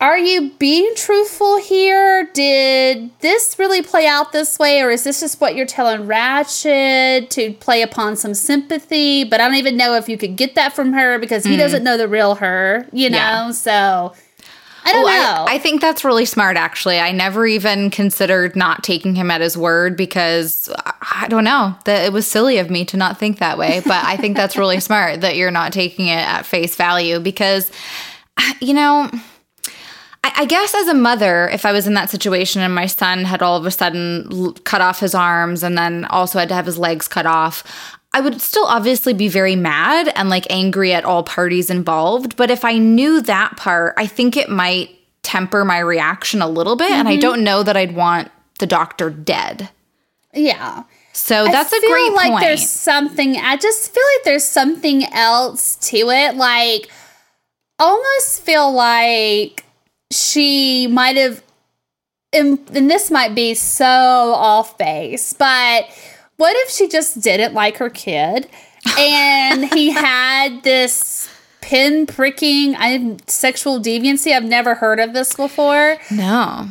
are 0.01 0.19
you 0.19 0.51
being 0.59 0.93
truthful 0.95 1.59
here? 1.59 2.31
Did 2.33 3.11
this 3.19 3.59
really 3.59 3.83
play 3.83 4.07
out 4.07 4.31
this 4.31 4.57
way, 4.59 4.81
or 4.81 4.91
is 4.91 5.03
this 5.03 5.21
just 5.21 5.41
what 5.41 5.57
you're 5.57 5.67
telling 5.67 6.07
Ratched 6.07 7.31
to 7.31 7.53
play 7.55 7.83
upon 7.83 8.15
some 8.15 8.35
sympathy? 8.35 9.25
But 9.25 9.41
I 9.41 9.49
don't 9.49 9.57
even 9.57 9.77
know 9.77 9.95
if 9.95 10.09
you 10.09 10.17
could 10.17 10.37
get 10.37 10.55
that 10.55 10.73
from 10.73 10.93
her 10.93 11.19
because 11.19 11.45
he 11.45 11.57
mm. 11.57 11.59
doesn't 11.59 11.83
know 11.83 11.97
the 11.97 12.07
real 12.07 12.37
her, 12.37 12.87
you 12.93 13.11
know? 13.11 13.17
Yeah. 13.17 13.51
So 13.51 14.15
I 14.85 14.93
don't 14.93 15.05
oh, 15.05 15.09
know. 15.09 15.45
I, 15.49 15.55
I, 15.55 15.59
think 15.59 15.81
that's 15.81 16.05
really 16.05 16.25
smart, 16.25 16.57
actually. 16.57 17.01
I 17.01 17.11
never 17.11 17.45
even 17.45 17.91
considered 17.91 18.55
not 18.55 18.85
taking 18.85 19.17
him 19.17 19.33
at 19.33 19.41
his 19.41 19.59
word 19.59 19.97
because 19.97 20.73
I 20.87 21.27
don't 21.29 21.45
know 21.45 21.75
that 21.87 22.05
it 22.05 22.13
was 22.13 22.25
silly 22.25 22.59
of 22.59 22.71
me 22.71 22.85
to 22.85 22.97
not 22.97 23.19
think 23.19 23.41
that 23.41 23.59
way. 23.59 23.83
But 23.85 24.05
I 24.05 24.17
think 24.17 24.37
that's 24.37 24.57
really 24.57 24.79
smart 24.81 25.23
that 25.23 25.35
you're 25.35 25.51
not 25.51 25.73
taking 25.73 26.07
it 26.07 26.21
at 26.21 26.47
face 26.47 26.77
value 26.77 27.19
because, 27.19 27.69
you 28.61 28.75
know 28.75 29.11
I, 30.37 30.45
guess 30.45 30.75
as 30.75 30.89
a 30.89 30.95
mother, 30.95 31.49
if 31.49 31.65
I 31.65 31.73
was 31.73 31.87
in 31.87 31.95
that 31.95 32.11
situation 32.11 32.63
and 32.63 32.75
my 32.75 32.87
son 32.87 33.25
had 33.25 33.43
all 33.43 33.57
of 33.57 33.67
a 33.67 33.71
sudden 33.71 34.29
l- 34.31 34.53
cut 34.65 34.81
off 34.81 35.01
his 35.01 35.15
arms 35.15 35.63
and 35.63 35.77
then 35.77 36.05
also 36.07 36.39
had 36.39 36.49
to 36.49 36.55
have 36.55 36.67
his 36.67 36.79
legs 36.79 37.09
cut 37.09 37.27
off, 37.27 37.65
I 38.13 38.21
would 38.21 38.41
still 38.41 38.65
obviously 38.65 39.13
be 39.13 39.29
very 39.29 39.55
mad 39.55 40.13
and 40.17 40.29
like 40.29 40.47
angry 40.51 40.93
at 40.93 41.05
all 41.05 41.23
parties 41.23 41.71
involved. 41.71 42.37
But 42.37 42.51
if 42.51 42.65
I 42.65 42.79
knew 42.79 43.21
that 43.23 43.57
part, 43.57 43.95
I 43.97 44.07
think 44.07 44.37
it 44.37 44.49
might 44.49 44.91
temper 45.23 45.65
my 45.65 45.79
reaction 45.79 46.41
a 46.41 46.49
little 46.49 46.77
bit. 46.77 46.91
Mm-hmm. 46.91 47.01
And 47.01 47.09
I 47.09 47.13
mm-hmm. 47.13 47.21
don't 47.21 47.45
know 47.45 47.63
that 47.63 47.77
I'd 47.77 47.95
want 47.95 48.31
the 48.59 48.67
doctor 48.67 49.11
dead. 49.11 49.69
Yeah. 50.33 50.85
So 51.13 51.47
that's 51.47 51.73
a 51.73 51.81
great 51.81 52.13
like 52.13 52.31
point. 52.31 52.43
There's 52.43 52.69
something. 52.69 53.37
I 53.37 53.57
just 53.57 53.93
feel 53.93 54.05
like 54.17 54.25
there's 54.25 54.45
something 54.45 55.05
else 55.13 55.77
to 55.91 55.97
it. 56.11 56.37
Like 56.37 56.91
almost 57.79 58.43
feel 58.43 58.73
like 58.73 59.65
she 60.11 60.87
might 60.87 61.17
have 61.17 61.43
and, 62.33 62.59
this 62.67 63.11
might 63.11 63.35
be 63.35 63.55
so 63.55 63.85
off 63.87 64.77
base, 64.77 65.33
but 65.33 65.87
what 66.37 66.55
if 66.59 66.71
she 66.71 66.89
just 66.89 67.21
didn't 67.21 67.55
like 67.55 67.79
her 67.79 67.91
kid 67.91 68.49
and 68.99 69.65
he 69.73 69.91
had 69.93 70.63
this 70.63 71.29
pin 71.61 72.07
pricking 72.07 72.77
I'm 72.77 73.17
sexual 73.27 73.81
deviancy? 73.81 74.33
I've 74.35 74.45
never 74.45 74.75
heard 74.75 75.01
of 75.01 75.15
this 75.15 75.35
before. 75.35 75.97
No. 76.11 76.69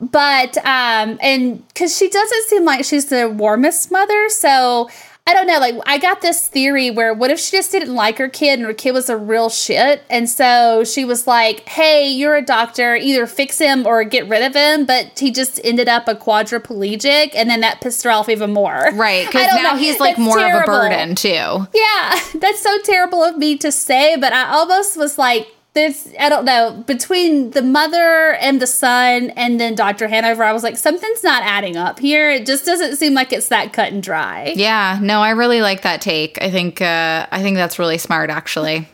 But 0.00 0.56
um 0.58 1.18
and 1.22 1.62
cuz 1.74 1.96
she 1.96 2.08
doesn't 2.08 2.44
seem 2.48 2.64
like 2.64 2.84
she's 2.84 3.06
the 3.06 3.28
warmest 3.30 3.90
mother, 3.90 4.28
so 4.28 4.90
I 5.28 5.34
don't 5.34 5.48
know. 5.48 5.58
Like, 5.58 5.74
I 5.86 5.98
got 5.98 6.20
this 6.20 6.46
theory 6.46 6.88
where 6.88 7.12
what 7.12 7.32
if 7.32 7.40
she 7.40 7.56
just 7.56 7.72
didn't 7.72 7.92
like 7.92 8.18
her 8.18 8.28
kid 8.28 8.60
and 8.60 8.66
her 8.66 8.72
kid 8.72 8.92
was 8.92 9.08
a 9.08 9.16
real 9.16 9.48
shit? 9.48 10.02
And 10.08 10.30
so 10.30 10.84
she 10.84 11.04
was 11.04 11.26
like, 11.26 11.68
hey, 11.68 12.08
you're 12.08 12.36
a 12.36 12.42
doctor, 12.42 12.94
either 12.94 13.26
fix 13.26 13.58
him 13.58 13.86
or 13.86 14.04
get 14.04 14.28
rid 14.28 14.44
of 14.44 14.54
him. 14.54 14.86
But 14.86 15.18
he 15.18 15.32
just 15.32 15.60
ended 15.64 15.88
up 15.88 16.06
a 16.06 16.14
quadriplegic. 16.14 17.32
And 17.34 17.50
then 17.50 17.60
that 17.62 17.80
pissed 17.80 18.04
her 18.04 18.10
off 18.10 18.28
even 18.28 18.52
more. 18.52 18.88
Right. 18.92 19.26
Because 19.36 19.54
now 19.56 19.72
know. 19.72 19.76
he's 19.76 19.98
like 19.98 20.16
that's 20.16 20.24
more 20.24 20.38
terrible. 20.38 20.72
of 20.72 20.86
a 20.86 20.88
burden, 20.88 21.14
too. 21.16 21.28
Yeah. 21.74 22.20
That's 22.36 22.60
so 22.60 22.78
terrible 22.84 23.22
of 23.24 23.36
me 23.36 23.56
to 23.58 23.72
say. 23.72 24.16
But 24.16 24.32
I 24.32 24.50
almost 24.50 24.96
was 24.96 25.18
like, 25.18 25.48
there's 25.76 26.08
I 26.18 26.28
don't 26.28 26.44
know 26.44 26.82
between 26.86 27.50
the 27.50 27.62
mother 27.62 28.34
and 28.40 28.60
the 28.60 28.66
son 28.66 29.30
and 29.30 29.60
then 29.60 29.74
Dr. 29.74 30.08
Hanover 30.08 30.42
I 30.42 30.52
was 30.52 30.62
like 30.62 30.76
something's 30.76 31.22
not 31.22 31.42
adding 31.42 31.76
up 31.76 31.98
here 31.98 32.30
it 32.30 32.46
just 32.46 32.64
doesn't 32.64 32.96
seem 32.96 33.14
like 33.14 33.32
it's 33.32 33.48
that 33.48 33.72
cut 33.72 33.92
and 33.92 34.02
dry. 34.02 34.52
Yeah, 34.56 34.98
no, 35.00 35.20
I 35.20 35.30
really 35.30 35.60
like 35.60 35.82
that 35.82 36.00
take. 36.00 36.42
I 36.42 36.50
think 36.50 36.80
uh 36.80 37.26
I 37.30 37.42
think 37.42 37.56
that's 37.56 37.78
really 37.78 37.98
smart 37.98 38.30
actually. 38.30 38.88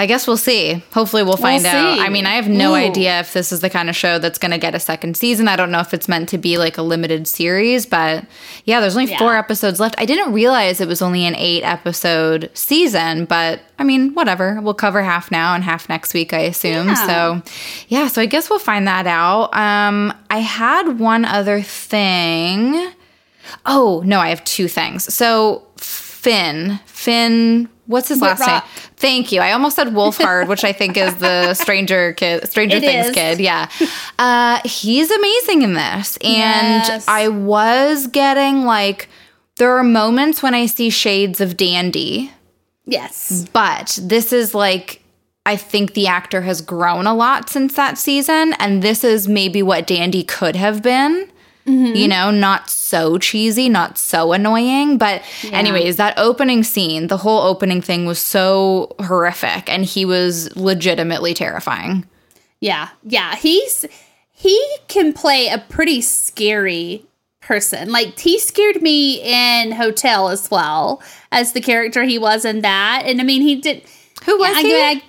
I 0.00 0.06
guess 0.06 0.28
we'll 0.28 0.36
see. 0.36 0.84
Hopefully, 0.92 1.24
we'll 1.24 1.36
find 1.36 1.62
we'll 1.64 1.74
out. 1.74 1.98
I 1.98 2.08
mean, 2.08 2.24
I 2.24 2.34
have 2.34 2.48
no 2.48 2.72
Ooh. 2.72 2.76
idea 2.76 3.18
if 3.18 3.32
this 3.32 3.50
is 3.50 3.60
the 3.60 3.68
kind 3.68 3.90
of 3.90 3.96
show 3.96 4.18
that's 4.20 4.38
going 4.38 4.52
to 4.52 4.58
get 4.58 4.74
a 4.74 4.80
second 4.80 5.16
season. 5.16 5.48
I 5.48 5.56
don't 5.56 5.72
know 5.72 5.80
if 5.80 5.92
it's 5.92 6.08
meant 6.08 6.28
to 6.28 6.38
be 6.38 6.56
like 6.56 6.78
a 6.78 6.82
limited 6.82 7.26
series, 7.26 7.84
but 7.84 8.24
yeah, 8.64 8.80
there's 8.80 8.96
only 8.96 9.10
yeah. 9.10 9.18
four 9.18 9.36
episodes 9.36 9.80
left. 9.80 9.96
I 9.98 10.04
didn't 10.04 10.32
realize 10.32 10.80
it 10.80 10.86
was 10.86 11.02
only 11.02 11.26
an 11.26 11.34
eight 11.34 11.64
episode 11.64 12.48
season, 12.54 13.24
but 13.24 13.60
I 13.78 13.84
mean, 13.84 14.14
whatever. 14.14 14.60
We'll 14.60 14.74
cover 14.74 15.02
half 15.02 15.32
now 15.32 15.54
and 15.54 15.64
half 15.64 15.88
next 15.88 16.14
week, 16.14 16.32
I 16.32 16.40
assume. 16.40 16.88
Yeah. 16.88 17.06
So, 17.06 17.42
yeah, 17.88 18.06
so 18.06 18.22
I 18.22 18.26
guess 18.26 18.48
we'll 18.48 18.60
find 18.60 18.86
that 18.86 19.08
out. 19.08 19.52
Um, 19.54 20.12
I 20.30 20.38
had 20.38 21.00
one 21.00 21.24
other 21.24 21.60
thing. 21.60 22.92
Oh, 23.66 24.02
no, 24.04 24.20
I 24.20 24.28
have 24.28 24.44
two 24.44 24.68
things. 24.68 25.12
So, 25.12 25.66
Finn, 25.76 26.78
Finn 26.86 27.68
What's 27.88 28.08
his 28.08 28.20
last 28.20 28.46
name? 28.46 28.60
Thank 28.98 29.30
you. 29.30 29.40
I 29.40 29.52
almost 29.52 29.76
said 29.76 29.88
Wolfhard, 29.88 30.48
which 30.48 30.64
I 30.64 30.72
think 30.72 30.96
is 30.96 31.14
the 31.16 31.54
Stranger 31.64 32.14
kid, 32.14 32.48
Stranger 32.48 32.78
it 32.78 32.80
Things 32.80 33.06
is. 33.06 33.14
kid. 33.14 33.40
Yeah, 33.40 33.70
uh, 34.18 34.60
he's 34.64 35.08
amazing 35.08 35.62
in 35.62 35.74
this, 35.74 36.16
and 36.16 36.84
yes. 36.84 37.06
I 37.06 37.28
was 37.28 38.08
getting 38.08 38.64
like 38.64 39.08
there 39.56 39.76
are 39.76 39.84
moments 39.84 40.42
when 40.42 40.52
I 40.52 40.66
see 40.66 40.90
shades 40.90 41.40
of 41.40 41.56
Dandy. 41.56 42.32
Yes, 42.86 43.46
but 43.52 44.00
this 44.02 44.32
is 44.32 44.52
like 44.52 45.00
I 45.46 45.54
think 45.54 45.94
the 45.94 46.08
actor 46.08 46.42
has 46.42 46.60
grown 46.60 47.06
a 47.06 47.14
lot 47.14 47.48
since 47.48 47.74
that 47.74 47.98
season, 47.98 48.52
and 48.58 48.82
this 48.82 49.04
is 49.04 49.28
maybe 49.28 49.62
what 49.62 49.86
Dandy 49.86 50.24
could 50.24 50.56
have 50.56 50.82
been. 50.82 51.30
Mm-hmm. 51.68 51.94
You 51.94 52.08
know, 52.08 52.30
not 52.30 52.70
so 52.70 53.18
cheesy, 53.18 53.68
not 53.68 53.98
so 53.98 54.32
annoying. 54.32 54.96
But, 54.96 55.22
yeah. 55.42 55.50
anyways, 55.50 55.96
that 55.96 56.18
opening 56.18 56.64
scene, 56.64 57.08
the 57.08 57.18
whole 57.18 57.42
opening 57.42 57.82
thing 57.82 58.06
was 58.06 58.18
so 58.18 58.94
horrific, 59.00 59.70
and 59.70 59.84
he 59.84 60.04
was 60.04 60.54
legitimately 60.56 61.34
terrifying. 61.34 62.06
Yeah, 62.60 62.88
yeah. 63.04 63.36
He's 63.36 63.84
he 64.32 64.76
can 64.88 65.12
play 65.12 65.48
a 65.48 65.58
pretty 65.58 66.00
scary 66.00 67.04
person. 67.40 67.90
Like 67.90 68.18
he 68.18 68.38
scared 68.38 68.82
me 68.82 69.20
in 69.22 69.72
Hotel 69.72 70.28
as 70.28 70.50
well 70.50 71.02
as 71.32 71.52
the 71.52 71.60
character 71.60 72.04
he 72.04 72.18
was 72.18 72.44
in 72.44 72.60
that. 72.62 73.02
And 73.04 73.20
I 73.20 73.24
mean, 73.24 73.42
he 73.42 73.56
did. 73.56 73.82
Who 74.24 74.38
was 74.38 74.56
he? 74.58 74.74
I, 74.74 75.02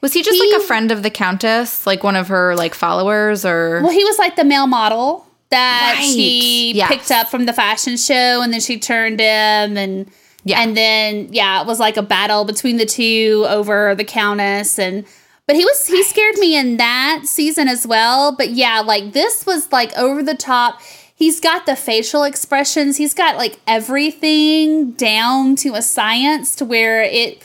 was 0.00 0.12
he 0.12 0.22
just 0.22 0.40
he, 0.40 0.52
like 0.52 0.62
a 0.62 0.64
friend 0.64 0.90
of 0.90 1.02
the 1.02 1.10
Countess, 1.10 1.86
like 1.86 2.02
one 2.02 2.16
of 2.16 2.28
her 2.28 2.56
like 2.56 2.74
followers, 2.74 3.44
or? 3.44 3.82
Well, 3.82 3.92
he 3.92 4.04
was 4.04 4.18
like 4.18 4.36
the 4.36 4.44
male 4.44 4.66
model 4.66 5.26
that 5.50 5.96
right. 5.98 6.04
she 6.04 6.72
yes. 6.72 6.88
picked 6.88 7.10
up 7.10 7.28
from 7.28 7.46
the 7.46 7.52
fashion 7.52 7.96
show 7.96 8.42
and 8.42 8.52
then 8.52 8.60
she 8.60 8.78
turned 8.78 9.20
him 9.20 9.76
and 9.76 10.10
yeah. 10.44 10.60
and 10.60 10.76
then 10.76 11.28
yeah 11.32 11.60
it 11.60 11.66
was 11.66 11.78
like 11.78 11.96
a 11.96 12.02
battle 12.02 12.44
between 12.44 12.76
the 12.76 12.86
two 12.86 13.44
over 13.48 13.94
the 13.94 14.04
countess 14.04 14.78
and 14.78 15.04
but 15.46 15.56
he 15.56 15.64
was 15.64 15.86
he 15.86 16.02
scared 16.04 16.36
me 16.38 16.56
in 16.56 16.76
that 16.76 17.22
season 17.24 17.68
as 17.68 17.86
well 17.86 18.34
but 18.34 18.50
yeah 18.50 18.80
like 18.80 19.12
this 19.12 19.44
was 19.44 19.70
like 19.72 19.96
over 19.98 20.22
the 20.22 20.34
top 20.34 20.80
he's 21.14 21.40
got 21.40 21.66
the 21.66 21.76
facial 21.76 22.22
expressions 22.22 22.96
he's 22.96 23.14
got 23.14 23.36
like 23.36 23.58
everything 23.66 24.92
down 24.92 25.56
to 25.56 25.74
a 25.74 25.82
science 25.82 26.54
to 26.54 26.64
where 26.64 27.02
it 27.02 27.42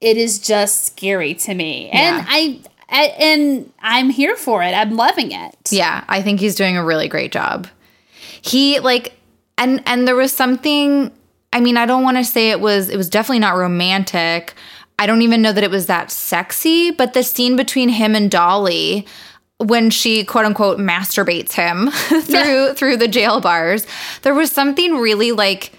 it 0.00 0.16
is 0.16 0.38
just 0.38 0.86
scary 0.86 1.34
to 1.34 1.52
me 1.52 1.88
yeah. 1.88 2.18
and 2.18 2.26
i 2.30 2.60
and 2.90 3.72
I'm 3.80 4.10
here 4.10 4.36
for 4.36 4.62
it. 4.62 4.72
I'm 4.72 4.96
loving 4.96 5.32
it. 5.32 5.54
Yeah, 5.70 6.04
I 6.08 6.22
think 6.22 6.40
he's 6.40 6.54
doing 6.54 6.76
a 6.76 6.84
really 6.84 7.08
great 7.08 7.32
job. 7.32 7.68
He 8.42 8.80
like 8.80 9.16
and 9.58 9.82
and 9.86 10.06
there 10.06 10.16
was 10.16 10.32
something 10.32 11.12
I 11.52 11.60
mean, 11.60 11.76
I 11.76 11.86
don't 11.86 12.04
want 12.04 12.16
to 12.16 12.24
say 12.24 12.50
it 12.50 12.60
was 12.60 12.88
it 12.88 12.96
was 12.96 13.08
definitely 13.08 13.40
not 13.40 13.56
romantic. 13.56 14.54
I 14.98 15.06
don't 15.06 15.22
even 15.22 15.40
know 15.40 15.52
that 15.52 15.64
it 15.64 15.70
was 15.70 15.86
that 15.86 16.10
sexy, 16.10 16.90
but 16.90 17.14
the 17.14 17.22
scene 17.22 17.56
between 17.56 17.88
him 17.88 18.14
and 18.14 18.30
Dolly 18.30 19.06
when 19.58 19.90
she 19.90 20.24
quote 20.24 20.46
unquote 20.46 20.78
masturbates 20.78 21.52
him 21.52 21.90
through 22.22 22.66
yeah. 22.66 22.72
through 22.74 22.96
the 22.96 23.08
jail 23.08 23.40
bars, 23.40 23.86
there 24.22 24.34
was 24.34 24.50
something 24.50 24.96
really 24.96 25.32
like 25.32 25.72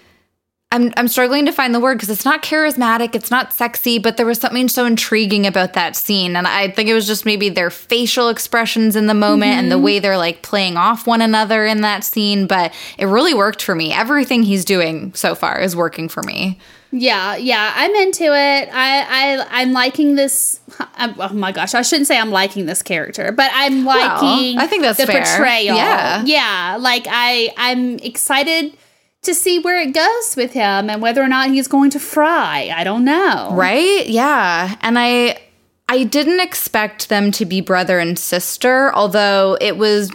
I'm 0.71 0.93
I'm 0.95 1.07
struggling 1.09 1.45
to 1.45 1.51
find 1.51 1.75
the 1.75 1.79
word 1.79 1.95
because 1.95 2.09
it's 2.09 2.23
not 2.23 2.41
charismatic, 2.43 3.13
it's 3.13 3.29
not 3.29 3.53
sexy, 3.53 3.99
but 3.99 4.15
there 4.15 4.25
was 4.25 4.39
something 4.39 4.69
so 4.69 4.85
intriguing 4.85 5.45
about 5.45 5.73
that 5.73 5.95
scene, 5.97 6.35
and 6.35 6.47
I 6.47 6.69
think 6.69 6.87
it 6.89 6.93
was 6.93 7.05
just 7.05 7.25
maybe 7.25 7.49
their 7.49 7.69
facial 7.69 8.29
expressions 8.29 8.95
in 8.95 9.07
the 9.07 9.13
moment 9.13 9.51
mm-hmm. 9.51 9.59
and 9.59 9.71
the 9.71 9.75
mm-hmm. 9.75 9.85
way 9.85 9.99
they're 9.99 10.17
like 10.17 10.41
playing 10.43 10.77
off 10.77 11.05
one 11.05 11.21
another 11.21 11.65
in 11.65 11.81
that 11.81 12.03
scene. 12.03 12.47
But 12.47 12.73
it 12.97 13.05
really 13.05 13.33
worked 13.33 13.61
for 13.61 13.75
me. 13.75 13.91
Everything 13.91 14.43
he's 14.43 14.63
doing 14.63 15.13
so 15.13 15.35
far 15.35 15.59
is 15.59 15.75
working 15.75 16.07
for 16.07 16.23
me. 16.23 16.57
Yeah, 16.93 17.37
yeah, 17.37 17.73
I'm 17.75 17.95
into 17.95 18.25
it. 18.25 18.69
I, 18.71 19.01
I, 19.41 19.47
I'm 19.49 19.71
liking 19.71 20.15
this. 20.15 20.59
I'm, 20.95 21.15
oh 21.19 21.33
my 21.33 21.51
gosh, 21.51 21.73
I 21.73 21.81
shouldn't 21.81 22.07
say 22.07 22.17
I'm 22.17 22.31
liking 22.31 22.65
this 22.65 22.81
character, 22.81 23.31
but 23.31 23.49
I'm 23.53 23.85
liking. 23.85 24.55
Well, 24.55 24.65
I 24.65 24.67
think 24.67 24.83
that's 24.83 24.97
the 24.97 25.07
fair. 25.07 25.23
portrayal. 25.23 25.75
Yeah, 25.75 26.23
yeah. 26.25 26.77
Like 26.79 27.07
I, 27.09 27.53
I'm 27.57 27.97
excited 27.99 28.77
to 29.23 29.35
see 29.35 29.59
where 29.59 29.79
it 29.79 29.93
goes 29.93 30.35
with 30.35 30.53
him 30.53 30.89
and 30.89 31.01
whether 31.01 31.21
or 31.21 31.27
not 31.27 31.49
he's 31.49 31.67
going 31.67 31.91
to 31.91 31.99
fry. 31.99 32.71
I 32.75 32.83
don't 32.83 33.05
know. 33.05 33.49
Right? 33.53 34.07
Yeah. 34.07 34.75
And 34.81 34.97
I 34.97 35.39
I 35.87 36.05
didn't 36.05 36.39
expect 36.39 37.09
them 37.09 37.31
to 37.33 37.45
be 37.45 37.61
brother 37.61 37.99
and 37.99 38.17
sister, 38.17 38.93
although 38.95 39.57
it 39.61 39.77
was 39.77 40.09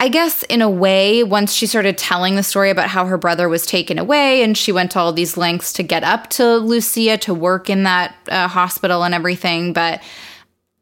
I 0.00 0.08
guess 0.08 0.42
in 0.44 0.60
a 0.60 0.68
way, 0.68 1.22
once 1.22 1.54
she 1.54 1.66
started 1.66 1.96
telling 1.96 2.36
the 2.36 2.42
story 2.42 2.68
about 2.68 2.88
how 2.88 3.06
her 3.06 3.16
brother 3.16 3.48
was 3.48 3.64
taken 3.64 3.98
away 3.98 4.42
and 4.42 4.58
she 4.58 4.72
went 4.72 4.90
to 4.90 4.98
all 4.98 5.12
these 5.12 5.36
lengths 5.36 5.72
to 5.74 5.82
get 5.82 6.02
up 6.02 6.28
to 6.30 6.56
Lucia 6.56 7.16
to 7.18 7.32
work 7.32 7.70
in 7.70 7.84
that 7.84 8.14
uh, 8.28 8.48
hospital 8.48 9.04
and 9.04 9.14
everything. 9.14 9.72
But 9.72 10.02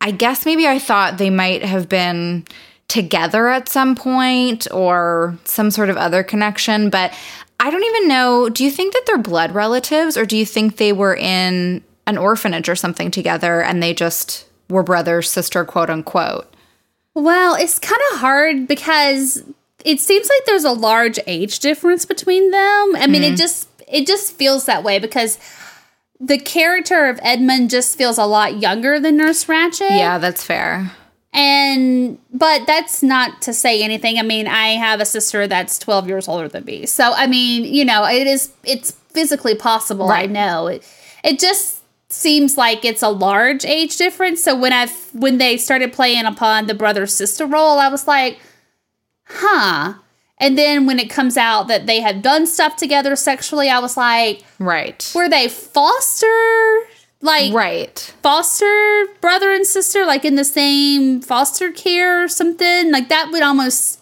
I 0.01 0.11
guess 0.11 0.45
maybe 0.47 0.67
I 0.67 0.79
thought 0.79 1.19
they 1.19 1.31
might 1.31 1.63
have 1.63 1.89
been 1.89 2.45
together 2.89 3.49
at 3.49 3.69
some 3.69 3.95
point 3.95 4.67
or 4.73 5.39
some 5.45 5.71
sort 5.71 5.89
of 5.89 5.97
other 5.97 6.23
connection. 6.23 6.91
But 6.91 7.15
I 7.63 7.71
don't 7.71 7.85
even 7.85 8.09
know. 8.09 8.49
Do 8.49 8.65
you 8.65 8.73
think 8.73 8.93
that 8.93 9.05
they're 9.07 9.19
blood 9.19 9.53
relatives 9.55 10.17
or 10.17 10.27
do 10.27 10.37
you 10.37 10.45
think 10.45 10.77
they 10.77 10.93
were 10.93 11.15
in 11.15 11.85
an 12.09 12.19
orphanage 12.19 12.69
or 12.69 12.75
something 12.75 13.13
together 13.13 13.63
and 13.63 13.81
they 13.81 13.95
just 13.95 14.47
were 14.69 14.83
brother, 14.83 15.23
sister, 15.23 15.65
quote 15.65 15.89
unquote? 15.89 16.53
Well, 17.15 17.55
it's 17.55 17.79
kind 17.79 18.01
of 18.13 18.19
hard 18.19 18.67
because 18.67 19.45
it 19.85 20.01
seems 20.01 20.29
like 20.29 20.45
there's 20.45 20.65
a 20.65 20.73
large 20.73 21.21
age 21.29 21.61
difference 21.61 22.05
between 22.05 22.51
them. 22.51 22.97
I 22.97 23.07
mean, 23.07 23.23
mm-hmm. 23.23 23.35
it 23.35 23.37
just 23.37 23.69
it 23.87 24.09
just 24.09 24.35
feels 24.35 24.65
that 24.65 24.83
way 24.83 24.99
because 24.99 25.39
the 26.19 26.39
character 26.39 27.07
of 27.07 27.21
Edmund 27.23 27.71
just 27.71 27.97
feels 27.97 28.19
a 28.19 28.25
lot 28.25 28.61
younger 28.61 28.99
than 28.99 29.19
Nurse 29.19 29.45
Ratched. 29.45 29.89
Yeah, 29.89 30.19
that's 30.19 30.43
fair. 30.43 30.91
And 31.33 32.19
but 32.33 32.67
that's 32.67 33.03
not 33.03 33.41
to 33.43 33.55
say 33.55 33.83
anything. 33.83 34.19
I 34.19 34.23
mean, 34.23 34.47
I 34.47 34.69
have 34.71 35.01
a 35.01 35.07
sister 35.07 35.47
that's 35.47 35.79
12 35.79 36.07
years 36.07 36.29
older 36.29 36.49
than 36.49 36.65
me. 36.65 36.85
So 36.87 37.13
I 37.15 37.27
mean, 37.27 37.65
you 37.65 37.85
know, 37.85 38.05
it 38.05 38.27
is 38.27 38.53
it's 38.65 38.91
physically 38.91 39.55
possible. 39.55 40.09
Right. 40.09 40.29
I 40.29 40.33
know. 40.33 40.67
It 40.67 40.87
it 41.25 41.39
just 41.39 41.83
seems 42.11 42.59
like 42.59 42.85
it's 42.85 43.03
a 43.03 43.09
large 43.09 43.65
age 43.65 43.97
difference. 43.97 44.43
So 44.43 44.55
when 44.55 44.73
I 44.73 44.89
when 45.15 45.39
they 45.39 45.57
started 45.57 45.93
playing 45.93 46.27
upon 46.27 46.67
the 46.67 46.75
brother 46.75 47.07
sister 47.07 47.47
role, 47.47 47.79
I 47.79 47.89
was 47.89 48.07
like, 48.07 48.39
"Huh." 49.25 49.95
And 50.39 50.59
then 50.59 50.87
when 50.87 50.99
it 50.99 51.09
comes 51.09 51.37
out 51.37 51.69
that 51.69 51.87
they 51.87 52.01
have 52.01 52.21
done 52.21 52.47
stuff 52.47 52.77
together 52.77 53.17
sexually, 53.17 53.71
I 53.71 53.79
was 53.79 53.97
like, 53.97 54.43
"Right." 54.59 55.11
Were 55.15 55.29
they 55.29 55.49
foster 55.49 56.87
like 57.23 57.53
Right. 57.55 58.15
foster 58.23 59.07
brother 59.21 59.51
and 59.53 59.67
sister, 59.67 60.05
like 60.05 60.25
in 60.25 60.35
the 60.35 60.45
same 60.45 61.21
foster 61.23 61.73
care 61.73 62.25
or 62.25 62.29
something. 62.29 62.93
Like 62.93 63.09
that 63.09 63.31
would 63.33 63.43
almost. 63.43 64.01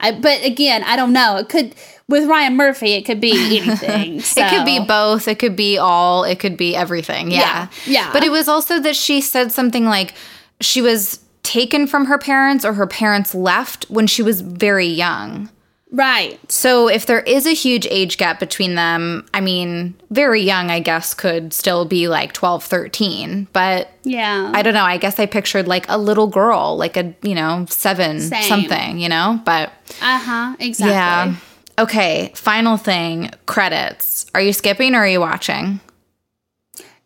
I, 0.00 0.12
but 0.12 0.44
again, 0.44 0.84
I 0.84 0.94
don't 0.94 1.12
know. 1.12 1.38
It 1.38 1.48
could 1.48 1.74
with 2.08 2.28
Ryan 2.28 2.56
Murphy. 2.56 2.92
It 2.92 3.02
could 3.04 3.20
be 3.20 3.32
anything. 3.58 4.18
It 4.18 4.50
could 4.50 4.64
be 4.64 4.78
both. 4.78 5.26
It 5.26 5.38
could 5.40 5.56
be 5.56 5.76
all. 5.76 6.22
It 6.24 6.38
could 6.38 6.56
be 6.56 6.76
everything. 6.76 7.30
Yeah. 7.32 7.38
Yeah, 7.38 7.68
yeah. 7.86 8.12
But 8.12 8.22
it 8.22 8.30
was 8.30 8.46
also 8.48 8.78
that 8.80 8.94
she 8.94 9.20
said 9.20 9.50
something 9.50 9.86
like 9.86 10.14
she 10.60 10.80
was 10.80 11.18
taken 11.42 11.86
from 11.86 12.04
her 12.06 12.18
parents 12.18 12.64
or 12.64 12.74
her 12.74 12.86
parents 12.86 13.34
left 13.34 13.84
when 13.90 14.06
she 14.06 14.22
was 14.22 14.40
very 14.42 14.86
young. 14.86 15.48
Right. 15.90 16.38
So 16.50 16.88
if 16.88 17.06
there 17.06 17.20
is 17.20 17.46
a 17.46 17.52
huge 17.54 17.86
age 17.90 18.16
gap 18.18 18.40
between 18.40 18.74
them, 18.74 19.26
I 19.34 19.40
mean, 19.40 19.94
very 20.10 20.42
young, 20.42 20.70
I 20.70 20.80
guess, 20.80 21.14
could 21.14 21.52
still 21.52 21.84
be 21.84 22.08
like 22.08 22.32
12, 22.32 22.64
13. 22.64 23.48
But 23.52 23.90
Yeah. 24.04 24.50
I 24.54 24.62
don't 24.62 24.74
know. 24.74 24.84
I 24.84 24.96
guess 24.98 25.18
I 25.18 25.26
pictured 25.26 25.66
like 25.68 25.86
a 25.88 25.98
little 25.98 26.26
girl, 26.26 26.76
like 26.76 26.96
a, 26.96 27.14
you 27.22 27.34
know, 27.34 27.66
seven 27.68 28.20
Same. 28.20 28.42
something, 28.44 28.98
you 28.98 29.08
know? 29.08 29.40
But 29.44 29.72
Uh 30.02 30.18
huh. 30.18 30.56
Exactly. 30.60 30.92
yeah. 30.94 31.34
Okay. 31.78 32.32
Final 32.34 32.76
thing 32.76 33.30
credits. 33.46 34.26
Are 34.34 34.40
you 34.40 34.52
skipping 34.52 34.94
or 34.94 34.98
are 34.98 35.08
you 35.08 35.20
watching? 35.20 35.80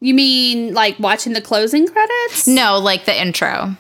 You 0.01 0.15
mean 0.15 0.75
like 0.75 0.99
watching 0.99 1.33
the 1.33 1.41
closing 1.41 1.87
credits? 1.87 2.49
No, 2.49 2.79
like 2.79 3.05
the 3.05 3.19
intro. 3.21 3.77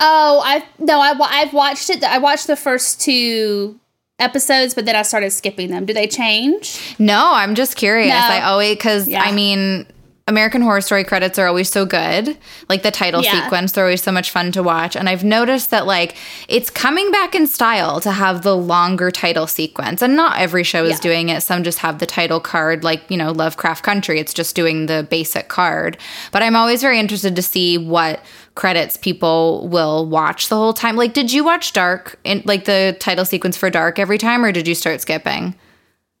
Oh, 0.00 0.40
I 0.44 0.64
no, 0.78 1.00
I 1.00 1.14
I've 1.20 1.52
watched 1.52 1.90
it. 1.90 2.02
I 2.02 2.18
watched 2.18 2.46
the 2.46 2.56
first 2.56 3.00
two 3.00 3.78
episodes, 4.18 4.74
but 4.74 4.86
then 4.86 4.96
I 4.96 5.02
started 5.02 5.30
skipping 5.30 5.70
them. 5.70 5.84
Do 5.84 5.92
they 5.92 6.06
change? 6.06 6.96
No, 6.98 7.32
I'm 7.34 7.54
just 7.54 7.76
curious. 7.76 8.08
No. 8.14 8.18
I 8.18 8.42
always 8.42 8.76
because 8.76 9.06
Yeah. 9.08 9.22
I 9.22 9.32
mean, 9.32 9.86
American 10.28 10.60
Horror 10.62 10.80
Story 10.80 11.04
credits 11.04 11.38
are 11.38 11.46
always 11.46 11.68
so 11.70 11.84
good. 11.84 12.36
Like 12.68 12.82
the 12.82 12.90
title 12.90 13.22
Yeah. 13.22 13.42
sequence, 13.44 13.72
they're 13.72 13.84
always 13.84 14.02
so 14.02 14.10
much 14.10 14.30
fun 14.30 14.50
to 14.52 14.62
watch. 14.62 14.96
And 14.96 15.08
I've 15.08 15.22
noticed 15.22 15.70
that 15.70 15.86
like 15.86 16.16
it's 16.48 16.70
coming 16.70 17.12
back 17.12 17.34
in 17.34 17.46
style 17.46 18.00
to 18.00 18.10
have 18.10 18.42
the 18.42 18.56
longer 18.56 19.10
title 19.10 19.46
sequence. 19.46 20.00
And 20.02 20.16
not 20.16 20.38
every 20.38 20.64
show 20.64 20.84
is 20.84 20.94
Yeah. 20.94 21.00
doing 21.00 21.28
it. 21.28 21.42
Some 21.42 21.62
just 21.62 21.78
have 21.80 21.98
the 21.98 22.06
title 22.06 22.40
card, 22.40 22.82
like 22.82 23.02
you 23.08 23.16
know, 23.18 23.30
Lovecraft 23.32 23.84
Country. 23.84 24.18
It's 24.18 24.32
just 24.34 24.56
doing 24.56 24.86
the 24.86 25.06
basic 25.08 25.48
card. 25.48 25.98
But 26.32 26.42
I'm 26.42 26.56
always 26.56 26.80
very 26.80 26.98
interested 26.98 27.36
to 27.36 27.42
see 27.42 27.76
what 27.78 28.20
credits 28.56 28.96
people 28.96 29.68
will 29.68 30.04
watch 30.06 30.48
the 30.48 30.56
whole 30.56 30.72
time. 30.72 30.96
Like, 30.96 31.12
did 31.12 31.32
you 31.32 31.44
watch 31.44 31.72
Dark 31.72 32.18
in 32.24 32.42
like 32.44 32.64
the 32.64 32.96
title 32.98 33.24
sequence 33.24 33.56
for 33.56 33.70
Dark 33.70 34.00
every 34.00 34.18
time, 34.18 34.44
or 34.44 34.50
did 34.50 34.66
you 34.66 34.74
start 34.74 35.00
skipping? 35.00 35.54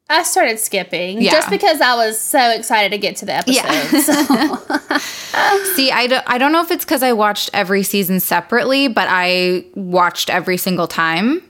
I 0.08 0.22
started 0.22 0.60
skipping 0.60 1.20
Yeah. 1.20 1.32
just 1.32 1.50
because 1.50 1.80
I 1.80 1.96
was 1.96 2.16
so 2.20 2.50
excited 2.50 2.92
to 2.92 2.98
get 2.98 3.16
to 3.16 3.26
the 3.26 3.32
episode. 3.32 3.64
Yeah. 3.64 5.00
So, 5.00 5.74
See, 5.74 5.90
I 5.90 6.06
don't, 6.06 6.22
I 6.28 6.38
don't 6.38 6.52
know 6.52 6.60
if 6.62 6.70
it's 6.70 6.84
because 6.84 7.02
I 7.02 7.12
watched 7.12 7.50
every 7.52 7.82
season 7.82 8.20
separately, 8.20 8.86
but 8.86 9.08
I 9.10 9.64
watched 9.74 10.30
every 10.30 10.58
single 10.58 10.86
time. 10.86 11.42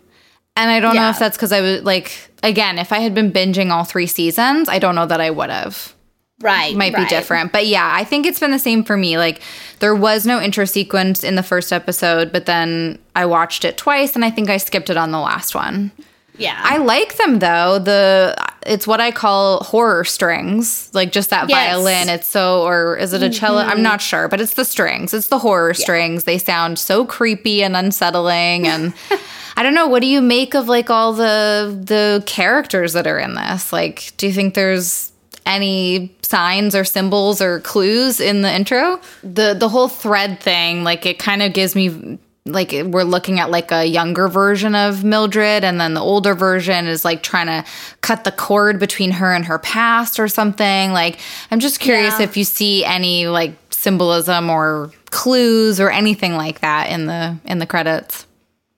And 0.57 0.71
I 0.71 0.81
don't 0.81 0.97
know 0.97 1.11
if 1.11 1.19
that's 1.19 1.37
because 1.37 1.53
I 1.53 1.61
was 1.61 1.83
like, 1.83 2.31
again, 2.43 2.79
if 2.79 2.93
I 2.93 3.01
had 3.01 3.13
been 3.15 3.31
binging 3.31 3.71
all 3.71 3.85
three 3.85 4.07
seasons, 4.07 4.71
I 4.71 4.79
don't 4.79 4.95
know 4.95 5.05
that 5.05 5.21
I 5.21 5.29
would 5.29 5.51
have. 5.51 5.95
Right. 6.41 6.75
Might 6.77 6.95
be 6.95 7.05
different. 7.07 7.53
But 7.53 7.67
yeah, 7.67 7.91
I 7.93 8.05
think 8.05 8.27
it's 8.27 8.41
been 8.41 8.51
the 8.51 8.59
same 8.59 8.85
for 8.85 8.97
me. 8.97 9.19
Like, 9.19 9.41
there 9.81 9.95
was 9.95 10.27
no 10.27 10.41
intro 10.41 10.65
sequence 10.65 11.25
in 11.25 11.35
the 11.35 11.43
first 11.43 11.73
episode, 11.73 12.33
but 12.33 12.47
then 12.47 12.99
I 13.15 13.27
watched 13.27 13.65
it 13.65 13.77
twice 13.77 14.15
and 14.15 14.25
I 14.25 14.31
think 14.31 14.51
I 14.51 14.57
skipped 14.57 14.91
it 14.91 14.97
on 14.97 15.11
the 15.11 15.21
last 15.21 15.55
one. 15.55 15.93
Yeah. 16.39 16.61
I 16.63 16.79
like 16.79 17.17
them 17.17 17.39
though. 17.39 17.79
The 17.79 18.37
it's 18.67 18.87
what 18.87 19.01
I 19.01 19.11
call 19.11 19.63
horror 19.63 20.05
strings, 20.05 20.91
like 20.93 21.13
just 21.13 21.31
that 21.31 21.49
Yes. 21.49 21.69
violin. 21.69 22.09
It's 22.09 22.29
so, 22.29 22.63
or 22.67 22.97
is 22.97 23.13
it 23.13 23.23
a 23.23 23.31
cello? 23.31 23.61
I'm 23.61 23.83
not 23.83 24.01
mm-hmm. 24.01 24.07
sure, 24.07 24.29
but 24.29 24.41
it's 24.41 24.55
the 24.55 24.65
strings. 24.65 25.15
It's 25.15 25.29
the 25.29 25.39
horror 25.39 25.73
strings. 25.75 26.25
They 26.25 26.39
sound 26.39 26.79
so 26.79 27.05
creepy 27.05 27.63
and 27.63 27.77
unsettling. 27.77 28.67
And 28.67 28.93
I 29.57 29.63
don't 29.63 29.75
know. 29.75 29.87
What 29.87 30.03
do 30.03 30.09
you 30.09 30.21
make 30.21 30.55
of 30.55 30.69
like 30.69 30.91
all 30.91 31.13
the 31.13 31.79
the 31.83 32.23
characters 32.27 32.93
that 32.93 33.07
are 33.07 33.19
in 33.19 33.35
this? 33.35 33.73
Like, 33.73 34.13
do 34.17 34.27
you 34.27 34.33
think 34.33 34.55
there's 34.55 35.13
any 35.47 36.15
signs 36.23 36.75
or 36.75 36.85
symbols 36.85 37.41
or 37.41 37.61
clues 37.61 38.21
in 38.21 38.43
the 38.43 38.53
intro? 38.53 39.01
The 39.23 39.55
the 39.55 39.69
whole 39.69 39.89
thread 39.89 40.41
thing, 40.41 40.85
like 40.85 41.07
it 41.07 41.19
kind 41.19 41.43
of 41.43 41.53
gives 41.53 41.75
me 41.75 42.19
like 42.47 42.73
we're 42.73 43.03
looking 43.03 43.41
at 43.41 43.51
like 43.51 43.73
a 43.73 43.85
younger 43.85 44.29
version 44.29 44.75
of 44.75 45.05
Mildred 45.05 45.65
and 45.65 45.81
then 45.81 45.95
the 45.95 46.01
older 46.01 46.35
version 46.35 46.87
is 46.87 47.05
like 47.05 47.23
trying 47.23 47.47
to 47.47 47.69
cut 48.01 48.25
the 48.25 48.31
cord 48.31 48.79
between 48.79 49.11
her 49.11 49.33
and 49.33 49.45
her 49.45 49.59
past 49.59 50.19
or 50.19 50.29
something. 50.29 50.93
Like 50.93 51.19
I'm 51.51 51.61
just 51.61 51.81
curious 51.81 52.19
Yeah. 52.19 52.25
if 52.25 52.37
you 52.37 52.45
see 52.45 52.85
any 52.85 53.27
like 53.27 53.55
symbolism 53.71 54.49
or 54.49 54.93
clues 55.11 55.81
or 55.81 55.91
anything 55.91 56.35
like 56.35 56.61
that 56.61 56.91
in 56.91 57.07
the 57.07 57.37
in 57.45 57.59
the 57.59 57.67
credits. 57.67 58.27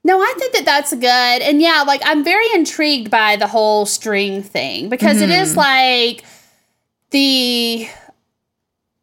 No, 0.03 0.19
I 0.19 0.33
think 0.39 0.53
that 0.53 0.65
that's 0.65 0.93
good. 0.93 1.05
And 1.41 1.61
yeah, 1.61 1.83
like 1.85 2.01
I'm 2.05 2.23
very 2.23 2.47
intrigued 2.53 3.11
by 3.11 3.35
the 3.35 3.47
whole 3.47 3.85
string 3.85 4.41
thing 4.41 4.89
because 4.89 5.21
it 5.21 5.29
is 5.29 5.49
mm-hmm. 5.49 5.59
like 5.59 6.23
the 7.11 7.87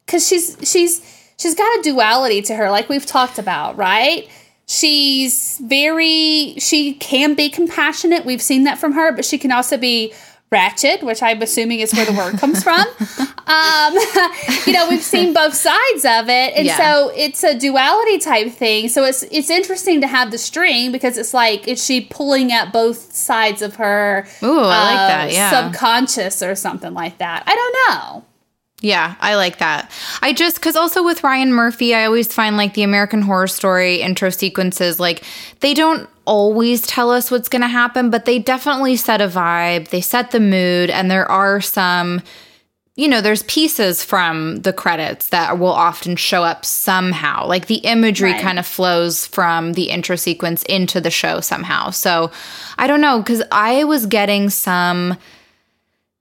cuz 0.07 0.27
she's 0.27 0.57
she's 0.63 1.01
she's 1.37 1.55
got 1.55 1.79
a 1.79 1.81
duality 1.81 2.41
to 2.43 2.55
her 2.55 2.69
like 2.71 2.89
we've 2.89 3.05
talked 3.05 3.39
about, 3.39 3.77
right? 3.77 4.27
She's 4.67 5.59
very 5.63 6.55
she 6.59 6.93
can 6.95 7.33
be 7.33 7.49
compassionate. 7.49 8.25
We've 8.25 8.41
seen 8.41 8.63
that 8.65 8.77
from 8.77 8.93
her, 8.93 9.11
but 9.11 9.25
she 9.25 9.37
can 9.37 9.51
also 9.51 9.77
be 9.77 10.13
ratchet, 10.51 11.03
which 11.03 11.21
I'm 11.21 11.41
assuming 11.41 11.79
is 11.81 11.93
where 11.93 12.05
the 12.05 12.13
word 12.13 12.37
comes 12.39 12.63
from. 12.63 12.85
Um, 13.47 13.93
you 14.67 14.73
know, 14.73 14.89
we've 14.89 15.01
seen 15.01 15.31
both 15.33 15.53
sides 15.53 16.03
of 16.03 16.27
it, 16.27 16.53
and 16.57 16.65
Yeah. 16.65 16.75
so 16.77 17.13
it's 17.15 17.45
a 17.45 17.57
duality 17.57 18.17
type 18.17 18.51
thing. 18.51 18.89
So 18.89 19.05
it's 19.05 19.23
it's 19.31 19.49
interesting 19.49 20.01
to 20.01 20.07
have 20.07 20.31
the 20.31 20.37
string 20.37 20.91
because 20.91 21.17
it's 21.17 21.33
like 21.33 21.65
is 21.65 21.81
she 21.81 22.01
pulling 22.01 22.51
at 22.51 22.73
both 22.73 23.13
sides 23.13 23.61
of 23.61 23.77
her? 23.77 24.27
Ooh, 24.43 24.59
I 24.59 24.83
like 24.83 24.99
uh, 24.99 25.07
that, 25.07 25.31
yeah. 25.31 25.49
subconscious 25.49 26.43
or 26.43 26.55
something 26.55 26.93
like 26.93 27.19
that. 27.19 27.43
I 27.47 27.55
don't 27.55 27.95
know. 27.95 28.25
Yeah, 28.81 29.15
I 29.21 29.35
like 29.35 29.59
that. 29.59 29.89
I 30.21 30.33
just 30.33 30.57
because 30.57 30.75
also 30.75 31.01
with 31.01 31.23
Ryan 31.23 31.53
Murphy, 31.53 31.95
I 31.95 32.03
always 32.03 32.31
find 32.33 32.57
like 32.57 32.73
the 32.73 32.83
American 32.83 33.21
Horror 33.21 33.47
Story 33.47 34.01
intro 34.01 34.29
sequences, 34.29 34.99
like 34.99 35.23
they 35.61 35.73
don't 35.73 36.09
always 36.27 36.81
tell 36.83 37.09
us 37.09 37.31
what's 37.31 37.49
going 37.49 37.63
to 37.63 37.67
happen, 37.67 38.09
but 38.11 38.25
they 38.25 38.37
definitely 38.37 38.95
set 38.97 39.21
a 39.21 39.27
vibe. 39.27 39.89
They 39.89 40.01
set 40.01 40.31
the 40.31 40.39
mood, 40.39 40.89
and 40.91 41.09
there 41.09 41.29
are 41.31 41.61
some, 41.61 42.21
you 42.95 43.07
know, 43.07 43.21
there's 43.21 43.43
pieces 43.43 44.03
from 44.03 44.57
the 44.57 44.73
credits 44.73 45.29
that 45.29 45.57
will 45.57 45.67
often 45.71 46.15
show 46.15 46.43
up 46.43 46.65
somehow. 46.65 47.47
Like 47.47 47.67
the 47.67 47.75
imagery 47.77 48.33
Right. 48.33 48.41
kind 48.41 48.59
of 48.59 48.65
flows 48.67 49.25
from 49.25 49.73
the 49.73 49.89
intro 49.89 50.15
sequence 50.15 50.63
into 50.63 50.99
the 51.01 51.11
show 51.11 51.39
somehow. 51.39 51.91
So 51.91 52.29
I 52.77 52.87
don't 52.87 53.01
know 53.01 53.19
because 53.19 53.41
I 53.51 53.83
was 53.85 54.05
getting 54.05 54.49
some 54.49 55.17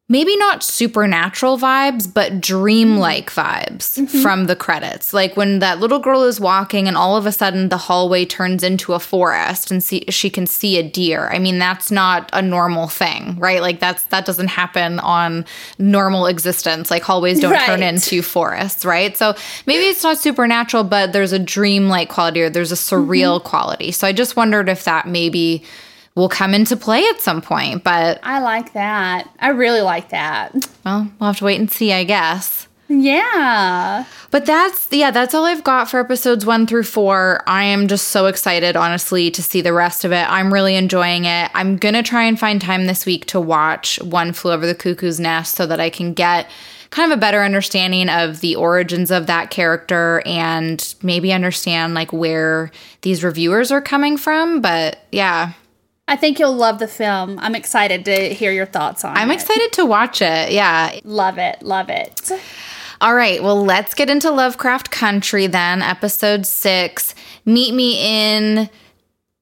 maybe 0.08 0.36
not 0.36 0.62
supernatural 0.62 1.58
vibes, 1.58 2.12
but 2.12 2.40
dreamlike 2.40 3.28
vibes 3.30 3.98
mm-hmm. 3.98 4.22
from 4.22 4.46
the 4.46 4.54
credits. 4.54 5.12
Like 5.12 5.36
when 5.36 5.58
that 5.58 5.80
little 5.80 5.98
girl 5.98 6.22
is 6.22 6.38
walking 6.38 6.86
and 6.86 6.96
all 6.96 7.16
of 7.16 7.26
a 7.26 7.32
sudden 7.32 7.70
the 7.70 7.76
hallway 7.76 8.24
turns 8.24 8.62
into 8.62 8.92
a 8.92 9.00
forest 9.00 9.72
and 9.72 9.82
see, 9.82 10.04
she 10.08 10.30
can 10.30 10.46
see 10.46 10.78
a 10.78 10.82
deer. 10.88 11.28
I 11.28 11.40
mean, 11.40 11.58
that's 11.58 11.90
not 11.90 12.30
a 12.32 12.40
normal 12.40 12.86
thing, 12.86 13.36
right? 13.38 13.60
Like 13.60 13.80
that's 13.80 14.04
that 14.04 14.26
doesn't 14.26 14.48
happen 14.48 15.00
on 15.00 15.44
normal 15.78 16.26
existence. 16.26 16.88
Like 16.88 17.02
hallways 17.02 17.40
don't 17.40 17.58
turn 17.66 17.82
into 17.82 18.22
forests, 18.22 18.84
right? 18.84 19.16
So 19.16 19.34
maybe 19.66 19.86
it's 19.86 20.04
not 20.04 20.18
supernatural, 20.18 20.84
but 20.84 21.12
there's 21.12 21.32
a 21.32 21.38
dreamlike 21.40 22.10
quality 22.10 22.42
or 22.42 22.50
there's 22.50 22.72
a 22.72 22.76
surreal 22.76 23.38
mm-hmm. 23.38 23.48
quality. 23.48 23.90
So 23.90 24.06
I 24.06 24.12
just 24.12 24.36
wondered 24.36 24.68
if 24.68 24.84
that 24.84 25.08
maybe 25.08 25.64
will 26.16 26.28
come 26.28 26.54
into 26.54 26.76
play 26.76 27.06
at 27.06 27.20
some 27.20 27.40
point, 27.40 27.84
but 27.84 28.18
I 28.24 28.40
like 28.40 28.72
that. 28.72 29.30
I 29.38 29.50
really 29.50 29.82
like 29.82 30.08
that. 30.08 30.52
well, 30.84 31.08
we'll 31.20 31.28
have 31.28 31.38
to 31.38 31.44
wait 31.44 31.60
and 31.60 31.70
see, 31.70 31.92
I 31.92 32.02
guess. 32.02 32.66
Yeah. 32.88 34.04
But 34.30 34.46
that's 34.46 34.88
yeah, 34.90 35.10
that's 35.10 35.34
all 35.34 35.44
I've 35.44 35.64
got 35.64 35.90
for 35.90 36.00
episodes 36.00 36.46
1 36.46 36.66
through 36.66 36.84
4. 36.84 37.42
I 37.46 37.64
am 37.64 37.88
just 37.88 38.08
so 38.08 38.26
excited 38.26 38.76
honestly 38.76 39.30
to 39.32 39.42
see 39.42 39.60
the 39.60 39.72
rest 39.72 40.04
of 40.04 40.12
it. 40.12 40.30
I'm 40.30 40.52
really 40.52 40.76
enjoying 40.76 41.24
it. 41.24 41.50
I'm 41.54 41.76
going 41.76 41.94
to 41.94 42.02
try 42.02 42.24
and 42.24 42.38
find 42.38 42.60
time 42.60 42.86
this 42.86 43.04
week 43.04 43.26
to 43.26 43.40
watch 43.40 44.00
One 44.02 44.32
Flew 44.32 44.52
Over 44.52 44.66
the 44.66 44.74
Cuckoo's 44.74 45.20
Nest 45.20 45.54
so 45.56 45.66
that 45.66 45.80
I 45.80 45.90
can 45.90 46.14
get 46.14 46.48
kind 46.90 47.10
of 47.10 47.18
a 47.18 47.20
better 47.20 47.42
understanding 47.42 48.08
of 48.08 48.40
the 48.40 48.54
origins 48.54 49.10
of 49.10 49.26
that 49.26 49.50
character 49.50 50.22
and 50.24 50.94
maybe 51.02 51.32
understand 51.32 51.94
like 51.94 52.12
where 52.12 52.70
these 53.02 53.24
reviewers 53.24 53.72
are 53.72 53.82
coming 53.82 54.16
from, 54.16 54.60
but 54.60 55.00
yeah, 55.10 55.52
I 56.08 56.16
think 56.16 56.38
you'll 56.38 56.54
love 56.54 56.78
the 56.78 56.86
film. 56.88 57.38
I'm 57.40 57.54
excited 57.54 58.04
to 58.04 58.32
hear 58.32 58.52
your 58.52 58.66
thoughts 58.66 59.04
on 59.04 59.16
it. 59.16 59.20
I'm 59.20 59.30
excited 59.30 59.72
to 59.72 59.84
watch 59.84 60.22
it. 60.22 60.52
Yeah. 60.52 60.98
Love 61.04 61.38
it. 61.38 61.62
Love 61.62 61.88
it. 61.88 62.30
All 63.00 63.14
right, 63.14 63.42
well, 63.42 63.62
let's 63.62 63.92
get 63.92 64.08
into 64.08 64.30
Lovecraft 64.30 64.90
Country 64.90 65.46
then, 65.46 65.82
episode 65.82 66.46
six. 66.46 67.14
Meet 67.44 67.74
me 67.74 67.98
in 68.00 68.70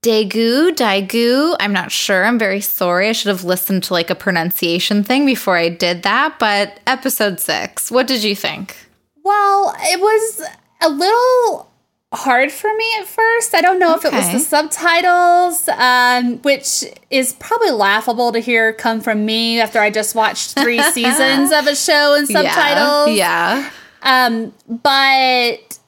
Daegu, 0.03 0.71
Daegu. 0.71 1.55
I'm 1.61 1.73
not 1.73 1.93
sure. 1.93 2.25
I'm 2.25 2.39
very 2.39 2.61
sorry. 2.61 3.09
I 3.09 3.13
should 3.13 3.29
have 3.29 3.45
listened 3.45 3.85
to 3.85 3.93
like 3.93 4.11
a 4.11 4.17
pronunciation 4.17 5.05
thing 5.05 5.25
before 5.25 5.57
I 5.57 5.69
did 5.69 6.03
that, 6.03 6.39
but 6.41 6.81
episode 6.87 7.39
six. 7.39 7.93
What 7.93 8.09
did 8.09 8.25
you 8.25 8.35
think? 8.35 8.77
Well, 9.23 9.75
it 9.83 10.01
was 10.01 10.43
a 10.83 10.89
little 10.89 11.71
hard 12.15 12.53
for 12.53 12.75
me 12.75 12.95
at 13.01 13.07
first. 13.07 13.55
I 13.55 13.61
don't 13.61 13.79
know 13.79 13.95
okay. 13.97 14.09
if 14.09 14.15
it 14.15 14.17
was 14.17 14.33
the 14.33 14.39
subtitles, 14.39 15.69
um, 15.69 16.39
which 16.43 16.85
is 17.11 17.33
probably 17.35 17.71
laughable 17.71 18.33
to 18.33 18.39
hear 18.39 18.73
come 18.73 19.01
from 19.01 19.25
me 19.25 19.61
after 19.61 19.81
I 19.81 19.91
just 19.91 20.15
watched 20.15 20.59
three 20.59 20.83
seasons 20.93 21.53
of 21.53 21.67
a 21.67 21.77
show 21.77 22.15
in 22.15 22.27
subtitles. 22.27 23.17
Yeah. 23.17 23.59
yeah. 23.59 23.71
Um, 24.05 24.53
but 24.69 25.79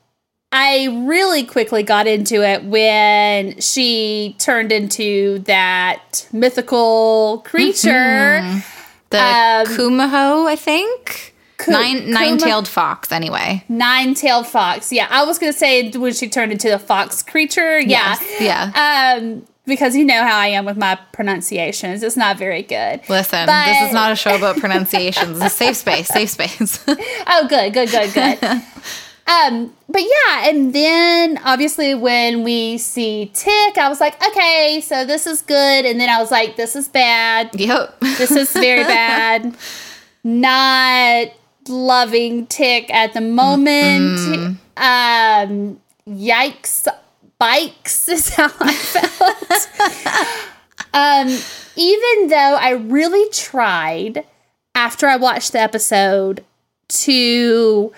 I 0.53 1.03
really 1.07 1.45
quickly 1.45 1.83
got 1.83 2.07
into 2.07 2.43
it 2.43 2.65
when 2.65 3.61
she 3.61 4.37
turned 4.39 4.73
into 4.73 5.41
that 5.41 6.27
mythical 6.33 7.43
creature. 7.45 7.91
Mm-hmm. 7.91 8.59
The 9.11 9.19
um, 9.19 9.67
Kumaho, 9.67 10.47
I 10.49 10.57
think. 10.57 11.26
Nine 11.69 12.11
nine 12.11 12.39
tailed 12.39 12.69
fox, 12.69 13.11
anyway. 13.11 13.65
Nine 13.69 14.15
tailed 14.15 14.47
fox. 14.47 14.93
Yeah, 14.93 15.07
I 15.11 15.25
was 15.25 15.39
gonna 15.39 15.53
say 15.53 15.91
when 15.91 16.13
she 16.13 16.29
turned 16.29 16.53
into 16.53 16.69
the 16.69 16.79
fox 16.79 17.23
creature. 17.23 17.79
Yeah, 17.81 18.17
yes, 18.21 18.41
yeah. 18.75 19.17
Um, 19.19 19.47
because 19.67 19.97
you 19.97 20.05
know 20.05 20.23
how 20.23 20.39
I 20.39 20.49
am 20.49 20.65
with 20.65 20.77
my 20.77 20.97
pronunciations. 21.13 22.03
It's 22.03 22.17
not 22.17 22.39
very 22.39 22.63
good. 22.63 23.01
Listen, 23.09 23.47
but, 23.47 23.67
this 23.67 23.89
is 23.89 23.93
not 23.93 24.13
a 24.13 24.17
show 24.17 24.37
about 24.37 24.57
pronunciations. 24.59 25.37
it's 25.37 25.47
a 25.47 25.51
safe 25.51 25.77
space. 25.77 26.09
Safe 26.09 26.31
space. 26.31 26.85
oh, 26.89 27.47
good, 27.49 27.73
good, 27.73 27.91
good, 27.91 28.13
good. 28.15 28.43
um, 29.27 29.75
but 29.89 30.03
yeah, 30.03 30.49
and 30.49 30.73
then 30.73 31.39
obviously 31.45 31.95
when 31.95 32.45
we 32.45 32.79
see 32.79 33.31
Tick, 33.35 33.77
I 33.77 33.89
was 33.89 34.01
like, 34.01 34.23
okay, 34.25 34.81
so 34.85 35.05
this 35.05 35.27
is 35.27 35.43
good, 35.43 35.85
and 35.85 35.99
then 36.01 36.09
I 36.09 36.21
was 36.21 36.31
like, 36.31 36.57
this 36.57 36.77
is 36.77 36.87
bad. 36.87 37.51
Yep, 37.59 38.01
this 38.01 38.31
is 38.31 38.53
very 38.53 38.85
bad. 38.85 39.57
Not 40.23 41.29
loving 41.69 42.47
Tick 42.47 42.93
at 42.93 43.15
the 43.15 43.21
moment. 43.21 44.19
Mm-hmm. 44.19 44.53
Um, 44.77 45.81
yikes, 46.09 46.89
bikes 47.39 48.09
is 48.09 48.35
how 48.35 48.51
I 48.61 48.75
felt. 48.75 49.69
um, 50.95 51.29
even 51.77 52.29
though 52.29 52.57
I 52.57 52.71
really 52.71 53.29
tried 53.31 54.25
after 54.75 55.07
I 55.07 55.17
watched 55.17 55.53
the 55.53 55.61
episode 55.61 56.45
to 56.89 57.93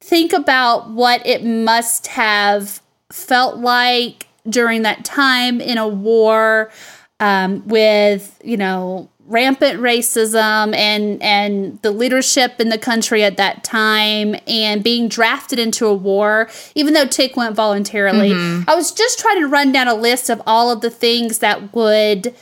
think 0.00 0.32
about 0.32 0.90
what 0.90 1.26
it 1.26 1.44
must 1.44 2.08
have 2.08 2.80
felt 3.12 3.58
like 3.58 4.26
during 4.48 4.82
that 4.82 5.04
time 5.04 5.60
in 5.60 5.78
a 5.78 5.86
war 5.86 6.70
um, 7.18 7.66
with, 7.68 8.40
you 8.42 8.56
know, 8.56 9.10
rampant 9.30 9.80
racism 9.80 10.74
and 10.74 11.22
and 11.22 11.80
the 11.82 11.92
leadership 11.92 12.60
in 12.60 12.68
the 12.68 12.76
country 12.76 13.22
at 13.22 13.36
that 13.36 13.62
time 13.62 14.34
and 14.48 14.82
being 14.82 15.08
drafted 15.08 15.56
into 15.56 15.86
a 15.86 15.94
war 15.94 16.48
even 16.74 16.94
though 16.94 17.06
tick 17.06 17.36
went 17.36 17.54
voluntarily 17.54 18.30
mm-hmm. 18.30 18.68
i 18.68 18.74
was 18.74 18.90
just 18.90 19.20
trying 19.20 19.40
to 19.40 19.46
run 19.46 19.70
down 19.70 19.86
a 19.86 19.94
list 19.94 20.30
of 20.30 20.42
all 20.46 20.70
of 20.72 20.80
the 20.80 20.90
things 20.90 21.38
that 21.38 21.72
would 21.72 22.34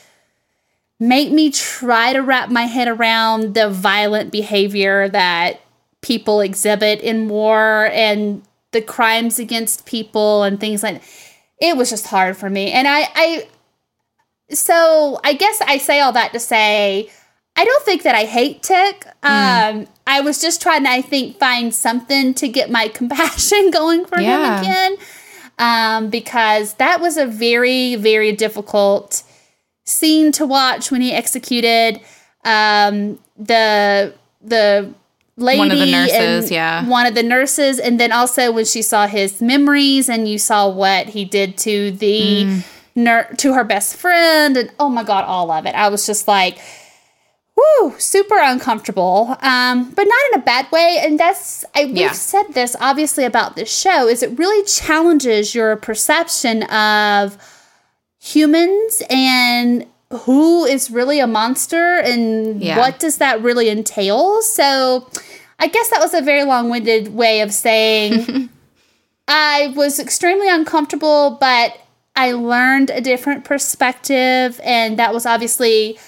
make 0.98 1.30
me 1.30 1.50
try 1.50 2.14
to 2.14 2.20
wrap 2.20 2.50
my 2.50 2.64
head 2.64 2.88
around 2.88 3.52
the 3.52 3.68
violent 3.68 4.32
behavior 4.32 5.10
that 5.10 5.60
people 6.00 6.40
exhibit 6.40 7.00
in 7.00 7.28
war 7.28 7.90
and 7.92 8.42
the 8.72 8.80
crimes 8.80 9.38
against 9.38 9.84
people 9.84 10.42
and 10.42 10.58
things 10.58 10.82
like 10.82 10.94
that. 10.94 11.08
it 11.60 11.76
was 11.76 11.90
just 11.90 12.06
hard 12.06 12.34
for 12.34 12.48
me 12.48 12.72
and 12.72 12.88
i 12.88 13.06
i 13.14 13.46
so 14.50 15.20
I 15.24 15.34
guess 15.34 15.60
I 15.60 15.78
say 15.78 16.00
all 16.00 16.12
that 16.12 16.32
to 16.32 16.40
say 16.40 17.10
I 17.58 17.64
don't 17.64 17.84
think 17.84 18.04
that 18.04 18.14
I 18.14 18.24
hate 18.24 18.62
Tick. 18.62 19.04
Mm. 19.24 19.80
Um, 19.80 19.86
I 20.06 20.20
was 20.20 20.40
just 20.40 20.62
trying 20.62 20.84
to, 20.84 20.90
I 20.90 21.02
think, 21.02 21.38
find 21.38 21.74
something 21.74 22.32
to 22.34 22.46
get 22.46 22.70
my 22.70 22.86
compassion 22.94 23.72
going 23.72 24.04
for 24.04 24.20
yeah. 24.20 24.58
him 24.58 24.62
again. 24.62 24.96
Um, 25.58 26.08
because 26.08 26.74
that 26.74 27.00
was 27.00 27.16
a 27.16 27.26
very, 27.26 27.96
very 27.96 28.30
difficult 28.30 29.24
scene 29.84 30.30
to 30.32 30.46
watch 30.46 30.92
when 30.92 31.00
he 31.00 31.12
executed 31.12 32.00
um, 32.44 33.18
the 33.36 34.14
the 34.40 34.94
lady 35.36 35.58
one 35.58 35.72
of 35.72 35.78
the 35.78 35.90
nurses, 35.90 36.52
yeah, 36.52 36.88
one 36.88 37.06
of 37.06 37.16
the 37.16 37.24
nurses, 37.24 37.80
and 37.80 37.98
then 37.98 38.12
also 38.12 38.52
when 38.52 38.66
she 38.66 38.82
saw 38.82 39.08
his 39.08 39.42
memories 39.42 40.08
and 40.08 40.28
you 40.28 40.38
saw 40.38 40.68
what 40.68 41.08
he 41.08 41.24
did 41.24 41.58
to 41.58 41.90
the. 41.90 42.44
Mm 42.44 42.74
ner- 42.98 43.32
to 43.38 43.54
her 43.54 43.64
best 43.64 43.96
friend, 43.96 44.56
and 44.56 44.70
oh 44.78 44.88
my 44.88 45.04
god, 45.04 45.24
all 45.24 45.50
of 45.50 45.66
it. 45.66 45.74
I 45.74 45.88
was 45.88 46.06
just 46.06 46.28
like, 46.28 46.58
whoo, 47.58 47.94
super 47.98 48.38
uncomfortable, 48.38 49.36
um, 49.40 49.90
but 49.90 50.04
not 50.04 50.20
in 50.32 50.40
a 50.40 50.44
bad 50.44 50.70
way. 50.70 50.98
And 51.00 51.18
that's 51.18 51.64
I, 51.74 51.86
we've 51.86 51.96
yeah. 51.96 52.12
said 52.12 52.48
this 52.52 52.76
obviously 52.80 53.24
about 53.24 53.56
this 53.56 53.74
show 53.74 54.08
is 54.08 54.22
it 54.22 54.38
really 54.38 54.64
challenges 54.64 55.54
your 55.54 55.76
perception 55.76 56.62
of 56.64 57.36
humans 58.20 59.02
and 59.10 59.86
who 60.10 60.64
is 60.64 60.90
really 60.90 61.20
a 61.20 61.26
monster 61.26 61.98
and 61.98 62.62
yeah. 62.62 62.78
what 62.78 62.98
does 62.98 63.18
that 63.18 63.42
really 63.42 63.68
entail. 63.68 64.40
So 64.42 65.08
I 65.58 65.68
guess 65.68 65.90
that 65.90 66.00
was 66.00 66.14
a 66.14 66.22
very 66.22 66.44
long-winded 66.44 67.14
way 67.14 67.40
of 67.40 67.52
saying 67.52 68.48
I 69.28 69.72
was 69.76 69.98
extremely 69.98 70.48
uncomfortable, 70.48 71.36
but 71.40 71.78
I 72.18 72.32
learned 72.32 72.90
a 72.90 73.00
different 73.00 73.44
perspective, 73.44 74.60
and 74.64 74.98
that 74.98 75.14
was 75.14 75.24
obviously, 75.24 76.00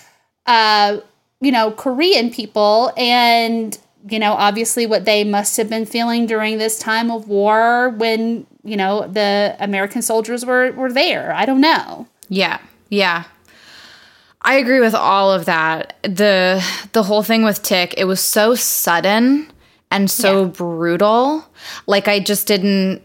uh, 0.45 0.99
you 1.41 1.53
know, 1.53 1.71
Korean 1.71 2.31
people, 2.31 2.93
and 2.97 3.79
you 4.09 4.19
know, 4.19 4.33
obviously 4.33 4.87
what 4.87 5.05
they 5.05 5.23
must 5.23 5.57
have 5.57 5.71
been 5.71 5.87
feeling 5.87 6.27
during 6.27 6.59
this 6.59 6.81
time 6.81 7.13
of 7.13 7.29
war 7.29 7.91
when 7.91 8.45
you 8.65 8.77
know 8.77 9.07
the 9.07 9.55
American 9.61 10.03
soldiers 10.03 10.45
were 10.45 10.73
were 10.73 10.93
there. 10.93 11.33
I 11.33 11.47
don't 11.47 11.61
know. 11.61 12.09
Yeah, 12.29 12.59
yeah. 12.89 13.25
I 14.43 14.57
agree 14.57 14.81
with 14.81 14.97
all 14.97 15.33
of 15.33 15.45
that. 15.45 15.97
The 16.03 16.61
the 16.93 17.05
whole 17.05 17.23
thing 17.23 17.45
with 17.45 17.63
Tick, 17.63 17.95
it 17.97 18.07
was 18.07 18.19
so 18.21 18.57
sudden 18.57 19.53
and 19.93 20.11
so 20.11 20.43
yeah. 20.43 20.49
brutal. 20.49 21.45
Like 21.87 22.09
I 22.09 22.19
just 22.19 22.49
didn't 22.49 23.03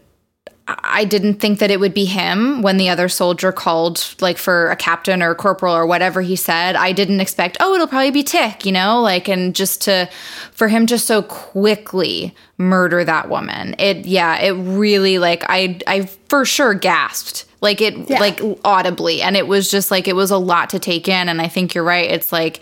I 0.68 1.04
didn't 1.04 1.34
think 1.34 1.60
that 1.60 1.70
it 1.70 1.78
would 1.78 1.94
be 1.94 2.06
him 2.06 2.60
when 2.60 2.76
the 2.76 2.88
other 2.88 3.08
soldier 3.08 3.52
called, 3.52 4.16
like 4.20 4.36
for 4.36 4.68
a 4.70 4.76
captain 4.76 5.22
or 5.22 5.30
a 5.30 5.34
corporal 5.36 5.72
or 5.72 5.86
whatever 5.86 6.22
he 6.22 6.34
said. 6.34 6.74
I 6.74 6.90
didn't 6.90 7.20
expect, 7.20 7.56
oh, 7.60 7.74
it'll 7.74 7.86
probably 7.86 8.10
be 8.10 8.24
Tick, 8.24 8.66
you 8.66 8.72
know, 8.72 9.00
like, 9.00 9.28
and 9.28 9.54
just 9.54 9.82
to, 9.82 10.08
for 10.50 10.66
him 10.66 10.86
to 10.86 10.98
so 10.98 11.22
quickly 11.22 12.34
murder 12.58 13.04
that 13.04 13.28
woman. 13.28 13.76
It, 13.78 14.06
yeah, 14.06 14.40
it 14.40 14.54
really, 14.54 15.18
like, 15.18 15.44
I, 15.48 15.78
I 15.86 16.06
for 16.28 16.44
sure 16.44 16.74
gasped, 16.74 17.44
like, 17.60 17.80
it, 17.80 17.94
yeah. 18.10 18.18
like, 18.18 18.40
audibly. 18.64 19.22
And 19.22 19.36
it 19.36 19.46
was 19.46 19.70
just 19.70 19.92
like, 19.92 20.08
it 20.08 20.16
was 20.16 20.32
a 20.32 20.38
lot 20.38 20.70
to 20.70 20.80
take 20.80 21.06
in. 21.06 21.28
And 21.28 21.40
I 21.40 21.46
think 21.46 21.76
you're 21.76 21.84
right. 21.84 22.10
It's 22.10 22.32
like, 22.32 22.60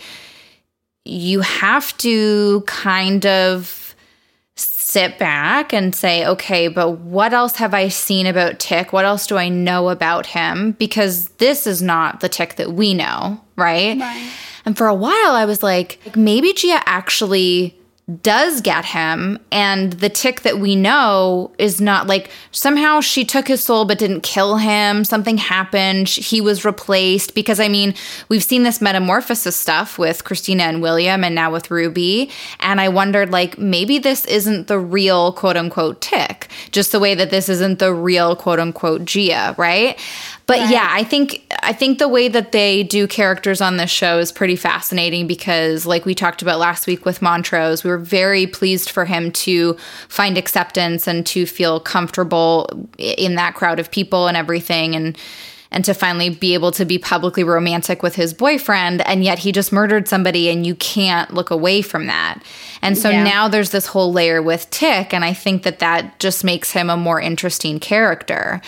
you 1.06 1.40
have 1.40 1.96
to 1.98 2.62
kind 2.66 3.24
of, 3.24 3.83
sit 4.94 5.18
back 5.18 5.72
and 5.72 5.92
say, 5.92 6.24
okay, 6.24 6.68
but 6.68 6.90
what 7.00 7.32
else 7.32 7.56
have 7.56 7.74
I 7.74 7.88
seen 7.88 8.26
about 8.26 8.60
Tick? 8.60 8.92
What 8.92 9.04
else 9.04 9.26
do 9.26 9.36
I 9.36 9.48
know 9.48 9.88
about 9.88 10.26
him? 10.26 10.72
Because 10.72 11.26
this 11.38 11.66
is 11.66 11.82
not 11.82 12.20
the 12.20 12.28
Tick 12.28 12.54
that 12.56 12.74
we 12.74 12.94
know, 12.94 13.40
right? 13.56 13.98
right. 13.98 14.30
And 14.64 14.78
for 14.78 14.86
a 14.86 14.94
while, 14.94 15.32
I 15.32 15.46
was 15.46 15.64
like, 15.64 15.98
maybe 16.16 16.52
Gia 16.52 16.80
actually 16.86 17.76
does 18.22 18.60
get 18.60 18.84
him 18.84 19.38
and 19.50 19.94
the 19.94 20.10
tick 20.10 20.42
that 20.42 20.58
we 20.58 20.76
know 20.76 21.50
is 21.56 21.80
not 21.80 22.06
like 22.06 22.30
somehow 22.50 23.00
she 23.00 23.24
took 23.24 23.48
his 23.48 23.64
soul 23.64 23.86
but 23.86 23.98
didn't 23.98 24.20
kill 24.20 24.58
him 24.58 25.04
something 25.04 25.38
happened 25.38 26.06
he 26.06 26.38
was 26.38 26.66
replaced 26.66 27.34
because 27.34 27.58
i 27.58 27.66
mean 27.66 27.94
we've 28.28 28.44
seen 28.44 28.62
this 28.62 28.82
metamorphosis 28.82 29.56
stuff 29.56 29.98
with 29.98 30.22
christina 30.22 30.64
and 30.64 30.82
william 30.82 31.24
and 31.24 31.34
now 31.34 31.50
with 31.50 31.70
ruby 31.70 32.30
and 32.60 32.78
i 32.78 32.90
wondered 32.90 33.30
like 33.30 33.56
maybe 33.56 33.98
this 33.98 34.26
isn't 34.26 34.66
the 34.66 34.78
real 34.78 35.32
quote 35.32 35.56
unquote 35.56 35.98
tick 36.02 36.43
just 36.74 36.92
the 36.92 37.00
way 37.00 37.14
that 37.14 37.30
this 37.30 37.48
isn't 37.48 37.78
the 37.78 37.94
real 37.94 38.36
quote 38.36 38.60
unquote 38.60 39.04
gia 39.06 39.54
right 39.56 39.98
but 40.46 40.58
right. 40.58 40.70
yeah, 40.70 40.88
I 40.90 41.04
think 41.04 41.42
I 41.62 41.72
think 41.72 41.98
the 41.98 42.08
way 42.08 42.28
that 42.28 42.52
they 42.52 42.82
do 42.82 43.06
characters 43.06 43.60
on 43.62 43.78
this 43.78 43.90
show 43.90 44.18
is 44.18 44.30
pretty 44.30 44.56
fascinating 44.56 45.26
because 45.26 45.86
like 45.86 46.04
we 46.04 46.14
talked 46.14 46.42
about 46.42 46.58
last 46.58 46.86
week 46.86 47.06
with 47.06 47.22
Montrose, 47.22 47.82
we 47.82 47.90
were 47.90 47.98
very 47.98 48.46
pleased 48.46 48.90
for 48.90 49.06
him 49.06 49.30
to 49.32 49.74
find 50.08 50.36
acceptance 50.36 51.06
and 51.06 51.24
to 51.26 51.46
feel 51.46 51.80
comfortable 51.80 52.68
in 52.98 53.36
that 53.36 53.54
crowd 53.54 53.80
of 53.80 53.90
people 53.90 54.26
and 54.26 54.36
everything 54.36 54.94
and 54.94 55.16
and 55.74 55.84
to 55.84 55.92
finally 55.92 56.30
be 56.30 56.54
able 56.54 56.70
to 56.70 56.84
be 56.84 56.98
publicly 56.98 57.44
romantic 57.44 58.02
with 58.02 58.14
his 58.14 58.32
boyfriend 58.32 59.02
and 59.06 59.24
yet 59.24 59.40
he 59.40 59.52
just 59.52 59.72
murdered 59.72 60.08
somebody 60.08 60.48
and 60.48 60.64
you 60.64 60.74
can't 60.76 61.34
look 61.34 61.50
away 61.50 61.82
from 61.82 62.06
that. 62.06 62.42
And 62.80 62.96
so 62.96 63.10
yeah. 63.10 63.24
now 63.24 63.48
there's 63.48 63.70
this 63.70 63.86
whole 63.86 64.12
layer 64.12 64.40
with 64.40 64.70
Tick 64.70 65.12
and 65.12 65.24
I 65.24 65.34
think 65.34 65.64
that 65.64 65.80
that 65.80 66.18
just 66.20 66.44
makes 66.44 66.70
him 66.70 66.88
a 66.88 66.96
more 66.96 67.20
interesting 67.20 67.80
character. 67.80 68.62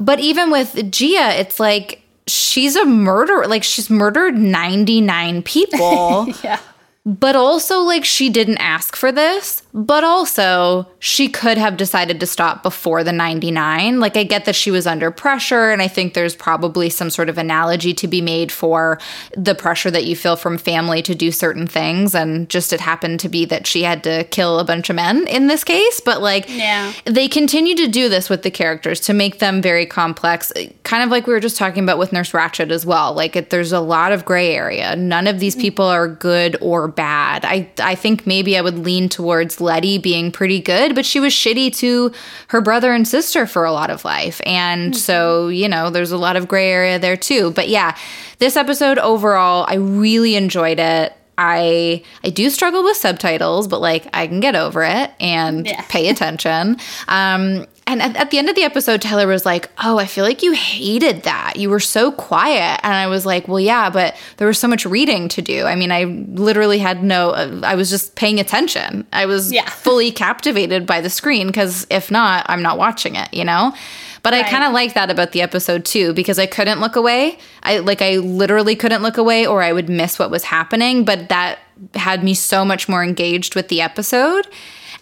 But 0.00 0.20
even 0.20 0.50
with 0.50 0.90
Gia, 0.90 1.38
it's 1.38 1.58
like 1.58 2.02
she's 2.26 2.76
a 2.76 2.84
murderer. 2.84 3.46
Like 3.46 3.64
she's 3.64 3.90
murdered 3.90 4.38
99 4.38 5.42
people. 5.42 6.28
yeah. 6.44 6.60
But 7.06 7.36
also, 7.36 7.80
like, 7.80 8.04
she 8.04 8.30
didn't 8.30 8.56
ask 8.58 8.96
for 8.96 9.12
this. 9.12 9.62
But 9.76 10.04
also 10.04 10.86
she 11.00 11.28
could 11.28 11.58
have 11.58 11.76
decided 11.76 12.20
to 12.20 12.26
stop 12.26 12.62
before 12.62 13.02
the 13.02 13.12
99. 13.12 13.98
Like, 13.98 14.16
I 14.16 14.22
get 14.22 14.44
that 14.44 14.54
she 14.54 14.70
was 14.70 14.86
under 14.86 15.10
pressure, 15.10 15.72
and 15.72 15.82
I 15.82 15.88
think 15.88 16.14
there's 16.14 16.36
probably 16.36 16.88
some 16.88 17.10
sort 17.10 17.28
of 17.28 17.38
analogy 17.38 17.92
to 17.94 18.06
be 18.06 18.20
made 18.20 18.52
for 18.52 19.00
the 19.36 19.56
pressure 19.56 19.90
that 19.90 20.04
you 20.04 20.14
feel 20.14 20.36
from 20.36 20.58
family 20.58 21.02
to 21.02 21.14
do 21.16 21.32
certain 21.32 21.66
things. 21.66 22.14
And 22.14 22.48
just 22.48 22.72
it 22.72 22.80
happened 22.80 23.18
to 23.20 23.28
be 23.28 23.44
that 23.46 23.66
she 23.66 23.82
had 23.82 24.04
to 24.04 24.22
kill 24.30 24.60
a 24.60 24.64
bunch 24.64 24.90
of 24.90 24.96
men 24.96 25.26
in 25.26 25.48
this 25.48 25.64
case. 25.64 25.98
But, 25.98 26.22
like, 26.22 26.46
Yeah. 26.48 26.92
they 27.04 27.26
continue 27.26 27.74
to 27.74 27.88
do 27.88 28.08
this 28.08 28.30
with 28.30 28.44
the 28.44 28.52
characters 28.52 29.00
to 29.00 29.12
make 29.12 29.40
them 29.40 29.60
very 29.60 29.86
complex, 29.86 30.52
kind 30.84 31.02
of 31.02 31.10
like 31.10 31.26
we 31.26 31.32
were 31.32 31.40
just 31.40 31.56
talking 31.56 31.82
about 31.82 31.98
with 31.98 32.12
Nurse 32.12 32.30
Ratched 32.30 32.70
as 32.70 32.86
well. 32.86 33.12
Like, 33.12 33.34
it, 33.34 33.50
there's 33.50 33.72
a 33.72 33.80
lot 33.80 34.12
of 34.12 34.24
gray 34.24 34.54
area. 34.54 34.94
None 34.94 35.26
of 35.26 35.40
these 35.40 35.54
mm-hmm. 35.54 35.62
people 35.62 35.86
are 35.86 36.06
good 36.06 36.56
or 36.60 36.86
bad. 36.86 37.44
I, 37.44 37.68
I 37.80 37.96
think 37.96 38.24
maybe 38.24 38.56
I 38.56 38.60
would 38.60 38.78
lean 38.78 39.08
towards 39.08 39.63
Letty 39.64 39.98
being 39.98 40.30
pretty 40.30 40.60
good, 40.60 40.94
but 40.94 41.04
she 41.04 41.18
was 41.18 41.32
shitty 41.32 41.74
to 41.78 42.12
her 42.48 42.60
brother 42.60 42.92
and 42.92 43.06
sister 43.08 43.46
for 43.46 43.64
a 43.64 43.72
lot 43.72 43.90
of 43.90 44.04
life. 44.04 44.40
And 44.46 44.96
so, 44.96 45.48
you 45.48 45.68
know, 45.68 45.90
there's 45.90 46.12
a 46.12 46.16
lot 46.18 46.36
of 46.36 46.46
gray 46.46 46.70
area 46.70 46.98
there 46.98 47.16
too. 47.16 47.50
But 47.50 47.68
yeah, 47.68 47.96
this 48.38 48.56
episode 48.56 48.98
overall, 48.98 49.66
I 49.68 49.74
really 49.74 50.36
enjoyed 50.36 50.78
it. 50.78 51.12
I 51.36 52.04
I 52.22 52.30
do 52.30 52.48
struggle 52.48 52.84
with 52.84 52.96
subtitles, 52.96 53.66
but 53.66 53.80
like 53.80 54.06
I 54.14 54.28
can 54.28 54.38
get 54.38 54.54
over 54.54 54.84
it 54.84 55.10
and 55.18 55.66
Yeah. 55.66 55.82
pay 55.88 56.08
attention. 56.08 56.76
Um, 57.08 57.66
and 57.86 58.00
at, 58.02 58.16
at 58.16 58.30
the 58.30 58.38
end 58.38 58.48
of 58.48 58.54
the 58.56 58.62
episode, 58.62 59.02
Tyler 59.02 59.26
was 59.26 59.44
like, 59.44 59.70
"Oh, 59.82 59.98
I 59.98 60.06
feel 60.06 60.24
like 60.24 60.42
you 60.42 60.52
hated 60.52 61.22
that. 61.24 61.56
You 61.56 61.70
were 61.70 61.80
so 61.80 62.10
quiet." 62.12 62.80
And 62.82 62.94
I 62.94 63.06
was 63.06 63.26
like, 63.26 63.46
"Well, 63.48 63.60
yeah, 63.60 63.90
but 63.90 64.16
there 64.38 64.46
was 64.46 64.58
so 64.58 64.68
much 64.68 64.86
reading 64.86 65.28
to 65.30 65.42
do. 65.42 65.64
I 65.66 65.74
mean, 65.74 65.92
I 65.92 66.04
literally 66.04 66.78
had 66.78 67.02
no. 67.04 67.30
uh, 67.30 67.60
I 67.62 67.74
was 67.74 67.90
just 67.90 68.14
paying 68.14 68.40
attention. 68.40 69.06
I 69.12 69.26
was 69.26 69.52
Yeah. 69.52 69.68
fully 69.70 70.10
captivated 70.10 70.86
by 70.86 71.00
the 71.00 71.10
screen 71.10 71.46
because 71.48 71.86
if 71.90 72.10
not, 72.10 72.46
I'm 72.48 72.62
not 72.62 72.78
watching 72.78 73.16
it. 73.16 73.32
You 73.32 73.44
know." 73.44 73.74
But 74.22 74.32
I 74.32 74.42
kind 74.42 74.64
of 74.64 74.72
like 74.72 74.94
that 74.94 75.10
about 75.10 75.32
the 75.32 75.42
episode 75.42 75.84
too 75.84 76.14
because 76.14 76.38
I 76.38 76.46
couldn't 76.46 76.80
look 76.80 76.96
away. 76.96 77.36
I 77.62 77.80
like 77.80 78.00
I 78.00 78.16
literally 78.16 78.74
couldn't 78.74 79.02
look 79.02 79.18
away 79.18 79.46
or 79.46 79.62
I 79.62 79.70
would 79.70 79.90
miss 79.90 80.18
what 80.18 80.30
was 80.30 80.44
happening, 80.44 81.04
but 81.04 81.28
that 81.28 81.58
had 81.94 82.24
me 82.24 82.32
so 82.32 82.64
much 82.64 82.88
more 82.88 83.04
engaged 83.04 83.54
with 83.54 83.68
the 83.68 83.82
episode. 83.82 84.46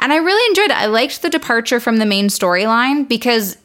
And 0.03 0.13
I 0.13 0.17
really 0.17 0.47
enjoyed 0.51 0.71
it. 0.73 0.77
I 0.77 0.87
liked 0.87 1.23
the 1.23 1.31
departure 1.31 1.81
from 1.81 1.99
the 1.99 2.07
main 2.07 2.27
storyline 2.27 3.09
because 3.09 3.57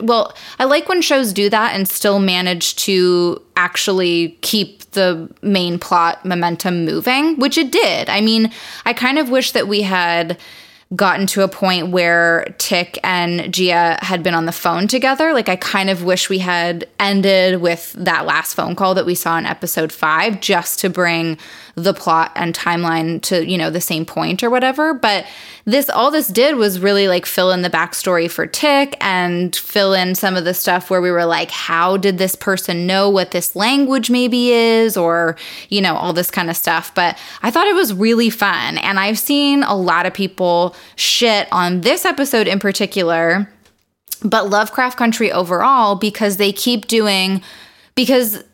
well, 0.00 0.34
I 0.58 0.64
like 0.64 0.88
when 0.88 1.02
shows 1.02 1.32
do 1.32 1.50
that 1.50 1.74
and 1.74 1.86
still 1.86 2.20
manage 2.20 2.76
to 2.76 3.42
actually 3.56 4.38
keep 4.40 4.90
the 4.92 5.30
main 5.42 5.78
plot 5.78 6.24
momentum 6.24 6.84
moving, 6.84 7.38
which 7.38 7.58
it 7.58 7.70
did. 7.70 8.08
I 8.08 8.20
mean, 8.20 8.50
I 8.86 8.92
kind 8.92 9.18
of 9.18 9.28
wish 9.30 9.52
that 9.52 9.68
we 9.68 9.82
had 9.82 10.38
gotten 10.96 11.26
to 11.28 11.42
a 11.42 11.48
point 11.48 11.88
where 11.88 12.54
Tick 12.58 12.98
and 13.04 13.52
Gia 13.54 13.98
had 14.02 14.22
been 14.22 14.34
on 14.34 14.46
the 14.46 14.52
phone 14.52 14.88
together. 14.88 15.32
Like, 15.32 15.48
I 15.48 15.56
kind 15.56 15.88
of 15.88 16.02
wish 16.02 16.28
we 16.28 16.38
had 16.38 16.88
ended 16.98 17.60
with 17.60 17.92
that 17.92 18.26
last 18.26 18.54
phone 18.54 18.74
call 18.74 18.94
that 18.94 19.06
we 19.06 19.14
saw 19.14 19.38
in 19.38 19.46
episode 19.46 19.92
five 19.92 20.40
just 20.40 20.80
to 20.80 20.90
bring 20.90 21.38
the 21.74 21.94
plot 21.94 22.32
and 22.34 22.54
timeline 22.54 23.22
to, 23.22 23.46
you 23.46 23.56
know, 23.56 23.70
the 23.70 23.80
same 23.80 24.04
point 24.04 24.42
or 24.42 24.50
whatever. 24.50 24.94
But 24.94 25.26
this, 25.64 25.88
all 25.88 26.10
this 26.10 26.28
did 26.28 26.56
was 26.56 26.80
really 26.80 27.08
like 27.08 27.26
fill 27.26 27.52
in 27.52 27.62
the 27.62 27.70
backstory 27.70 28.30
for 28.30 28.46
Tick 28.46 28.96
and 29.00 29.54
fill 29.54 29.94
in 29.94 30.14
some 30.14 30.36
of 30.36 30.44
the 30.44 30.54
stuff 30.54 30.90
where 30.90 31.00
we 31.00 31.10
were 31.10 31.24
like, 31.24 31.50
how 31.50 31.96
did 31.96 32.18
this 32.18 32.34
person 32.34 32.86
know 32.86 33.08
what 33.08 33.30
this 33.30 33.54
language 33.54 34.10
maybe 34.10 34.50
is? 34.50 34.96
Or, 34.96 35.36
you 35.68 35.80
know, 35.80 35.96
all 35.96 36.12
this 36.12 36.30
kind 36.30 36.50
of 36.50 36.56
stuff. 36.56 36.94
But 36.94 37.18
I 37.42 37.50
thought 37.50 37.66
it 37.66 37.74
was 37.74 37.94
really 37.94 38.30
fun. 38.30 38.78
And 38.78 38.98
I've 38.98 39.18
seen 39.18 39.62
a 39.62 39.74
lot 39.74 40.06
of 40.06 40.14
people 40.14 40.74
shit 40.96 41.48
on 41.52 41.82
this 41.82 42.04
episode 42.04 42.46
in 42.48 42.58
particular 42.58 43.48
but 44.22 44.50
Lovecraft 44.50 44.98
Country 44.98 45.32
overall 45.32 45.96
because 45.96 46.36
they 46.36 46.52
keep 46.52 46.86
doing 46.86 47.42
because 47.94 48.44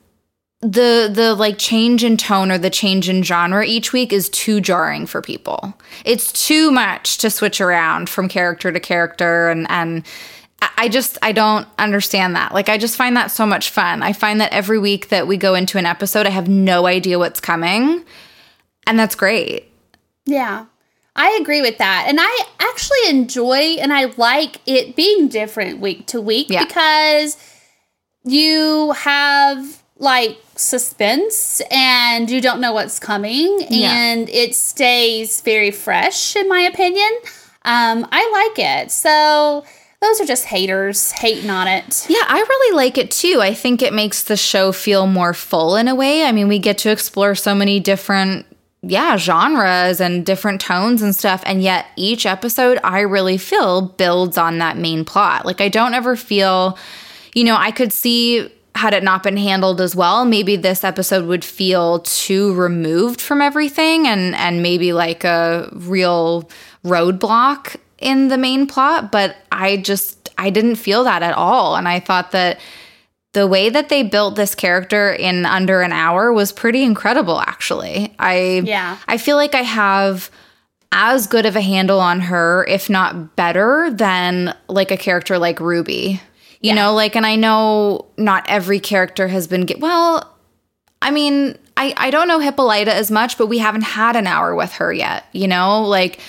the 0.71 1.09
the 1.13 1.35
like 1.35 1.59
change 1.59 2.03
in 2.03 2.17
tone 2.17 2.51
or 2.51 2.59
the 2.59 2.71
change 2.71 3.09
in 3.09 3.23
genre 3.23 3.65
each 3.65 3.93
week 3.93 4.13
is 4.13 4.29
too 4.31 4.61
jarring 4.61 5.07
for 5.07 5.23
people. 5.23 5.75
It's 6.05 6.33
too 6.33 6.71
much 6.71 7.19
to 7.19 7.31
switch 7.31 7.61
around 7.61 8.09
from 8.09 8.29
character 8.29 8.73
to 8.73 8.81
character 8.81 9.49
and 9.49 9.67
and 9.71 10.05
I- 10.79 10.89
just 10.89 11.19
I 11.23 11.33
don't 11.33 11.69
understand 11.79 12.35
that. 12.37 12.53
Like 12.53 12.69
I 12.69 12.79
just 12.79 12.97
find 12.97 13.17
that 13.17 13.31
so 13.31 13.47
much 13.47 13.71
fun. 13.71 14.03
I 14.03 14.13
find 14.13 14.41
that 14.41 14.53
every 14.53 14.79
week 14.79 15.09
that 15.11 15.27
we 15.27 15.37
go 15.37 15.55
into 15.55 15.79
an 15.79 15.87
episode 15.87 16.27
I 16.27 16.31
have 16.31 16.49
no 16.49 16.87
idea 16.87 17.19
what's 17.19 17.41
coming 17.41 18.05
and 18.87 18.99
that's 18.99 19.15
great. 19.15 19.71
Yeah. 20.25 20.67
I 21.15 21.39
agree 21.41 21.63
with 21.63 21.79
that. 21.79 22.07
And 22.09 22.19
I 22.21 22.43
actually 22.61 23.09
enjoy 23.09 23.77
and 23.81 23.93
I 23.93 24.07
like 24.17 24.61
it 24.67 24.97
being 24.97 25.29
different 25.29 25.81
week 25.81 26.07
to 26.09 26.21
week 26.21 26.49
Yeah. 26.51 26.65
because 26.65 27.37
you 28.25 28.93
have 28.93 29.83
like 29.99 30.39
suspense 30.59 31.61
and 31.71 32.31
you 32.31 32.41
don't 32.41 32.61
know 32.61 32.73
what's 32.73 32.99
coming 32.99 33.67
Yeah. 33.71 33.93
and 33.93 34.29
it 34.31 34.55
stays 34.55 35.41
very 35.41 35.71
fresh 35.71 36.37
in 36.37 36.49
my 36.49 36.61
opinion. 36.61 37.11
Um, 37.65 38.07
I 38.13 38.53
like 38.55 38.59
it. 38.85 38.91
So 38.91 39.65
those 40.01 40.21
are 40.21 40.25
just 40.27 40.45
haters 40.45 41.11
hating 41.13 41.51
on 41.51 41.67
it. 41.69 42.07
Yeah, 42.09 42.23
I 42.27 42.39
really 42.39 42.77
like 42.77 42.99
it 42.99 43.11
too. 43.11 43.39
I 43.41 43.55
think 43.55 43.83
it 43.83 43.93
makes 43.93 44.23
the 44.25 44.37
show 44.37 44.71
feel 44.73 45.07
more 45.07 45.35
full 45.35 45.77
in 45.77 45.89
a 45.89 45.95
way. 45.95 46.25
I 46.25 46.33
mean, 46.33 46.49
we 46.49 46.59
get 46.59 46.79
to 46.79 46.91
explore 46.91 47.35
so 47.35 47.55
many 47.55 47.81
different 47.81 48.47
yeah, 48.83 49.17
genres 49.17 50.01
and 50.01 50.25
different 50.25 50.61
tones 50.61 51.03
and 51.03 51.17
stuff. 51.17 51.43
And 51.45 51.61
yet 51.61 51.87
each 51.97 52.25
episode 52.25 52.79
I 52.85 53.01
really 53.01 53.37
feel 53.39 53.83
builds 53.83 54.39
on 54.39 54.59
that 54.59 54.77
main 54.77 55.05
plot. 55.05 55.45
Like 55.45 55.61
I 55.61 55.69
don't 55.69 55.95
ever 55.95 56.15
feel, 56.15 56.79
you 57.35 57.43
know, 57.43 57.57
I 57.57 57.73
could 57.73 57.93
see 57.93 58.49
had 58.77 58.95
it 58.95 59.03
not 59.03 59.23
been 59.23 59.37
handled 59.37 59.81
as 59.81 59.97
well, 59.97 60.25
maybe 60.25 60.57
this 60.57 60.85
episode 60.85 61.27
would 61.27 61.45
feel 61.45 62.01
too 62.01 62.55
removed 62.55 63.21
from 63.21 63.41
everything 63.41 64.07
and 64.07 64.35
and 64.35 64.63
maybe 64.63 64.93
like 64.93 65.25
a 65.25 65.69
real 65.73 66.49
roadblock 66.85 67.77
in 67.99 68.29
the 68.29 68.39
main 68.39 68.67
plot, 68.67 69.11
but 69.11 69.37
I 69.51 69.79
just 69.79 70.31
I 70.39 70.51
didn't 70.51 70.77
feel 70.77 71.05
that 71.05 71.23
at 71.23 71.35
all 71.35 71.77
and 71.77 71.89
I 71.89 72.01
thought 72.01 72.33
that 72.33 72.61
the 73.33 73.47
way 73.47 73.69
that 73.69 73.89
they 73.89 74.03
built 74.03 74.37
this 74.37 74.55
character 74.55 75.13
in 75.13 75.45
under 75.45 75.83
an 75.83 75.93
hour 75.93 76.33
was 76.33 76.53
pretty 76.53 76.83
incredible 76.83 77.41
actually. 77.41 78.15
I 78.19 78.63
Yeah. 78.65 78.99
I 79.09 79.19
feel 79.19 79.37
like 79.37 79.55
I 79.55 79.63
have 79.63 80.31
as 80.93 81.27
good 81.27 81.45
of 81.47 81.57
a 81.57 81.61
handle 81.61 82.01
on 82.01 82.21
her, 82.21 82.65
if 82.69 82.89
not 82.89 83.37
better, 83.37 83.91
than 83.91 84.55
like 84.69 84.91
a 84.91 84.97
character 84.97 85.39
like 85.39 85.61
Ruby. 85.61 86.21
You 86.61 86.75
know, 86.75 86.95
like, 86.95 87.15
and 87.17 87.27
I 87.27 87.37
know 87.37 88.07
not 88.17 88.45
every 88.49 88.81
character 88.81 89.29
has 89.29 89.47
been, 89.47 89.67
get- 89.67 89.81
well, 89.81 90.37
I 91.03 91.11
mean, 91.11 91.59
I, 91.77 91.93
I 91.97 92.11
don't 92.11 92.29
know 92.29 92.41
Hippolyta 92.41 92.93
as 92.95 93.11
much, 93.11 93.37
but 93.39 93.47
we 93.47 93.59
haven't 93.59 93.83
had 93.83 94.17
an 94.17 94.27
hour 94.27 94.55
with 94.55 94.73
her 94.73 94.93
yet, 94.93 95.27
you 95.33 95.47
know? 95.47 95.83
Like, 95.83 96.21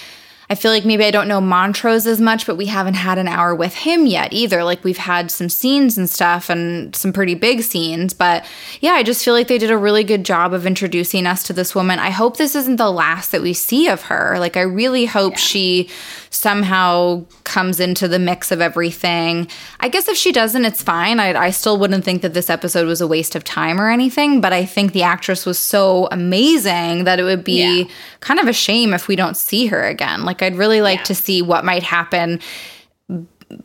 I 0.50 0.56
feel 0.56 0.72
like 0.72 0.86
maybe 0.86 1.04
I 1.04 1.12
don't 1.12 1.28
know 1.28 1.42
Montrose 1.42 2.08
as 2.08 2.22
much, 2.22 2.46
but 2.46 2.56
we 2.56 2.68
haven't 2.68 2.94
had 2.94 3.18
an 3.18 3.28
hour 3.28 3.54
with 3.54 3.74
him 3.74 4.06
yet 4.06 4.32
either. 4.32 4.64
Like, 4.64 4.84
we've 4.84 4.98
had 4.98 5.30
some 5.30 5.50
scenes 5.50 5.98
and 5.98 6.10
stuff 6.10 6.50
and 6.50 6.96
some 6.96 7.12
pretty 7.12 7.36
big 7.36 7.64
scenes. 7.64 8.14
But 8.14 8.46
yeah, 8.80 8.94
I 8.94 9.04
just 9.04 9.26
feel 9.26 9.34
like 9.34 9.50
they 9.50 9.58
did 9.58 9.72
a 9.72 9.78
really 9.78 10.06
good 10.06 10.24
job 10.24 10.54
of 10.54 10.66
introducing 10.66 11.28
us 11.28 11.44
to 11.44 11.54
this 11.54 11.76
woman. 11.76 12.00
I 12.00 12.12
hope 12.12 12.38
this 12.38 12.56
isn't 12.56 12.78
the 12.78 12.92
last 12.92 13.32
that 13.32 13.42
we 13.42 13.54
see 13.54 13.90
of 13.90 14.04
her. 14.04 14.38
Like, 14.40 14.56
I 14.56 14.62
really 14.62 15.06
hope 15.06 15.38
she 15.38 15.90
somehow 16.30 17.24
comes 17.44 17.80
into 17.80 18.08
the 18.08 18.20
mix 18.20 18.52
of 18.52 18.62
everything. 18.62 19.48
I 19.80 19.90
guess 19.90 20.08
if 20.08 20.18
she 20.18 20.32
doesn't, 20.32 20.66
it's 20.66 20.84
fine. 20.84 21.20
I, 21.20 21.34
I 21.34 21.50
still 21.52 21.78
wouldn't 21.78 22.04
think 22.04 22.22
that 22.22 22.34
this 22.34 22.50
episode 22.50 22.88
was 22.88 23.02
a 23.02 23.08
waste 23.08 23.36
of 23.36 23.44
time 23.44 23.80
or 23.80 23.90
anything, 23.90 24.42
but 24.42 24.54
I 24.54 24.66
think 24.66 24.94
the 24.94 25.04
actress 25.04 25.46
was 25.46 25.58
so 25.60 26.08
amazing 26.12 27.06
that 27.06 27.20
it 27.20 27.24
would 27.24 27.44
be 27.44 27.82
Yeah. 27.84 27.88
kind 28.20 28.40
of 28.40 28.48
a 28.48 28.54
shame 28.54 28.94
if 28.94 29.08
we 29.08 29.16
don't 29.16 29.38
see 29.38 29.68
her 29.68 29.84
again. 29.84 30.26
Like, 30.26 30.42
I'd 30.42 30.56
really 30.56 30.82
like 30.82 31.00
Yeah. 31.00 31.06
to 31.06 31.16
see 31.16 31.42
what 31.42 31.64
might 31.66 31.84
happen 31.84 32.40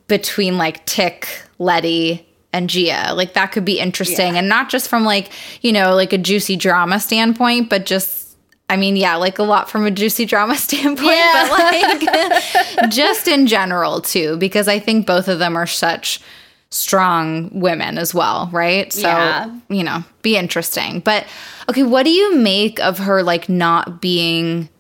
between 0.06 0.58
like 0.58 0.84
Tick, 0.86 1.28
Letty, 1.58 2.26
and 2.52 2.68
Gia. 2.68 3.12
Like 3.14 3.32
that 3.34 3.46
could 3.52 3.64
be 3.64 3.78
interesting. 3.80 4.34
Yeah. 4.34 4.40
And 4.40 4.48
not 4.48 4.68
just 4.68 4.88
from 4.88 5.04
like, 5.04 5.30
you 5.62 5.72
know, 5.72 5.94
like 5.94 6.12
a 6.12 6.18
juicy 6.18 6.54
drama 6.56 7.00
standpoint, 7.00 7.68
but 7.70 7.86
just 7.86 8.21
I 8.68 8.76
mean, 8.76 8.96
yeah, 8.96 9.16
like 9.16 9.38
a 9.38 9.42
lot 9.42 9.68
from 9.68 9.84
a 9.86 9.90
juicy 9.90 10.24
drama 10.24 10.56
standpoint, 10.56 11.08
Yeah. 11.10 11.48
but 11.48 12.80
like 12.80 12.90
just 12.90 13.28
in 13.28 13.46
general 13.46 14.00
too, 14.00 14.36
because 14.38 14.68
I 14.68 14.78
think 14.78 15.06
both 15.06 15.28
of 15.28 15.38
them 15.38 15.56
are 15.56 15.66
such 15.66 16.20
strong 16.70 17.50
women 17.60 17.98
as 17.98 18.14
well, 18.14 18.48
right? 18.50 18.90
So, 18.92 19.02
Yeah. 19.08 19.54
you 19.68 19.84
know, 19.84 20.04
be 20.22 20.36
interesting. 20.38 21.00
But 21.00 21.26
okay, 21.68 21.82
what 21.82 22.04
do 22.04 22.10
you 22.10 22.36
make 22.36 22.80
of 22.80 22.96
her 22.98 23.22
like 23.22 23.48
not 23.48 24.00
being 24.00 24.70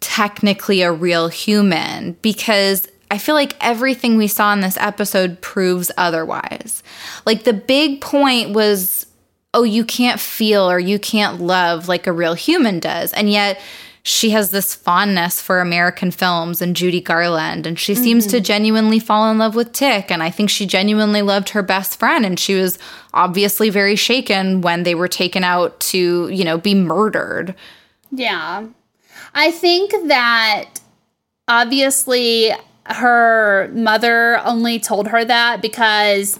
technically 0.00 0.82
a 0.82 0.92
real 0.92 1.28
human 1.28 2.12
because 2.22 2.86
I 3.10 3.18
feel 3.18 3.34
like 3.34 3.56
everything 3.60 4.16
we 4.16 4.28
saw 4.28 4.52
in 4.52 4.60
this 4.60 4.76
episode 4.76 5.40
proves 5.40 5.90
otherwise. 5.96 6.82
Like 7.26 7.44
the 7.44 7.52
big 7.52 8.00
point 8.00 8.50
was 8.50 9.06
oh, 9.54 9.62
you 9.62 9.84
can't 9.84 10.20
feel 10.20 10.70
or 10.70 10.78
you 10.78 10.98
can't 10.98 11.40
love 11.40 11.88
like 11.88 12.06
a 12.06 12.12
real 12.12 12.34
human 12.34 12.80
does. 12.80 13.12
And 13.14 13.30
yet 13.30 13.60
she 14.02 14.30
has 14.30 14.50
this 14.50 14.74
fondness 14.74 15.40
for 15.40 15.60
American 15.60 16.10
films 16.10 16.60
and 16.60 16.76
Judy 16.76 17.00
Garland, 17.00 17.66
and 17.66 17.78
she 17.78 17.94
seems 17.94 18.26
to 18.26 18.36
mm-hmm. 18.36 18.44
genuinely 18.44 18.98
fall 18.98 19.30
in 19.30 19.38
love 19.38 19.54
with 19.54 19.72
Tick. 19.72 20.10
And 20.10 20.22
I 20.22 20.28
think 20.28 20.50
she 20.50 20.66
genuinely 20.66 21.22
loved 21.22 21.48
her 21.50 21.62
best 21.62 21.98
friend, 21.98 22.26
and 22.26 22.38
she 22.38 22.54
was 22.54 22.78
obviously 23.14 23.70
very 23.70 23.96
shaken 23.96 24.60
when 24.60 24.82
they 24.82 24.94
were 24.94 25.08
taken 25.08 25.42
out 25.42 25.80
to, 25.80 26.28
you 26.28 26.44
know, 26.44 26.58
be 26.58 26.74
murdered. 26.74 27.54
Yeah. 28.10 28.66
I 29.34 29.50
think 29.50 29.92
that 30.08 30.80
obviously 31.48 32.52
her 32.84 33.70
mother 33.72 34.38
only 34.44 34.78
told 34.78 35.08
her 35.08 35.24
that 35.24 35.62
because 35.62 36.38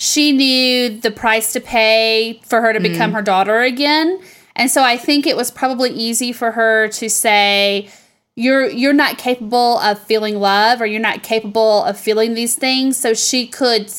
she 0.00 0.30
knew 0.30 0.90
the 1.00 1.10
price 1.10 1.52
to 1.54 1.60
pay 1.60 2.40
for 2.44 2.60
her 2.62 2.72
to 2.72 2.78
become 2.78 3.12
her 3.12 3.20
daughter 3.20 3.60
again. 3.62 4.20
And 4.54 4.70
so 4.70 4.82
I 4.84 4.96
think 4.96 5.26
it 5.26 5.36
was 5.36 5.50
probably 5.50 5.90
easy 5.90 6.32
for 6.32 6.52
her 6.52 6.86
to 6.88 7.10
say 7.10 7.90
you're 8.36 8.68
you're 8.70 8.92
not 8.92 9.18
capable 9.18 9.78
of 9.78 9.98
feeling 9.98 10.36
love 10.38 10.80
or 10.80 10.86
you're 10.86 11.00
not 11.00 11.24
capable 11.24 11.82
of 11.82 11.98
feeling 11.98 12.34
these 12.34 12.54
things 12.54 12.96
so 12.96 13.12
she 13.12 13.48
could 13.48 13.92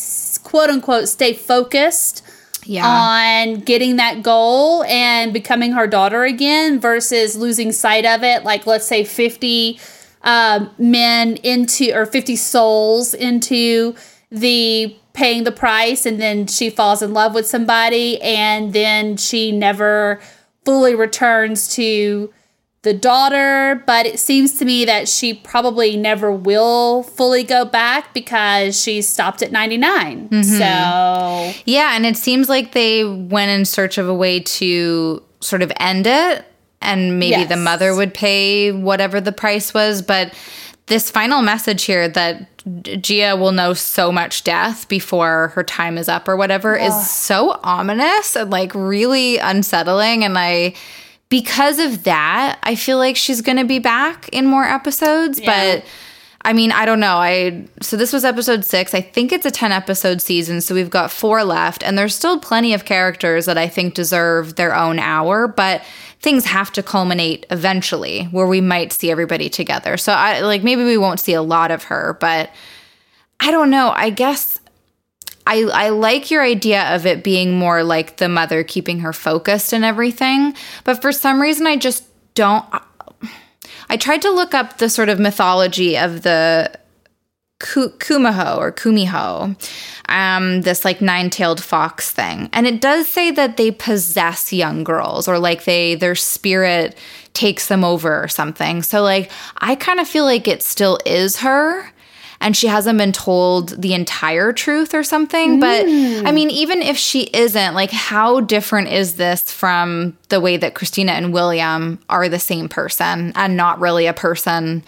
quote 0.45 0.69
unquote 0.69 1.09
stay 1.09 1.33
focused 1.33 2.23
Yeah. 2.63 2.87
on 2.87 3.55
getting 3.59 3.97
that 3.97 4.23
goal 4.23 4.85
and 4.85 5.33
becoming 5.33 5.73
her 5.73 5.85
daughter 5.87 6.23
again 6.23 6.79
versus 6.79 7.35
losing 7.35 7.73
sight 7.73 8.05
of 8.05 8.23
it 8.23 8.45
like 8.45 8.65
let's 8.65 8.87
say 8.87 9.03
50 9.03 9.77
um, 10.23 10.69
men 10.77 11.35
into 11.43 11.91
or 11.93 12.05
50 12.05 12.37
souls 12.37 13.13
into 13.13 13.95
the 14.31 14.95
paying 15.19 15.43
the 15.43 15.51
price 15.51 16.05
and 16.05 16.19
then 16.19 16.47
she 16.47 16.69
falls 16.69 17.01
in 17.01 17.13
love 17.13 17.35
with 17.35 17.45
somebody 17.45 18.21
and 18.21 18.71
then 18.71 19.17
she 19.17 19.51
never 19.51 20.17
fully 20.63 20.95
returns 20.95 21.75
to 21.75 22.33
the 22.83 22.93
daughter. 22.93 23.83
But 23.85 24.05
it 24.05 24.17
seems 24.17 24.57
to 24.59 24.65
me 24.65 24.85
that 24.85 25.09
she 25.09 25.33
probably 25.33 25.97
never 25.97 26.31
will 26.31 27.03
fully 27.03 27.43
go 27.43 27.65
back 27.65 28.13
because 28.13 28.81
she 28.81 29.01
stopped 29.01 29.41
at 29.41 29.51
99 29.51 30.29
mm-hmm. 30.29 30.41
so 30.41 31.61
Yeah, 31.65 31.97
and 31.97 32.05
it 32.05 32.15
seems 32.15 32.47
like 32.47 32.71
they 32.71 33.03
went 33.03 33.51
in 33.51 33.65
search 33.65 33.97
of 33.97 34.07
a 34.07 34.15
way 34.15 34.39
to 34.39 35.21
sort 35.41 35.61
of 35.61 35.73
end 35.81 36.07
it, 36.07 36.45
and 36.81 37.19
maybe 37.19 37.43
the 37.43 37.57
mother 37.57 37.93
would 37.93 38.13
pay 38.13 38.71
whatever 38.71 39.19
the 39.19 39.33
price 39.33 39.73
was. 39.73 40.01
But 40.01 40.33
this 40.89 41.09
final 41.09 41.41
message 41.41 41.83
here 41.83 42.07
that 42.09 42.47
Gia 43.01 43.35
will 43.37 43.53
know 43.53 43.73
so 43.73 44.11
much 44.11 44.43
death 44.43 44.87
before 44.89 45.49
her 45.55 45.63
time 45.63 45.97
is 45.97 46.09
up 46.09 46.27
or 46.27 46.35
whatever 46.35 46.75
is 46.75 47.09
so 47.09 47.57
ominous 47.63 48.35
and 48.35 48.49
like 48.51 48.75
really 48.75 49.37
unsettling. 49.37 50.25
And 50.25 50.37
I, 50.37 50.73
because 51.29 51.79
of 51.79 52.03
that, 52.03 52.59
I 52.63 52.75
feel 52.75 52.97
like 52.97 53.15
she's 53.15 53.41
going 53.41 53.57
to 53.57 53.65
be 53.65 53.79
back 53.79 54.27
in 54.29 54.45
more 54.45 54.65
episodes, 54.65 55.39
Yeah. 55.39 55.75
but. 55.77 55.85
I 56.45 56.53
mean, 56.53 56.71
I 56.71 56.85
don't 56.85 57.01
know. 57.01 57.17
I 57.17 57.65
so 57.81 57.97
this 57.97 58.13
was 58.13 58.23
episode 58.23 58.63
6. 58.63 58.93
I 58.93 59.01
think 59.01 59.33
it's 59.33 59.45
a 59.45 59.51
10 59.51 59.73
episode 59.73 60.21
season, 60.21 60.61
so 60.61 60.73
we've 60.73 60.89
got 60.89 61.11
4 61.11 61.43
left 61.43 61.83
and 61.83 61.97
there's 61.97 62.15
still 62.15 62.39
plenty 62.39 62.73
of 62.73 62.85
characters 62.85 63.45
that 63.45 63.57
I 63.57 63.67
think 63.67 63.93
deserve 63.93 64.55
their 64.55 64.73
own 64.73 64.99
hour, 64.99 65.49
but 65.49 65.83
things 66.21 66.45
have 66.45 66.71
to 66.73 66.83
culminate 66.83 67.45
eventually 67.49 68.25
where 68.25 68.47
we 68.47 68.61
might 68.61 68.91
see 68.91 69.09
everybody 69.09 69.49
together. 69.49 69.97
So 69.97 70.11
I 70.11 70.41
like 70.41 70.63
maybe 70.63 70.83
we 70.83 70.97
won't 70.97 71.19
see 71.19 71.33
a 71.33 71.41
lot 71.41 71.71
of 71.71 71.83
her, 71.85 72.17
but 72.19 72.51
I 73.39 73.51
don't 73.51 73.69
know. 73.69 73.91
I 73.95 74.09
guess 74.09 74.59
I 75.47 75.63
I 75.73 75.89
like 75.89 76.29
your 76.29 76.43
idea 76.43 76.93
of 76.95 77.05
it 77.05 77.23
being 77.23 77.57
more 77.57 77.83
like 77.83 78.17
the 78.17 78.29
mother 78.29 78.63
keeping 78.63 78.99
her 78.99 79.13
focused 79.13 79.73
and 79.73 79.85
everything, 79.85 80.53
but 80.83 81.01
for 81.01 81.11
some 81.11 81.41
reason 81.41 81.65
I 81.67 81.77
just 81.77 82.03
don't 82.35 82.65
I 83.89 83.97
tried 83.97 84.21
to 84.21 84.31
look 84.31 84.53
up 84.53 84.77
the 84.77 84.89
sort 84.89 85.09
of 85.09 85.19
mythology 85.19 85.97
of 85.97 86.21
the 86.21 86.71
Ku- 87.59 87.91
Kumiho 87.91 88.57
or 88.57 88.71
Kumiho, 88.71 89.55
um, 90.07 90.61
this 90.61 90.85
like 90.85 91.01
nine-tailed 91.01 91.61
fox 91.61 92.11
thing, 92.11 92.49
and 92.53 92.65
it 92.65 92.79
does 92.79 93.07
say 93.07 93.31
that 93.31 93.57
they 93.57 93.69
possess 93.69 94.53
young 94.53 94.83
girls 94.83 95.27
or 95.27 95.37
like 95.39 95.65
they 95.65 95.95
their 95.95 96.15
spirit 96.15 96.97
takes 97.33 97.67
them 97.67 97.83
over 97.83 98.23
or 98.23 98.27
something. 98.27 98.81
So 98.81 99.01
like 99.01 99.29
I 99.57 99.75
kind 99.75 99.99
of 99.99 100.07
feel 100.07 100.23
like 100.23 100.47
it 100.47 100.63
still 100.63 100.99
is 101.05 101.37
her. 101.37 101.91
And 102.41 102.55
she 102.55 102.67
hasn't 102.67 102.97
been 102.97 103.11
told 103.11 103.81
the 103.81 103.93
entire 103.93 104.53
truth 104.53 104.93
or 104.93 105.03
something. 105.03 105.59
But 105.59 105.85
I 106.25 106.31
mean, 106.31 106.49
even 106.49 106.81
if 106.81 106.95
she 106.95 107.23
isn't, 107.23 107.75
like, 107.75 107.91
how 107.91 108.39
different 108.39 108.87
is 108.87 109.17
this 109.17 109.41
from 109.51 110.17
the 110.29 110.39
way 110.39 110.55
that 110.55 110.73
Christina 110.73 111.11
and 111.11 111.33
William 111.33 111.99
are 112.07 112.29
the 112.29 112.39
same 112.39 112.69
person 112.69 113.33
and 113.35 113.57
not 113.57 113.81
really 113.81 114.05
a 114.05 114.13
person 114.13 114.85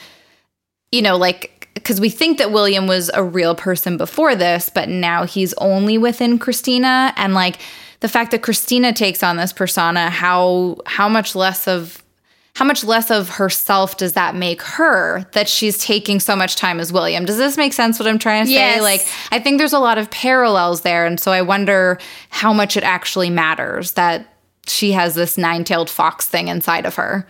you 0.92 1.02
know, 1.02 1.18
like 1.18 1.61
because 1.82 2.00
we 2.00 2.10
think 2.10 2.38
that 2.38 2.52
William 2.52 2.88
was 2.88 3.10
a 3.14 3.24
real 3.24 3.56
person 3.56 3.98
before 3.98 4.36
this, 4.36 4.70
but 4.70 4.88
now 4.88 5.26
he's 5.26 5.54
only 5.56 5.98
within 5.98 6.38
Christina, 6.38 7.14
and 7.18 7.34
like 7.34 7.58
the 8.02 8.08
fact 8.08 8.32
that 8.32 8.42
Christina 8.42 8.94
takes 8.94 9.24
on 9.24 9.38
this 9.38 9.52
persona, 9.54 10.10
how 10.10 10.78
how 10.86 11.10
much 11.10 11.36
less 11.36 11.68
of 11.68 12.04
how 12.54 12.66
much 12.66 12.84
less 12.84 13.10
of 13.10 13.30
herself 13.30 13.98
does 13.98 14.14
that 14.14 14.36
make 14.36 14.62
her 14.62 15.26
that 15.32 15.48
she's 15.48 15.78
taking 15.78 16.20
so 16.20 16.36
much 16.36 16.56
time 16.56 16.80
as 16.80 16.92
William? 16.92 17.26
Does 17.26 17.38
this 17.38 17.58
make 17.58 17.74
sense 17.74 17.98
what 17.98 18.08
I'm 18.08 18.20
trying 18.20 18.44
to 18.44 18.48
say? 18.48 18.54
Yes. 18.54 18.82
Like 18.82 19.08
I 19.32 19.40
think 19.40 19.58
there's 19.58 19.74
a 19.74 19.80
lot 19.80 19.98
of 19.98 20.12
parallels 20.12 20.82
there, 20.82 21.06
and 21.06 21.20
so 21.20 21.32
I 21.32 21.42
wonder 21.42 21.98
how 22.30 22.54
much 22.54 22.78
it 22.78 22.84
actually 22.84 23.30
matters 23.30 23.94
that 23.94 24.28
she 24.68 24.92
has 24.92 25.16
this 25.16 25.38
nine-tailed 25.38 25.90
fox 25.90 26.28
thing 26.28 26.48
inside 26.48 26.86
of 26.86 26.96
her. 26.96 27.28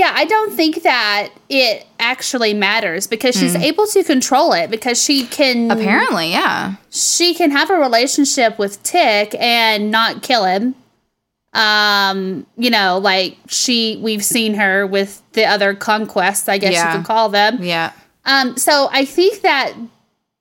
Yeah, 0.00 0.12
I 0.14 0.24
don't 0.24 0.52
think 0.54 0.82
that 0.82 1.28
it 1.50 1.86
actually 1.98 2.54
matters 2.54 3.06
because 3.06 3.36
she's 3.38 3.54
able 3.54 3.86
to 3.88 4.02
control 4.02 4.54
it 4.54 4.70
because 4.70 5.02
she 5.02 5.26
can 5.26 5.70
Apparently, 5.70 6.30
yeah. 6.30 6.76
she 6.90 7.34
can 7.34 7.50
have 7.50 7.68
a 7.68 7.74
relationship 7.74 8.58
with 8.58 8.82
Tick 8.82 9.34
and 9.38 9.90
not 9.90 10.22
kill 10.22 10.44
him. 10.46 10.74
Um, 11.52 12.46
you 12.56 12.70
know, 12.70 12.96
like 12.98 13.36
she 13.48 13.98
we've 14.02 14.24
seen 14.24 14.54
her 14.54 14.86
with 14.86 15.20
the 15.34 15.44
other 15.44 15.74
conquests, 15.74 16.48
I 16.48 16.56
guess 16.56 16.72
Yeah. 16.72 16.92
you 16.92 16.98
could 16.98 17.06
call 17.06 17.28
them. 17.28 17.62
Yeah. 17.62 17.92
Um, 18.24 18.56
so 18.56 18.88
I 18.92 19.04
think 19.04 19.42
that 19.42 19.74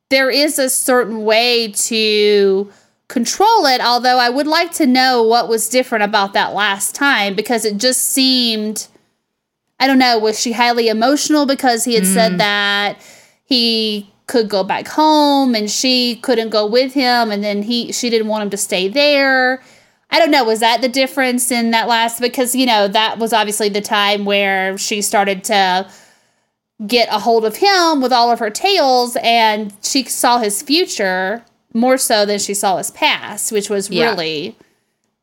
there 0.10 0.30
is 0.30 0.57
a 0.57 0.70
certain 0.70 1.26
way 1.26 1.74
to 1.74 2.72
control 3.10 3.66
it, 3.66 3.82
although 3.82 4.20
I 4.20 4.30
would 4.30 4.47
like 4.47 4.72
to 4.74 4.86
know 4.86 5.22
what 5.24 5.49
was 5.49 5.68
different 5.68 6.05
about 6.05 6.32
that 6.32 6.53
last 6.53 6.95
time 6.95 7.36
because 7.36 7.66
it 7.66 7.76
just 7.78 8.01
seemed 8.03 8.88
I 9.80 9.88
don't 9.88 9.99
know, 9.99 10.19
was 10.19 10.39
she 10.39 10.51
highly 10.51 10.89
emotional 10.89 11.45
because 11.45 11.86
he 11.86 11.95
had 11.95 12.05
said 12.05 12.34
hmm. 12.34 12.38
that 12.38 13.01
he 13.45 14.11
could 14.27 14.49
go 14.49 14.63
back 14.63 14.88
home 14.88 15.55
and 15.55 15.71
she 15.71 16.17
couldn't 16.17 16.49
go 16.49 16.65
with 16.65 16.93
him 16.93 17.32
and 17.32 17.43
then 17.43 17.63
he 17.63 17.91
she 17.91 18.09
didn't 18.09 18.27
want 18.27 18.43
him 18.43 18.49
to 18.51 18.57
stay 18.57 18.88
there. 18.88 19.61
I 20.11 20.19
don't 20.19 20.32
know, 20.32 20.43
was 20.43 20.59
that 20.59 20.82
the 20.82 20.89
difference 20.89 21.51
in 21.51 21.71
that 21.71 21.88
last 21.88 22.19
because 22.19 22.53
you 22.55 22.65
know, 22.65 22.88
that 22.88 23.19
was 23.19 23.34
obviously 23.34 23.69
the 23.69 23.82
time 23.82 24.25
where 24.25 24.77
she 24.77 25.01
started 25.01 25.43
to 25.45 25.89
get 26.86 27.09
a 27.11 27.19
hold 27.19 27.45
of 27.45 27.57
him 27.57 28.01
with 28.01 28.13
all 28.13 28.32
of 28.32 28.39
her 28.39 28.49
tales 28.49 29.17
and 29.21 29.73
she 29.82 30.03
saw 30.03 30.38
his 30.39 30.61
future 30.61 31.43
more 31.73 31.97
so 31.97 32.25
than 32.25 32.39
she 32.39 32.53
saw 32.53 32.77
his 32.77 32.91
past, 32.91 33.51
which 33.51 33.69
was 33.69 33.89
Yeah. 33.89 34.09
really 34.09 34.55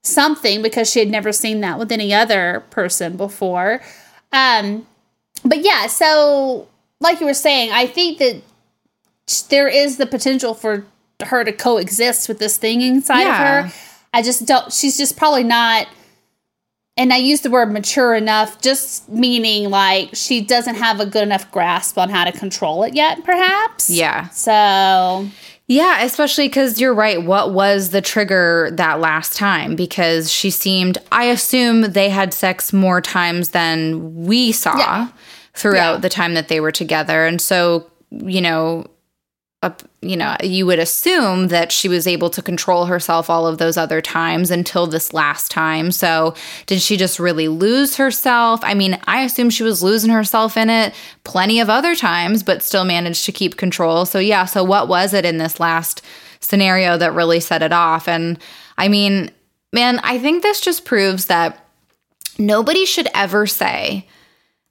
something 0.02 0.62
because 0.62 0.90
she 0.90 1.00
had 1.00 1.08
never 1.08 1.32
seen 1.32 1.60
that 1.60 1.78
with 1.78 1.90
any 1.90 2.12
other 2.14 2.64
person 2.70 3.16
before. 3.16 3.80
Um 4.36 4.86
but 5.44 5.64
yeah, 5.64 5.86
so 5.86 6.68
like 7.00 7.20
you 7.20 7.26
were 7.26 7.34
saying, 7.34 7.70
I 7.72 7.86
think 7.86 8.18
that 8.18 8.42
there 9.48 9.68
is 9.68 9.96
the 9.96 10.06
potential 10.06 10.54
for 10.54 10.86
her 11.24 11.44
to 11.44 11.52
coexist 11.52 12.28
with 12.28 12.38
this 12.38 12.56
thing 12.56 12.80
inside 12.82 13.22
Yeah. 13.22 13.58
of 13.64 13.64
her. 13.72 13.72
I 14.14 14.22
just 14.22 14.46
don't 14.46 14.72
she's 14.72 14.96
just 14.96 15.16
probably 15.16 15.44
not 15.44 15.88
and 16.98 17.12
I 17.12 17.16
use 17.18 17.42
the 17.42 17.50
word 17.50 17.70
mature 17.72 18.14
enough, 18.14 18.62
just 18.62 19.06
meaning 19.10 19.68
like 19.68 20.10
she 20.14 20.40
doesn't 20.40 20.76
have 20.76 20.98
a 21.00 21.04
good 21.06 21.22
enough 21.22 21.50
grasp 21.50 21.98
on 21.98 22.08
how 22.08 22.24
to 22.24 22.32
control 22.32 22.84
it 22.84 22.94
yet, 22.94 23.22
perhaps. 23.22 23.90
Yeah. 23.90 24.28
So 24.30 25.28
Yeah, 25.68 26.02
especially 26.02 26.46
because 26.46 26.80
you're 26.80 26.94
right. 26.94 27.22
What 27.24 27.52
was 27.52 27.90
the 27.90 28.00
trigger 28.00 28.70
that 28.74 29.00
last 29.00 29.36
time? 29.36 29.74
Because 29.74 30.30
she 30.30 30.48
seemed, 30.50 30.98
I 31.10 31.24
assume 31.24 31.80
they 31.82 32.08
had 32.08 32.32
sex 32.32 32.72
more 32.72 33.00
times 33.00 33.48
than 33.48 34.14
we 34.26 34.52
saw 34.52 34.78
Yeah. 34.78 35.08
throughout 35.54 35.94
Yeah. 35.94 35.98
the 35.98 36.08
time 36.08 36.34
that 36.34 36.46
they 36.48 36.60
were 36.60 36.70
together. 36.70 37.26
And 37.26 37.40
so, 37.40 37.90
you 38.12 38.40
know, 38.40 38.86
you 40.02 40.16
know, 40.16 40.36
you 40.42 40.66
would 40.66 40.78
assume 40.78 41.48
that 41.48 41.72
she 41.72 41.88
was 41.88 42.06
able 42.06 42.30
to 42.30 42.42
control 42.42 42.86
herself 42.86 43.28
all 43.30 43.46
of 43.46 43.58
those 43.58 43.76
other 43.76 44.00
times 44.00 44.50
until 44.50 44.86
this 44.86 45.12
last 45.12 45.50
time. 45.50 45.90
So, 45.92 46.34
did 46.66 46.80
she 46.80 46.96
just 46.96 47.18
really 47.18 47.48
lose 47.48 47.96
herself? 47.96 48.60
I 48.62 48.74
mean, 48.74 48.98
I 49.06 49.22
assume 49.22 49.50
she 49.50 49.62
was 49.62 49.82
losing 49.82 50.10
herself 50.10 50.56
in 50.56 50.70
it 50.70 50.94
plenty 51.24 51.60
of 51.60 51.70
other 51.70 51.94
times, 51.94 52.42
but 52.42 52.62
still 52.62 52.84
managed 52.84 53.24
to 53.26 53.32
keep 53.32 53.56
control. 53.56 54.04
So, 54.04 54.18
yeah, 54.18 54.44
so 54.44 54.62
what 54.62 54.88
was 54.88 55.14
it 55.14 55.24
in 55.24 55.38
this 55.38 55.58
last 55.60 56.02
scenario 56.40 56.96
that 56.98 57.14
really 57.14 57.40
set 57.40 57.62
it 57.62 57.72
off? 57.72 58.08
And 58.08 58.38
I 58.78 58.88
mean, 58.88 59.30
man, 59.72 60.00
I 60.02 60.18
think 60.18 60.42
this 60.42 60.60
just 60.60 60.84
proves 60.84 61.26
that 61.26 61.66
nobody 62.38 62.84
should 62.84 63.08
ever 63.14 63.46
say 63.46 64.06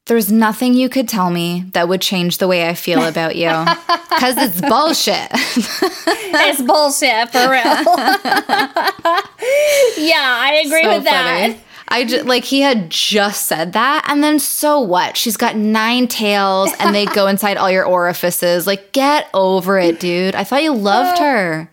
There's 0.05 0.31
nothing 0.31 0.75
you 0.75 0.87
could 0.87 1.09
tell 1.09 1.31
me 1.31 1.65
that 1.73 1.89
would 1.89 2.01
change 2.01 2.37
the 2.37 2.47
way 2.47 2.69
I 2.69 2.75
feel 2.75 3.03
about 3.03 3.35
you. 3.35 3.49
Because 4.15 4.37
it's 4.37 4.61
bullshit. 4.61 5.27
it's 5.33 6.61
bullshit 6.61 7.29
for 7.31 7.49
real. 7.49 7.61
yeah, 10.07 10.23
I 10.23 10.61
agree 10.65 10.83
so 10.83 10.95
with 10.95 11.03
that. 11.03 11.41
Funny. 11.41 11.59
I 11.89 12.05
just 12.05 12.25
like 12.25 12.45
he 12.45 12.61
had 12.61 12.89
just 12.89 13.47
said 13.47 13.73
that, 13.73 14.05
and 14.07 14.23
then 14.23 14.39
so 14.39 14.79
what? 14.79 15.17
She's 15.17 15.35
got 15.35 15.57
nine 15.57 16.07
tails, 16.07 16.71
and 16.79 16.95
they 16.95 17.07
go 17.07 17.27
inside 17.27 17.57
all 17.57 17.69
your 17.69 17.83
orifices. 17.85 18.65
Like, 18.65 18.93
get 18.93 19.27
over 19.33 19.77
it, 19.77 19.99
dude. 19.99 20.33
I 20.33 20.45
thought 20.45 20.63
you 20.63 20.73
loved 20.73 21.19
her. 21.19 21.69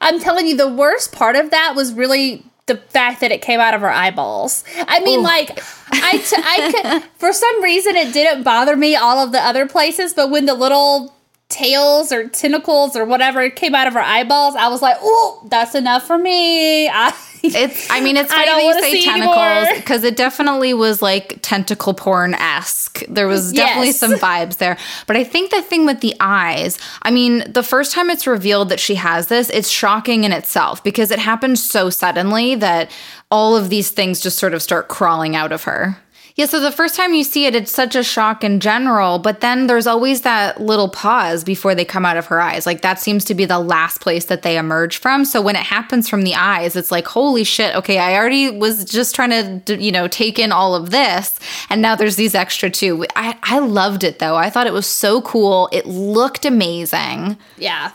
I'm 0.00 0.18
telling 0.18 0.48
you, 0.48 0.56
the 0.56 0.66
worst 0.66 1.12
part 1.12 1.36
of 1.36 1.50
that 1.50 1.74
was 1.76 1.92
really 1.92 2.44
the 2.66 2.76
fact 2.76 3.20
that 3.20 3.30
it 3.30 3.42
came 3.42 3.60
out 3.60 3.74
of 3.74 3.82
her 3.82 3.90
eyeballs. 3.90 4.64
I 4.88 5.00
mean, 5.00 5.20
Ooh. 5.20 5.24
like, 5.24 5.62
I, 5.90 6.18
t- 6.18 6.36
I 6.38 6.72
could, 6.72 7.10
for 7.18 7.32
some 7.32 7.62
reason, 7.62 7.94
it 7.96 8.12
didn't 8.12 8.42
bother 8.42 8.74
me 8.76 8.96
all 8.96 9.18
of 9.18 9.32
the 9.32 9.40
other 9.40 9.66
places, 9.66 10.14
but 10.14 10.30
when 10.30 10.46
the 10.46 10.54
little 10.54 11.14
tails 11.50 12.10
or 12.10 12.28
tentacles 12.28 12.96
or 12.96 13.04
whatever 13.04 13.48
came 13.50 13.74
out 13.74 13.86
of 13.86 13.92
her 13.92 14.00
eyeballs, 14.00 14.56
I 14.56 14.68
was 14.68 14.80
like, 14.80 14.96
oh, 15.00 15.46
that's 15.50 15.74
enough 15.74 16.06
for 16.06 16.16
me. 16.16 16.88
I, 16.92 17.14
it's, 17.54 17.90
I 17.90 18.00
mean, 18.00 18.16
it's 18.16 18.32
funny 18.32 18.46
that 18.46 18.62
you 18.62 18.80
say 18.80 19.04
tentacles 19.04 19.76
because 19.76 20.02
it 20.02 20.16
definitely 20.16 20.72
was 20.72 21.02
like 21.02 21.38
tentacle 21.42 21.92
porn 21.92 22.34
esque. 22.34 23.02
There 23.08 23.28
was 23.28 23.52
definitely 23.52 23.88
yes. 23.88 23.98
some 23.98 24.12
vibes 24.14 24.56
there. 24.56 24.78
But 25.06 25.16
I 25.16 25.24
think 25.24 25.50
the 25.50 25.60
thing 25.60 25.84
with 25.84 26.00
the 26.00 26.14
eyes, 26.20 26.78
I 27.02 27.10
mean, 27.10 27.44
the 27.50 27.62
first 27.62 27.92
time 27.92 28.08
it's 28.08 28.26
revealed 28.26 28.70
that 28.70 28.80
she 28.80 28.94
has 28.94 29.28
this, 29.28 29.50
it's 29.50 29.68
shocking 29.68 30.24
in 30.24 30.32
itself 30.32 30.82
because 30.82 31.10
it 31.10 31.18
happened 31.18 31.58
so 31.58 31.90
suddenly 31.90 32.54
that 32.54 32.90
all 33.30 33.56
of 33.56 33.68
these 33.68 33.90
things 33.90 34.20
just 34.20 34.38
sort 34.38 34.54
of 34.54 34.62
start 34.62 34.88
crawling 34.88 35.36
out 35.36 35.52
of 35.52 35.64
her. 35.64 35.98
Yeah, 36.36 36.46
so 36.46 36.58
the 36.58 36.72
first 36.72 36.96
time 36.96 37.14
you 37.14 37.22
see 37.22 37.46
it, 37.46 37.54
it's 37.54 37.70
such 37.70 37.94
a 37.94 38.02
shock 38.02 38.42
in 38.42 38.58
general, 38.58 39.20
but 39.20 39.40
then 39.40 39.68
there's 39.68 39.86
always 39.86 40.22
that 40.22 40.60
little 40.60 40.88
pause 40.88 41.44
before 41.44 41.76
they 41.76 41.84
come 41.84 42.04
out 42.04 42.16
of 42.16 42.26
her 42.26 42.40
eyes. 42.40 42.66
Like 42.66 42.80
that 42.80 42.98
seems 42.98 43.24
to 43.26 43.36
be 43.36 43.44
the 43.44 43.60
last 43.60 44.00
place 44.00 44.24
that 44.24 44.42
they 44.42 44.58
emerge 44.58 44.96
from. 44.96 45.24
So 45.24 45.40
when 45.40 45.54
it 45.54 45.62
happens 45.62 46.08
from 46.08 46.22
the 46.22 46.34
eyes, 46.34 46.74
it's 46.74 46.90
like, 46.90 47.06
holy 47.06 47.44
shit, 47.44 47.76
okay, 47.76 47.98
I 47.98 48.16
already 48.16 48.50
was 48.50 48.84
just 48.84 49.14
trying 49.14 49.60
to, 49.60 49.80
you 49.80 49.92
know, 49.92 50.08
take 50.08 50.40
in 50.40 50.50
all 50.50 50.74
of 50.74 50.90
this. 50.90 51.38
And 51.70 51.80
now 51.80 51.94
there's 51.94 52.16
these 52.16 52.34
extra 52.34 52.68
two. 52.68 53.06
I, 53.14 53.38
I 53.44 53.60
loved 53.60 54.02
it 54.02 54.18
though. 54.18 54.34
I 54.34 54.50
thought 54.50 54.66
it 54.66 54.72
was 54.72 54.88
so 54.88 55.22
cool. 55.22 55.68
It 55.70 55.86
looked 55.86 56.44
amazing. 56.44 57.38
Yeah. 57.58 57.92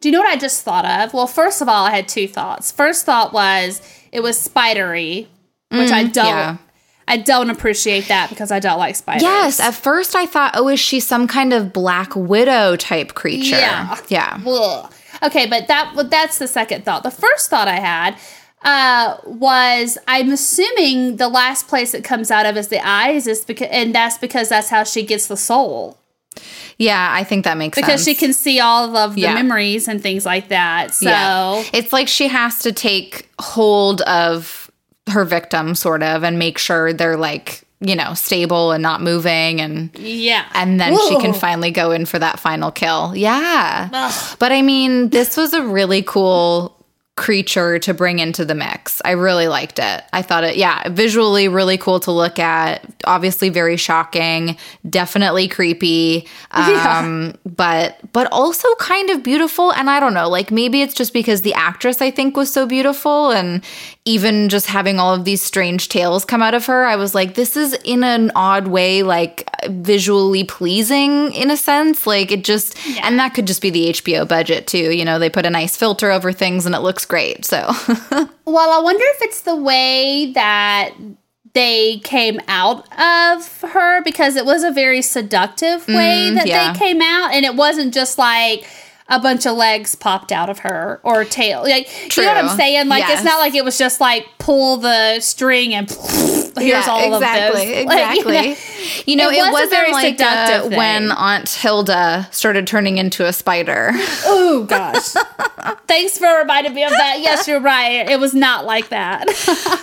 Do 0.00 0.08
you 0.08 0.12
know 0.12 0.20
what 0.20 0.28
I 0.28 0.36
just 0.36 0.64
thought 0.64 0.84
of? 0.84 1.14
Well, 1.14 1.28
first 1.28 1.62
of 1.62 1.68
all, 1.68 1.84
I 1.84 1.94
had 1.94 2.08
two 2.08 2.26
thoughts. 2.26 2.72
First 2.72 3.06
thought 3.06 3.32
was 3.32 3.80
it 4.10 4.20
was 4.24 4.40
spidery, 4.40 5.28
which 5.70 5.90
mm, 5.90 5.92
I 5.92 6.02
don't 6.02 6.26
yeah. 6.26 6.56
I 7.08 7.16
don't 7.16 7.50
appreciate 7.50 8.08
that 8.08 8.28
because 8.28 8.52
I 8.52 8.60
don't 8.60 8.78
like 8.78 8.94
spiders. 8.94 9.22
Yes, 9.22 9.60
at 9.60 9.74
first 9.74 10.14
I 10.14 10.26
thought, 10.26 10.52
oh, 10.54 10.68
is 10.68 10.78
she 10.78 11.00
some 11.00 11.26
kind 11.26 11.52
of 11.52 11.72
black 11.72 12.14
widow 12.14 12.76
type 12.76 13.14
creature? 13.14 13.56
Yeah, 13.56 13.98
yeah. 14.08 14.40
Ugh. 14.46 14.92
Okay, 15.22 15.46
but 15.46 15.66
that 15.68 15.94
that's 16.10 16.38
the 16.38 16.46
second 16.46 16.84
thought. 16.84 17.02
The 17.02 17.10
first 17.10 17.50
thought 17.50 17.66
I 17.66 17.80
had 17.80 18.16
uh, 18.62 19.16
was 19.24 19.98
I'm 20.06 20.30
assuming 20.30 21.16
the 21.16 21.28
last 21.28 21.66
place 21.66 21.94
it 21.94 22.04
comes 22.04 22.30
out 22.30 22.46
of 22.46 22.56
is 22.56 22.68
the 22.68 22.86
eyes, 22.86 23.26
is 23.26 23.44
because, 23.44 23.68
and 23.70 23.94
that's 23.94 24.18
because 24.18 24.48
that's 24.48 24.68
how 24.68 24.84
she 24.84 25.02
gets 25.04 25.26
the 25.26 25.36
soul. 25.36 25.98
Yeah, 26.76 27.08
I 27.12 27.24
think 27.24 27.44
that 27.44 27.56
makes 27.56 27.74
sense. 27.74 27.86
because 27.86 28.04
sense. 28.04 28.16
she 28.16 28.20
can 28.26 28.32
see 28.32 28.60
all 28.60 28.96
of 28.96 29.14
the 29.14 29.22
yeah. 29.22 29.34
memories 29.34 29.88
and 29.88 30.00
things 30.00 30.24
like 30.24 30.48
that. 30.48 30.94
So 30.94 31.08
yeah. 31.08 31.64
it's 31.72 31.92
like 31.92 32.06
she 32.06 32.28
has 32.28 32.60
to 32.60 32.72
take 32.72 33.28
hold 33.40 34.02
of 34.02 34.67
her 35.08 35.24
victim 35.24 35.74
sort 35.74 36.02
of 36.02 36.24
and 36.24 36.38
make 36.38 36.58
sure 36.58 36.92
they're 36.92 37.16
like 37.16 37.64
you 37.80 37.94
know 37.94 38.12
stable 38.14 38.72
and 38.72 38.82
not 38.82 39.00
moving 39.00 39.60
and 39.60 39.96
yeah 39.98 40.46
and 40.54 40.80
then 40.80 40.94
Whoa. 40.94 41.08
she 41.08 41.20
can 41.20 41.32
finally 41.32 41.70
go 41.70 41.92
in 41.92 42.06
for 42.06 42.18
that 42.18 42.40
final 42.40 42.72
kill 42.72 43.14
yeah 43.14 43.88
Ugh. 43.92 44.36
but 44.40 44.50
i 44.50 44.62
mean 44.62 45.10
this 45.10 45.36
was 45.36 45.52
a 45.52 45.62
really 45.62 46.02
cool 46.02 46.74
creature 47.18 47.78
to 47.80 47.92
bring 47.92 48.20
into 48.20 48.44
the 48.44 48.54
mix. 48.54 49.02
I 49.04 49.10
really 49.10 49.48
liked 49.48 49.78
it. 49.78 50.04
I 50.12 50.22
thought 50.22 50.44
it, 50.44 50.56
yeah, 50.56 50.88
visually 50.88 51.48
really 51.48 51.76
cool 51.76 51.98
to 52.00 52.12
look 52.12 52.38
at. 52.38 52.86
Obviously, 53.04 53.48
very 53.48 53.76
shocking, 53.76 54.56
definitely 54.88 55.48
creepy, 55.48 56.26
um, 56.52 57.26
yeah. 57.26 57.32
but 57.44 57.98
but 58.12 58.30
also 58.32 58.72
kind 58.76 59.10
of 59.10 59.22
beautiful. 59.22 59.72
And 59.72 59.90
I 59.90 59.98
don't 60.00 60.14
know, 60.14 60.28
like 60.28 60.50
maybe 60.50 60.80
it's 60.80 60.94
just 60.94 61.12
because 61.12 61.42
the 61.42 61.54
actress 61.54 62.00
I 62.00 62.10
think 62.12 62.36
was 62.36 62.52
so 62.52 62.66
beautiful, 62.66 63.32
and 63.32 63.62
even 64.08 64.48
just 64.48 64.66
having 64.66 64.98
all 64.98 65.14
of 65.14 65.24
these 65.26 65.42
strange 65.42 65.90
tails 65.90 66.24
come 66.24 66.40
out 66.40 66.54
of 66.54 66.64
her, 66.64 66.86
I 66.86 66.96
was 66.96 67.14
like, 67.14 67.34
this 67.34 67.56
is 67.56 67.74
in 67.84 68.02
an 68.02 68.32
odd 68.34 68.66
way, 68.68 69.02
like 69.02 69.46
visually 69.68 70.44
pleasing 70.44 71.32
in 71.34 71.50
a 71.50 71.58
sense. 71.58 72.06
Like 72.06 72.32
it 72.32 72.42
just, 72.42 72.74
yeah. 72.86 73.02
and 73.06 73.18
that 73.18 73.34
could 73.34 73.46
just 73.46 73.60
be 73.60 73.68
the 73.68 73.90
HBO 73.90 74.26
budget 74.26 74.66
too. 74.66 74.92
You 74.92 75.04
know, 75.04 75.18
they 75.18 75.28
put 75.28 75.44
a 75.44 75.50
nice 75.50 75.76
filter 75.76 76.10
over 76.10 76.32
things 76.32 76.64
and 76.64 76.74
it 76.74 76.78
looks 76.78 77.04
great. 77.08 77.44
So, 77.44 77.56
well, 78.44 78.70
I 78.70 78.80
wonder 78.82 79.04
if 79.04 79.22
it's 79.22 79.40
the 79.42 79.56
way 79.56 80.32
that 80.32 80.94
they 81.54 81.98
came 82.04 82.40
out 82.46 82.86
of 82.98 83.62
her 83.62 84.02
because 84.02 84.36
it 84.36 84.44
was 84.44 84.62
a 84.62 84.70
very 84.70 85.02
seductive 85.02 85.88
way 85.88 86.30
mm, 86.30 86.34
that 86.34 86.46
yeah. 86.46 86.72
they 86.72 86.78
came 86.78 87.00
out, 87.02 87.32
and 87.32 87.44
it 87.44 87.56
wasn't 87.56 87.92
just 87.92 88.18
like 88.18 88.66
a 89.08 89.18
bunch 89.18 89.46
of 89.46 89.56
legs 89.56 89.94
popped 89.94 90.32
out 90.32 90.50
of 90.50 90.60
her 90.60 91.00
or 91.02 91.24
tail. 91.24 91.62
Like, 91.62 91.86
True. 92.08 92.24
you 92.24 92.28
know 92.28 92.34
what 92.34 92.44
I'm 92.44 92.56
saying? 92.56 92.88
Like, 92.88 93.00
yes. 93.00 93.20
it's 93.20 93.24
not 93.24 93.38
like 93.38 93.54
it 93.54 93.64
was 93.64 93.78
just 93.78 94.00
like 94.00 94.26
pull 94.38 94.76
the 94.76 95.20
string 95.20 95.74
and 95.74 95.90
here's 96.58 96.86
yeah, 96.86 96.86
all 96.88 97.14
exactly, 97.14 97.60
of 97.60 97.68
this. 97.68 97.82
Exactly. 97.82 98.28
Like, 98.38 99.06
you 99.06 99.16
know, 99.16 99.30
you 99.30 99.38
know 99.38 99.46
it, 99.46 99.48
it 99.48 99.52
wasn't 99.52 99.70
very 99.70 99.92
like 99.92 100.20
uh, 100.20 100.68
when 100.68 101.10
Aunt 101.12 101.48
Hilda 101.48 102.28
started 102.30 102.66
turning 102.66 102.98
into 102.98 103.26
a 103.26 103.32
spider. 103.32 103.92
Oh 104.30 104.64
gosh! 104.64 105.14
Thanks 105.86 106.18
for 106.18 106.26
reminding 106.38 106.74
me 106.74 106.84
of 106.84 106.90
that. 106.90 107.20
Yes, 107.20 107.46
you're 107.46 107.60
right. 107.60 108.08
It 108.08 108.18
was 108.18 108.34
not 108.34 108.64
like 108.64 108.88
that. 108.88 109.26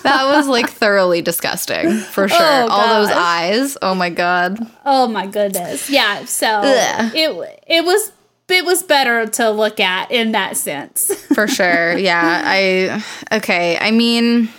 that 0.03 0.26
was 0.26 0.47
like 0.47 0.69
thoroughly 0.69 1.21
disgusting 1.21 1.99
for 1.99 2.28
sure. 2.28 2.38
Oh, 2.39 2.67
all 2.69 3.01
those 3.01 3.11
eyes. 3.11 3.78
Oh 3.82 3.95
my 3.95 4.09
god. 4.09 4.59
Oh 4.86 5.07
my 5.07 5.28
goodness. 5.28 5.89
Yeah. 5.89 6.26
So 6.26 6.47
Ugh. 6.47 7.11
it 7.15 7.63
it 7.67 7.86
was 7.86 8.11
it 8.47 8.65
was 8.65 8.83
better 8.83 9.25
to 9.25 9.49
look 9.49 9.79
at 9.79 10.11
in 10.11 10.31
that 10.33 10.57
sense. 10.57 11.13
For 11.33 11.47
sure. 11.47 11.97
Yeah. 11.97 12.41
I 12.45 13.37
okay. 13.37 13.77
I 13.79 13.91
mean, 13.91 14.49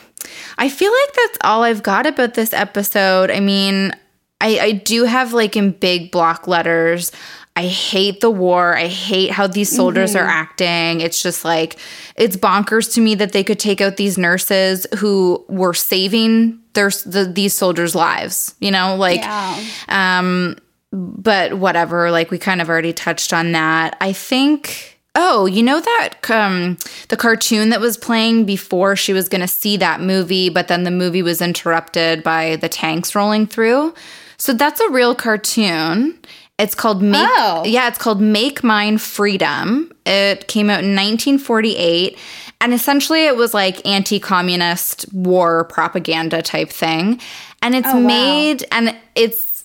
I 0.58 0.68
feel 0.68 0.92
like 0.92 1.14
that's 1.14 1.38
all 1.42 1.62
I've 1.62 1.82
got 1.82 2.06
about 2.06 2.34
this 2.34 2.52
episode. 2.52 3.30
I 3.30 3.40
mean, 3.40 3.92
I, 4.40 4.58
I 4.58 4.72
do 4.72 5.04
have 5.04 5.32
like 5.32 5.56
in 5.56 5.72
big 5.72 6.10
block 6.10 6.46
letters. 6.46 7.12
I 7.58 7.66
hate 7.66 8.20
the 8.20 8.30
war. 8.30 8.76
I 8.76 8.86
hate 8.86 9.30
how 9.30 9.46
these 9.46 9.74
soldiers 9.74 10.14
mm-hmm. 10.14 10.26
are 10.26 10.28
acting. 10.28 11.00
It's 11.00 11.22
just 11.22 11.42
like 11.42 11.78
it's 12.14 12.36
bonkers 12.36 12.92
to 12.94 13.00
me 13.00 13.14
that 13.14 13.32
they 13.32 13.42
could 13.42 13.58
take 13.58 13.80
out 13.80 13.96
these 13.96 14.18
nurses 14.18 14.86
who 14.98 15.42
were 15.48 15.72
saving 15.72 16.60
their 16.74 16.90
the, 16.90 17.24
these 17.24 17.54
soldiers' 17.54 17.94
lives. 17.94 18.54
You 18.60 18.72
know, 18.72 18.96
like 18.96 19.22
yeah. 19.22 19.58
um 19.88 20.58
but 20.96 21.54
whatever, 21.54 22.10
like 22.10 22.30
we 22.30 22.38
kind 22.38 22.60
of 22.60 22.68
already 22.68 22.92
touched 22.92 23.32
on 23.32 23.52
that. 23.52 23.96
I 24.00 24.12
think 24.12 24.96
Oh, 25.18 25.46
you 25.46 25.62
know 25.62 25.80
that 25.80 26.30
um, 26.30 26.76
the 27.08 27.16
cartoon 27.16 27.70
that 27.70 27.80
was 27.80 27.96
playing 27.96 28.44
before 28.44 28.96
she 28.96 29.14
was 29.14 29.30
going 29.30 29.40
to 29.40 29.48
see 29.48 29.78
that 29.78 30.02
movie, 30.02 30.50
but 30.50 30.68
then 30.68 30.84
the 30.84 30.90
movie 30.90 31.22
was 31.22 31.40
interrupted 31.40 32.22
by 32.22 32.56
the 32.56 32.68
tanks 32.68 33.14
rolling 33.14 33.46
through. 33.46 33.94
So 34.36 34.52
that's 34.52 34.78
a 34.78 34.90
real 34.90 35.14
cartoon. 35.14 36.18
It's 36.58 36.74
called 36.74 37.00
Make. 37.00 37.26
Oh. 37.30 37.62
Yeah, 37.64 37.88
it's 37.88 37.96
called 37.96 38.20
Make 38.20 38.62
Mine 38.62 38.98
Freedom. 38.98 39.90
It 40.04 40.48
came 40.48 40.68
out 40.68 40.80
in 40.80 40.94
1948, 40.94 42.18
and 42.60 42.74
essentially 42.74 43.24
it 43.24 43.36
was 43.36 43.54
like 43.54 43.86
anti-communist 43.86 45.10
war 45.14 45.64
propaganda 45.64 46.42
type 46.42 46.68
thing. 46.68 47.20
And 47.62 47.74
it's 47.74 47.88
oh, 47.88 48.00
wow. 48.00 48.06
made, 48.06 48.66
and 48.70 48.94
it's 49.14 49.55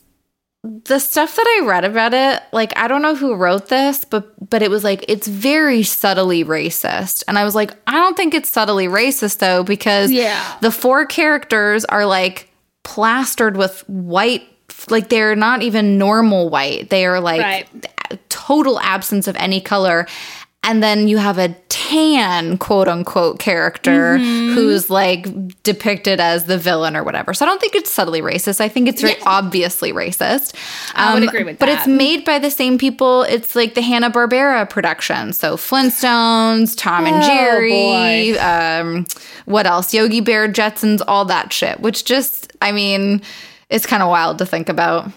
the 0.64 1.00
stuff 1.00 1.36
that 1.36 1.60
I 1.60 1.66
read 1.66 1.86
about 1.86 2.14
it, 2.14 2.42
like 2.52 2.76
I 2.78 2.88
don't 2.88 3.02
know 3.02 3.16
who 3.16 3.34
wrote 3.34 3.70
this, 3.70 4.06
but 4.06 4.50
but 4.50 4.62
it 4.62 4.70
was 4.70 4.84
like 4.84 5.04
it's 5.08 5.28
very 5.28 5.82
subtly 5.82 6.46
racist. 6.46 7.24
And 7.28 7.40
I 7.40 7.44
was 7.44 7.56
like, 7.56 7.76
I 7.88 7.94
don't 7.94 8.16
think 8.16 8.34
it's 8.34 8.50
subtly 8.50 8.88
racist 8.88 9.40
though 9.40 9.64
because 9.64 10.12
yeah. 10.12 10.58
the 10.62 10.72
four 10.72 11.06
characters 11.06 11.84
are 11.86 12.06
like 12.06 12.50
plastered 12.84 13.58
with 13.58 13.88
white 13.90 14.44
like 14.90 15.10
they're 15.10 15.36
not 15.36 15.64
even 15.64 15.98
normal 15.98 16.50
white. 16.50 16.90
They 16.90 17.06
are 17.06 17.20
like 17.20 17.42
right. 17.42 18.20
total 18.30 18.80
absence 18.80 19.28
of 19.28 19.36
any 19.38 19.62
color 19.62 20.08
and 20.64 20.84
then 20.84 21.08
you 21.08 21.18
have 21.18 21.38
a 21.38 21.50
tan 21.70 22.58
quote 22.58 22.88
unquote 22.88 23.40
character 23.40 24.18
mm-hmm. 24.18 24.54
who's 24.54 24.90
like 24.90 25.28
depicted 25.64 26.20
as 26.20 26.46
the 26.46 26.58
villain 26.58 26.96
or 26.96 27.04
whatever. 27.04 27.34
So 27.34 27.46
I 27.46 27.50
don't 27.50 27.60
think 27.60 27.76
it's 27.76 27.90
subtly 27.90 28.22
racist. 28.22 28.62
I 28.62 28.70
think 28.70 28.88
it's 28.88 29.02
very 29.02 29.18
yeah. 29.18 29.24
obviously 29.26 29.92
racist. 29.92 30.54
Um, 30.94 31.08
I 31.08 31.14
would 31.16 31.24
um, 31.24 31.30
agree 31.30 31.44
with 31.44 31.58
but 31.58 31.66
that. 31.66 31.74
But 31.74 31.80
it's 31.80 31.88
made 31.88 32.26
by 32.26 32.38
the 32.38 32.52
same 32.52 32.78
people. 32.78 33.24
It's 33.24 33.56
like 33.56 33.74
the 33.74 33.82
Hanna 33.82 34.12
Barbera 34.12 34.70
production. 34.70 35.34
So 35.34 35.58
Flintstones, 35.58 36.78
Tom 36.78 37.08
and 37.08 37.24
oh, 37.24 37.28
Jerry, 37.28 38.38
um, 38.38 39.08
what 39.46 39.66
else? 39.66 39.94
Yogi 39.94 40.22
Bear, 40.22 40.48
Jetsons, 40.48 41.02
all 41.08 41.26
that 41.26 41.52
shit. 41.52 41.80
Which 41.80 42.06
just, 42.06 42.54
I 42.62 42.72
mean 42.72 43.24
it's 43.72 43.86
kind 43.86 44.04
of 44.04 44.10
wild 44.10 44.38
to 44.38 44.46
think 44.46 44.70
about. 44.70 45.10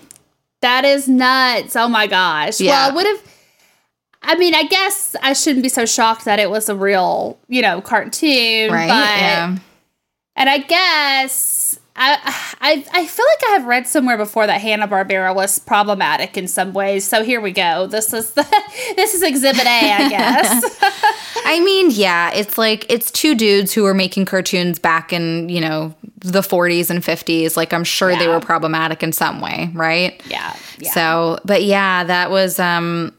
That 0.63 0.87
is 0.87 1.09
nuts. 1.09 1.77
Oh 1.77 1.89
my 1.89 2.07
gosh. 2.07 2.61
Yeah. 2.61 2.87
Well, 2.87 2.95
what 2.95 3.07
if 3.07 3.34
I 4.25 4.37
mean, 4.37 4.55
I 4.55 4.65
guess 4.65 5.17
I 5.23 5.33
shouldn't 5.33 5.63
be 5.63 5.69
so 5.69 5.87
shocked 5.87 6.25
that 6.25 6.39
it 6.39 6.51
was 6.51 6.69
a 6.69 6.77
real, 6.77 7.39
you 7.49 7.63
know, 7.63 7.81
cartoon. 7.81 8.73
Right? 8.73 8.89
But, 8.89 9.21
yeah. 9.21 9.57
And 10.37 10.51
I 10.51 10.59
guess 10.59 11.79
I, 11.97 12.19
I 12.61 12.85
I 12.93 13.07
feel 13.07 13.25
like 13.25 13.51
I 13.51 13.53
have 13.53 13.67
read 13.67 13.87
somewhere 13.87 14.17
before 14.17 14.49
that 14.49 14.61
Hanna 14.61 14.89
Barbera 14.89 15.33
was 15.33 15.61
problematic 15.61 16.37
in 16.37 16.49
some 16.49 16.73
ways. 16.73 17.07
So 17.07 17.23
here 17.23 17.41
we 17.41 17.53
go. 17.53 17.87
This 17.87 18.13
is 18.13 18.33
the 18.33 18.43
this 18.97 19.15
is 19.15 19.23
Exhibit 19.23 19.65
A, 19.65 19.93
I 19.93 20.09
guess. 20.09 20.79
I 21.45 21.61
mean, 21.61 21.91
yeah, 21.93 22.33
it's 22.33 22.59
like 22.59 22.85
it's 22.89 23.13
two 23.13 23.37
dudes 23.37 23.73
who 23.73 23.85
were 23.85 23.95
making 23.95 24.25
cartoons 24.25 24.81
back 24.81 25.13
in, 25.13 25.49
you 25.49 25.61
know, 25.61 25.95
the 26.19 26.41
40s 26.41 26.91
and 26.91 27.01
50s. 27.01 27.57
Like 27.57 27.73
I'm 27.73 27.85
sure 27.85 28.17
they 28.17 28.27
were 28.27 28.41
problematic 28.41 29.05
in 29.05 29.13
some 29.13 29.41
way, 29.41 29.71
right? 29.73 30.21
yeah. 30.29 30.57
Yeah. 30.79 30.91
So, 30.91 31.39
but 31.45 31.63
yeah, 31.63 32.03
that 32.03 32.33
was 32.33 32.59
um 32.59 33.15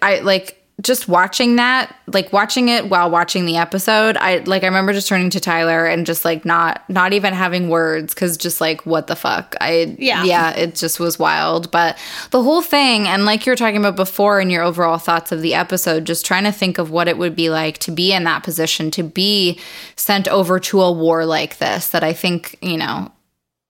I 0.00 0.20
like 0.20 0.62
just 0.80 1.06
watching 1.06 1.56
that, 1.56 1.94
like 2.06 2.32
watching 2.32 2.68
it 2.68 2.88
while 2.88 3.10
watching 3.10 3.46
the 3.46 3.56
episode. 3.56 4.16
I 4.16 4.38
like 4.38 4.64
I 4.64 4.66
remember 4.66 4.92
just 4.92 5.06
turning 5.08 5.30
to 5.30 5.40
Tyler 5.40 5.86
and 5.86 6.06
just 6.06 6.24
like 6.24 6.44
not 6.44 6.82
not 6.88 7.12
even 7.12 7.34
having 7.34 7.68
words 7.68 8.14
cuz 8.14 8.36
just 8.36 8.60
like 8.60 8.84
what 8.84 9.06
the 9.06 9.14
fuck. 9.14 9.54
I 9.60 9.94
Yeah. 9.98 10.24
yeah, 10.24 10.50
it 10.50 10.74
just 10.74 10.98
was 10.98 11.18
wild, 11.18 11.70
but 11.70 11.98
the 12.30 12.42
whole 12.42 12.62
thing 12.62 13.06
and 13.06 13.24
like 13.24 13.46
you 13.46 13.52
were 13.52 13.56
talking 13.56 13.76
about 13.76 13.96
before 13.96 14.40
in 14.40 14.50
your 14.50 14.62
overall 14.62 14.98
thoughts 14.98 15.30
of 15.30 15.42
the 15.42 15.54
episode, 15.54 16.04
just 16.04 16.26
trying 16.26 16.44
to 16.44 16.52
think 16.52 16.78
of 16.78 16.90
what 16.90 17.06
it 17.06 17.18
would 17.18 17.36
be 17.36 17.50
like 17.50 17.78
to 17.78 17.90
be 17.90 18.12
in 18.12 18.24
that 18.24 18.42
position, 18.42 18.90
to 18.92 19.02
be 19.02 19.60
sent 19.96 20.26
over 20.28 20.58
to 20.58 20.80
a 20.80 20.90
war 20.90 21.24
like 21.24 21.58
this 21.58 21.88
that 21.88 22.02
I 22.02 22.12
think, 22.12 22.56
you 22.60 22.78
know, 22.78 23.12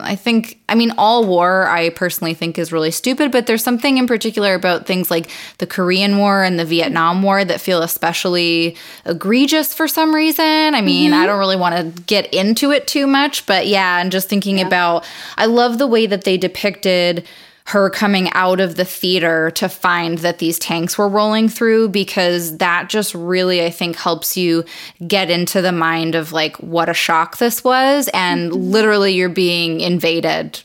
I 0.02 0.16
think, 0.16 0.60
I 0.68 0.74
mean, 0.74 0.92
all 0.98 1.26
war 1.26 1.66
I 1.66 1.90
personally 1.90 2.34
think 2.34 2.58
is 2.58 2.72
really 2.72 2.90
stupid, 2.90 3.32
but 3.32 3.46
there's 3.46 3.64
something 3.64 3.98
in 3.98 4.06
particular 4.06 4.54
about 4.54 4.86
things 4.86 5.10
like 5.10 5.30
the 5.58 5.66
Korean 5.66 6.18
War 6.18 6.42
and 6.42 6.58
the 6.58 6.64
Vietnam 6.64 7.22
War 7.22 7.44
that 7.44 7.60
feel 7.60 7.82
especially 7.82 8.76
egregious 9.06 9.72
for 9.72 9.88
some 9.88 10.14
reason. 10.14 10.74
I 10.74 10.80
mean, 10.80 11.12
mm-hmm. 11.12 11.22
I 11.22 11.26
don't 11.26 11.38
really 11.38 11.56
want 11.56 11.76
to 11.76 12.02
get 12.02 12.32
into 12.34 12.70
it 12.70 12.86
too 12.86 13.06
much, 13.06 13.46
but 13.46 13.66
yeah, 13.66 14.00
and 14.00 14.12
just 14.12 14.28
thinking 14.28 14.60
about, 14.60 15.06
I 15.36 15.46
love 15.46 15.78
the 15.78 15.86
way 15.86 16.06
that 16.06 16.24
they 16.24 16.36
depicted 16.36 17.26
her 17.66 17.88
coming 17.90 18.28
out 18.32 18.60
of 18.60 18.74
the 18.76 18.84
theater 18.84 19.50
to 19.52 19.68
find 19.68 20.18
that 20.18 20.38
these 20.38 20.58
tanks 20.58 20.98
were 20.98 21.08
rolling 21.08 21.48
through 21.48 21.88
because 21.88 22.58
that 22.58 22.88
just 22.88 23.14
really 23.14 23.64
I 23.64 23.70
think 23.70 23.96
helps 23.96 24.36
you 24.36 24.64
get 25.06 25.30
into 25.30 25.62
the 25.62 25.72
mind 25.72 26.14
of 26.14 26.32
like 26.32 26.56
what 26.56 26.88
a 26.88 26.94
shock 26.94 27.38
this 27.38 27.62
was 27.62 28.08
and 28.12 28.52
literally 28.72 29.14
you're 29.14 29.28
being 29.28 29.80
invaded 29.80 30.60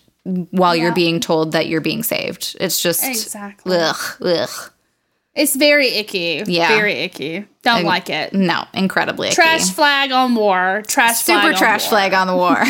while 0.51 0.75
you're 0.75 0.93
being 0.93 1.19
told 1.19 1.53
that 1.53 1.67
you're 1.67 1.81
being 1.81 2.03
saved. 2.03 2.57
It's 2.59 2.81
just 2.81 3.03
Exactly. 3.03 3.77
ugh, 3.77 4.17
ugh. 4.21 4.71
It's 5.35 5.55
very 5.55 5.89
icky. 5.89 6.41
Yeah. 6.47 6.67
Very 6.69 6.93
icky. 6.93 7.45
Don't 7.61 7.83
like 7.83 8.09
it. 8.09 8.33
No, 8.33 8.65
incredibly 8.73 9.27
icky. 9.27 9.35
Trash 9.35 9.69
flag 9.69 10.11
on 10.11 10.33
war. 10.33 10.81
Trash 10.87 11.21
flag 11.21 11.41
super 11.43 11.53
on 11.53 11.59
trash 11.59 11.83
war. 11.83 11.89
flag 11.91 12.13
on 12.13 12.25
the 12.27 12.35
war. 12.35 12.63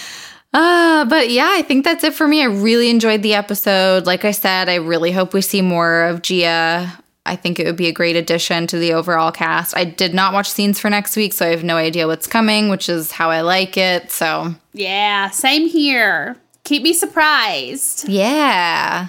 Uh, 0.52 1.04
but 1.04 1.30
yeah, 1.30 1.48
I 1.52 1.62
think 1.62 1.84
that's 1.84 2.02
it 2.04 2.14
for 2.14 2.26
me. 2.26 2.42
I 2.42 2.46
really 2.46 2.90
enjoyed 2.90 3.22
the 3.22 3.34
episode. 3.34 4.06
Like 4.06 4.24
I 4.24 4.32
said, 4.32 4.68
I 4.68 4.76
really 4.76 5.12
hope 5.12 5.32
we 5.32 5.40
see 5.42 5.62
more 5.62 6.04
of 6.04 6.22
Ji-Ah. 6.22 7.00
I 7.26 7.36
think 7.36 7.60
it 7.60 7.66
would 7.66 7.76
be 7.76 7.86
a 7.86 7.92
great 7.92 8.16
addition 8.16 8.66
to 8.68 8.78
the 8.78 8.94
overall 8.94 9.30
cast. 9.30 9.76
I 9.76 9.84
did 9.84 10.14
not 10.14 10.32
watch 10.32 10.48
scenes 10.50 10.80
for 10.80 10.88
next 10.90 11.16
week, 11.16 11.32
so 11.34 11.46
I 11.46 11.50
have 11.50 11.62
no 11.62 11.76
idea 11.76 12.06
what's 12.06 12.26
coming, 12.26 12.70
which 12.70 12.88
is 12.88 13.12
how 13.12 13.30
I 13.30 13.42
like 13.42 13.76
it. 13.76 14.10
So, 14.10 14.54
Yeah, 14.72 15.28
same 15.30 15.68
here. 15.68 16.36
Keep 16.64 16.82
me 16.82 16.92
surprised. 16.94 18.08
yeah. 18.08 19.08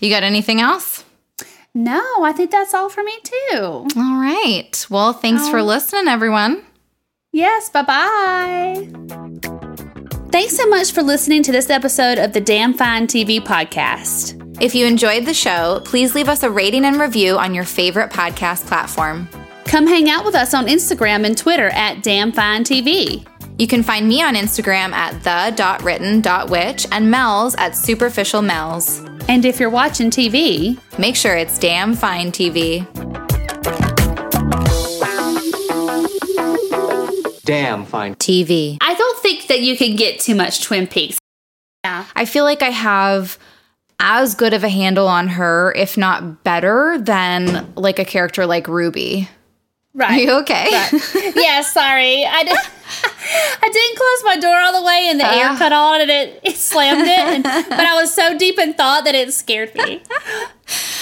You 0.00 0.10
got 0.10 0.24
anything 0.24 0.60
else? 0.60 1.04
No, 1.72 2.02
I 2.22 2.32
think 2.32 2.50
that's 2.50 2.74
all 2.74 2.90
for 2.90 3.02
me 3.02 3.16
too. 3.22 3.86
All 3.96 4.20
right. 4.20 4.86
Well, 4.90 5.12
thanks 5.14 5.48
for 5.48 5.62
listening, 5.62 6.08
everyone. 6.08 6.62
Yes, 7.32 7.70
bye 7.70 7.82
bye. 7.82 9.46
Thanks 10.36 10.54
so 10.54 10.66
much 10.66 10.92
for 10.92 11.02
listening 11.02 11.42
to 11.44 11.50
this 11.50 11.70
episode 11.70 12.18
of 12.18 12.34
the 12.34 12.42
Damn 12.42 12.74
Fine 12.74 13.06
TV 13.06 13.40
podcast. 13.40 14.36
If 14.60 14.74
you 14.74 14.84
enjoyed 14.84 15.24
the 15.24 15.32
show, 15.32 15.80
please 15.86 16.14
leave 16.14 16.28
us 16.28 16.42
a 16.42 16.50
rating 16.50 16.84
and 16.84 17.00
review 17.00 17.38
on 17.38 17.54
your 17.54 17.64
favorite 17.64 18.10
podcast 18.10 18.66
platform. 18.66 19.30
Come 19.64 19.86
hang 19.86 20.10
out 20.10 20.26
with 20.26 20.34
us 20.34 20.52
on 20.52 20.66
Instagram 20.66 21.24
and 21.24 21.38
Twitter 21.38 21.70
at 21.70 22.02
Damn 22.02 22.32
Fine 22.32 22.64
TV. 22.64 23.26
You 23.58 23.66
can 23.66 23.82
find 23.82 24.06
me 24.06 24.22
on 24.22 24.34
Instagram 24.34 24.92
at 24.92 25.22
the.written.witch 25.22 26.86
and 26.92 27.10
Mel's 27.10 27.54
at 27.54 27.74
superficial 27.74 28.42
Mel's. 28.42 28.98
And 29.30 29.46
if 29.46 29.58
you're 29.58 29.70
watching 29.70 30.10
TV, 30.10 30.78
Make 30.98 31.16
sure 31.16 31.34
it's 31.34 31.58
damn 31.58 31.94
fine 31.94 32.30
TV. 32.30 32.86
Damn 37.46 37.84
fine. 37.84 38.16
TV. 38.16 38.76
I 38.80 38.94
don't 38.94 39.15
think 39.26 39.46
that 39.48 39.60
you 39.60 39.76
can 39.76 39.96
get 39.96 40.20
too 40.20 40.34
much 40.34 40.62
Twin 40.62 40.86
Peaks. 40.86 41.18
Yeah. 41.84 42.04
I 42.14 42.24
feel 42.24 42.44
like 42.44 42.62
I 42.62 42.70
have 42.70 43.38
as 43.98 44.34
good 44.34 44.52
of 44.54 44.62
a 44.62 44.68
handle 44.68 45.08
on 45.08 45.28
her, 45.28 45.72
if 45.76 45.96
not 45.96 46.44
better, 46.44 46.98
than 47.00 47.72
like 47.74 47.98
a 47.98 48.04
character 48.04 48.46
like 48.46 48.68
Ruby. 48.68 49.28
Right. 49.94 50.10
Are 50.10 50.12
Right. 50.12 50.22
you 50.24 50.32
okay? 50.40 50.68
yeah, 51.36 51.62
sorry. 51.62 52.24
I 52.26 52.44
did 52.44 52.56
I 53.62 53.68
didn't 53.72 53.96
close 53.96 54.24
my 54.34 54.36
door 54.38 54.56
all 54.60 54.78
the 54.80 54.86
way 54.86 55.08
and 55.08 55.18
the 55.18 55.26
air 55.26 55.48
Ah. 55.50 55.56
cut 55.58 55.72
on 55.72 56.02
and 56.02 56.10
it, 56.10 56.38
it 56.44 56.56
slammed 56.56 57.00
it. 57.08 57.18
And, 57.18 57.42
but 57.42 57.80
I 57.80 57.94
was 58.00 58.12
so 58.12 58.36
deep 58.36 58.58
in 58.58 58.74
thought 58.74 59.04
that 59.06 59.14
it 59.14 59.32
scared 59.32 59.74
me. 59.74 60.02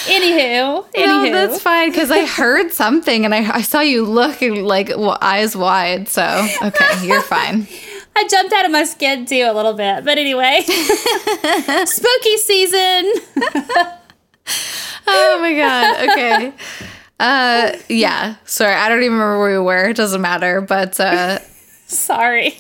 Anywho, 0.07 0.87
anywho. 0.93 0.97
No, 0.97 1.31
that's 1.33 1.61
fine 1.61 1.91
because 1.91 2.11
I 2.13 2.25
heard 2.25 2.73
something 2.73 3.25
and 3.25 3.35
I, 3.35 3.57
I 3.57 3.63
saw 3.63 3.81
you 3.81 4.05
look 4.05 4.41
like 4.41 4.89
w- 4.89 5.17
eyes 5.21 5.57
wide. 5.57 6.09
So, 6.09 6.23
okay, 6.63 7.07
you're 7.07 7.23
fine. 7.23 7.67
I 8.17 8.27
jumped 8.29 8.53
out 8.53 8.65
of 8.65 8.71
my 8.71 8.85
skin 8.85 9.27
too 9.27 9.47
a 9.49 9.53
little 9.53 9.73
bit. 9.75 10.05
But 10.05 10.19
anyway, 10.19 10.61
spooky 11.85 12.37
season. 12.39 13.13
Oh 15.07 15.39
my 15.41 15.55
God. 15.55 16.11
Okay. 16.11 16.53
Uh, 17.21 17.73
yeah. 17.89 18.37
Sorry. 18.45 18.75
I 18.75 18.89
don't 18.89 19.01
even 19.03 19.13
remember 19.13 19.39
where 19.39 19.61
we 19.61 19.65
were. 19.65 19.89
It 19.91 19.97
doesn't 19.97 20.21
matter. 20.21 20.61
But, 20.61 20.99
uh, 20.99 21.39
Sorry. 21.87 22.57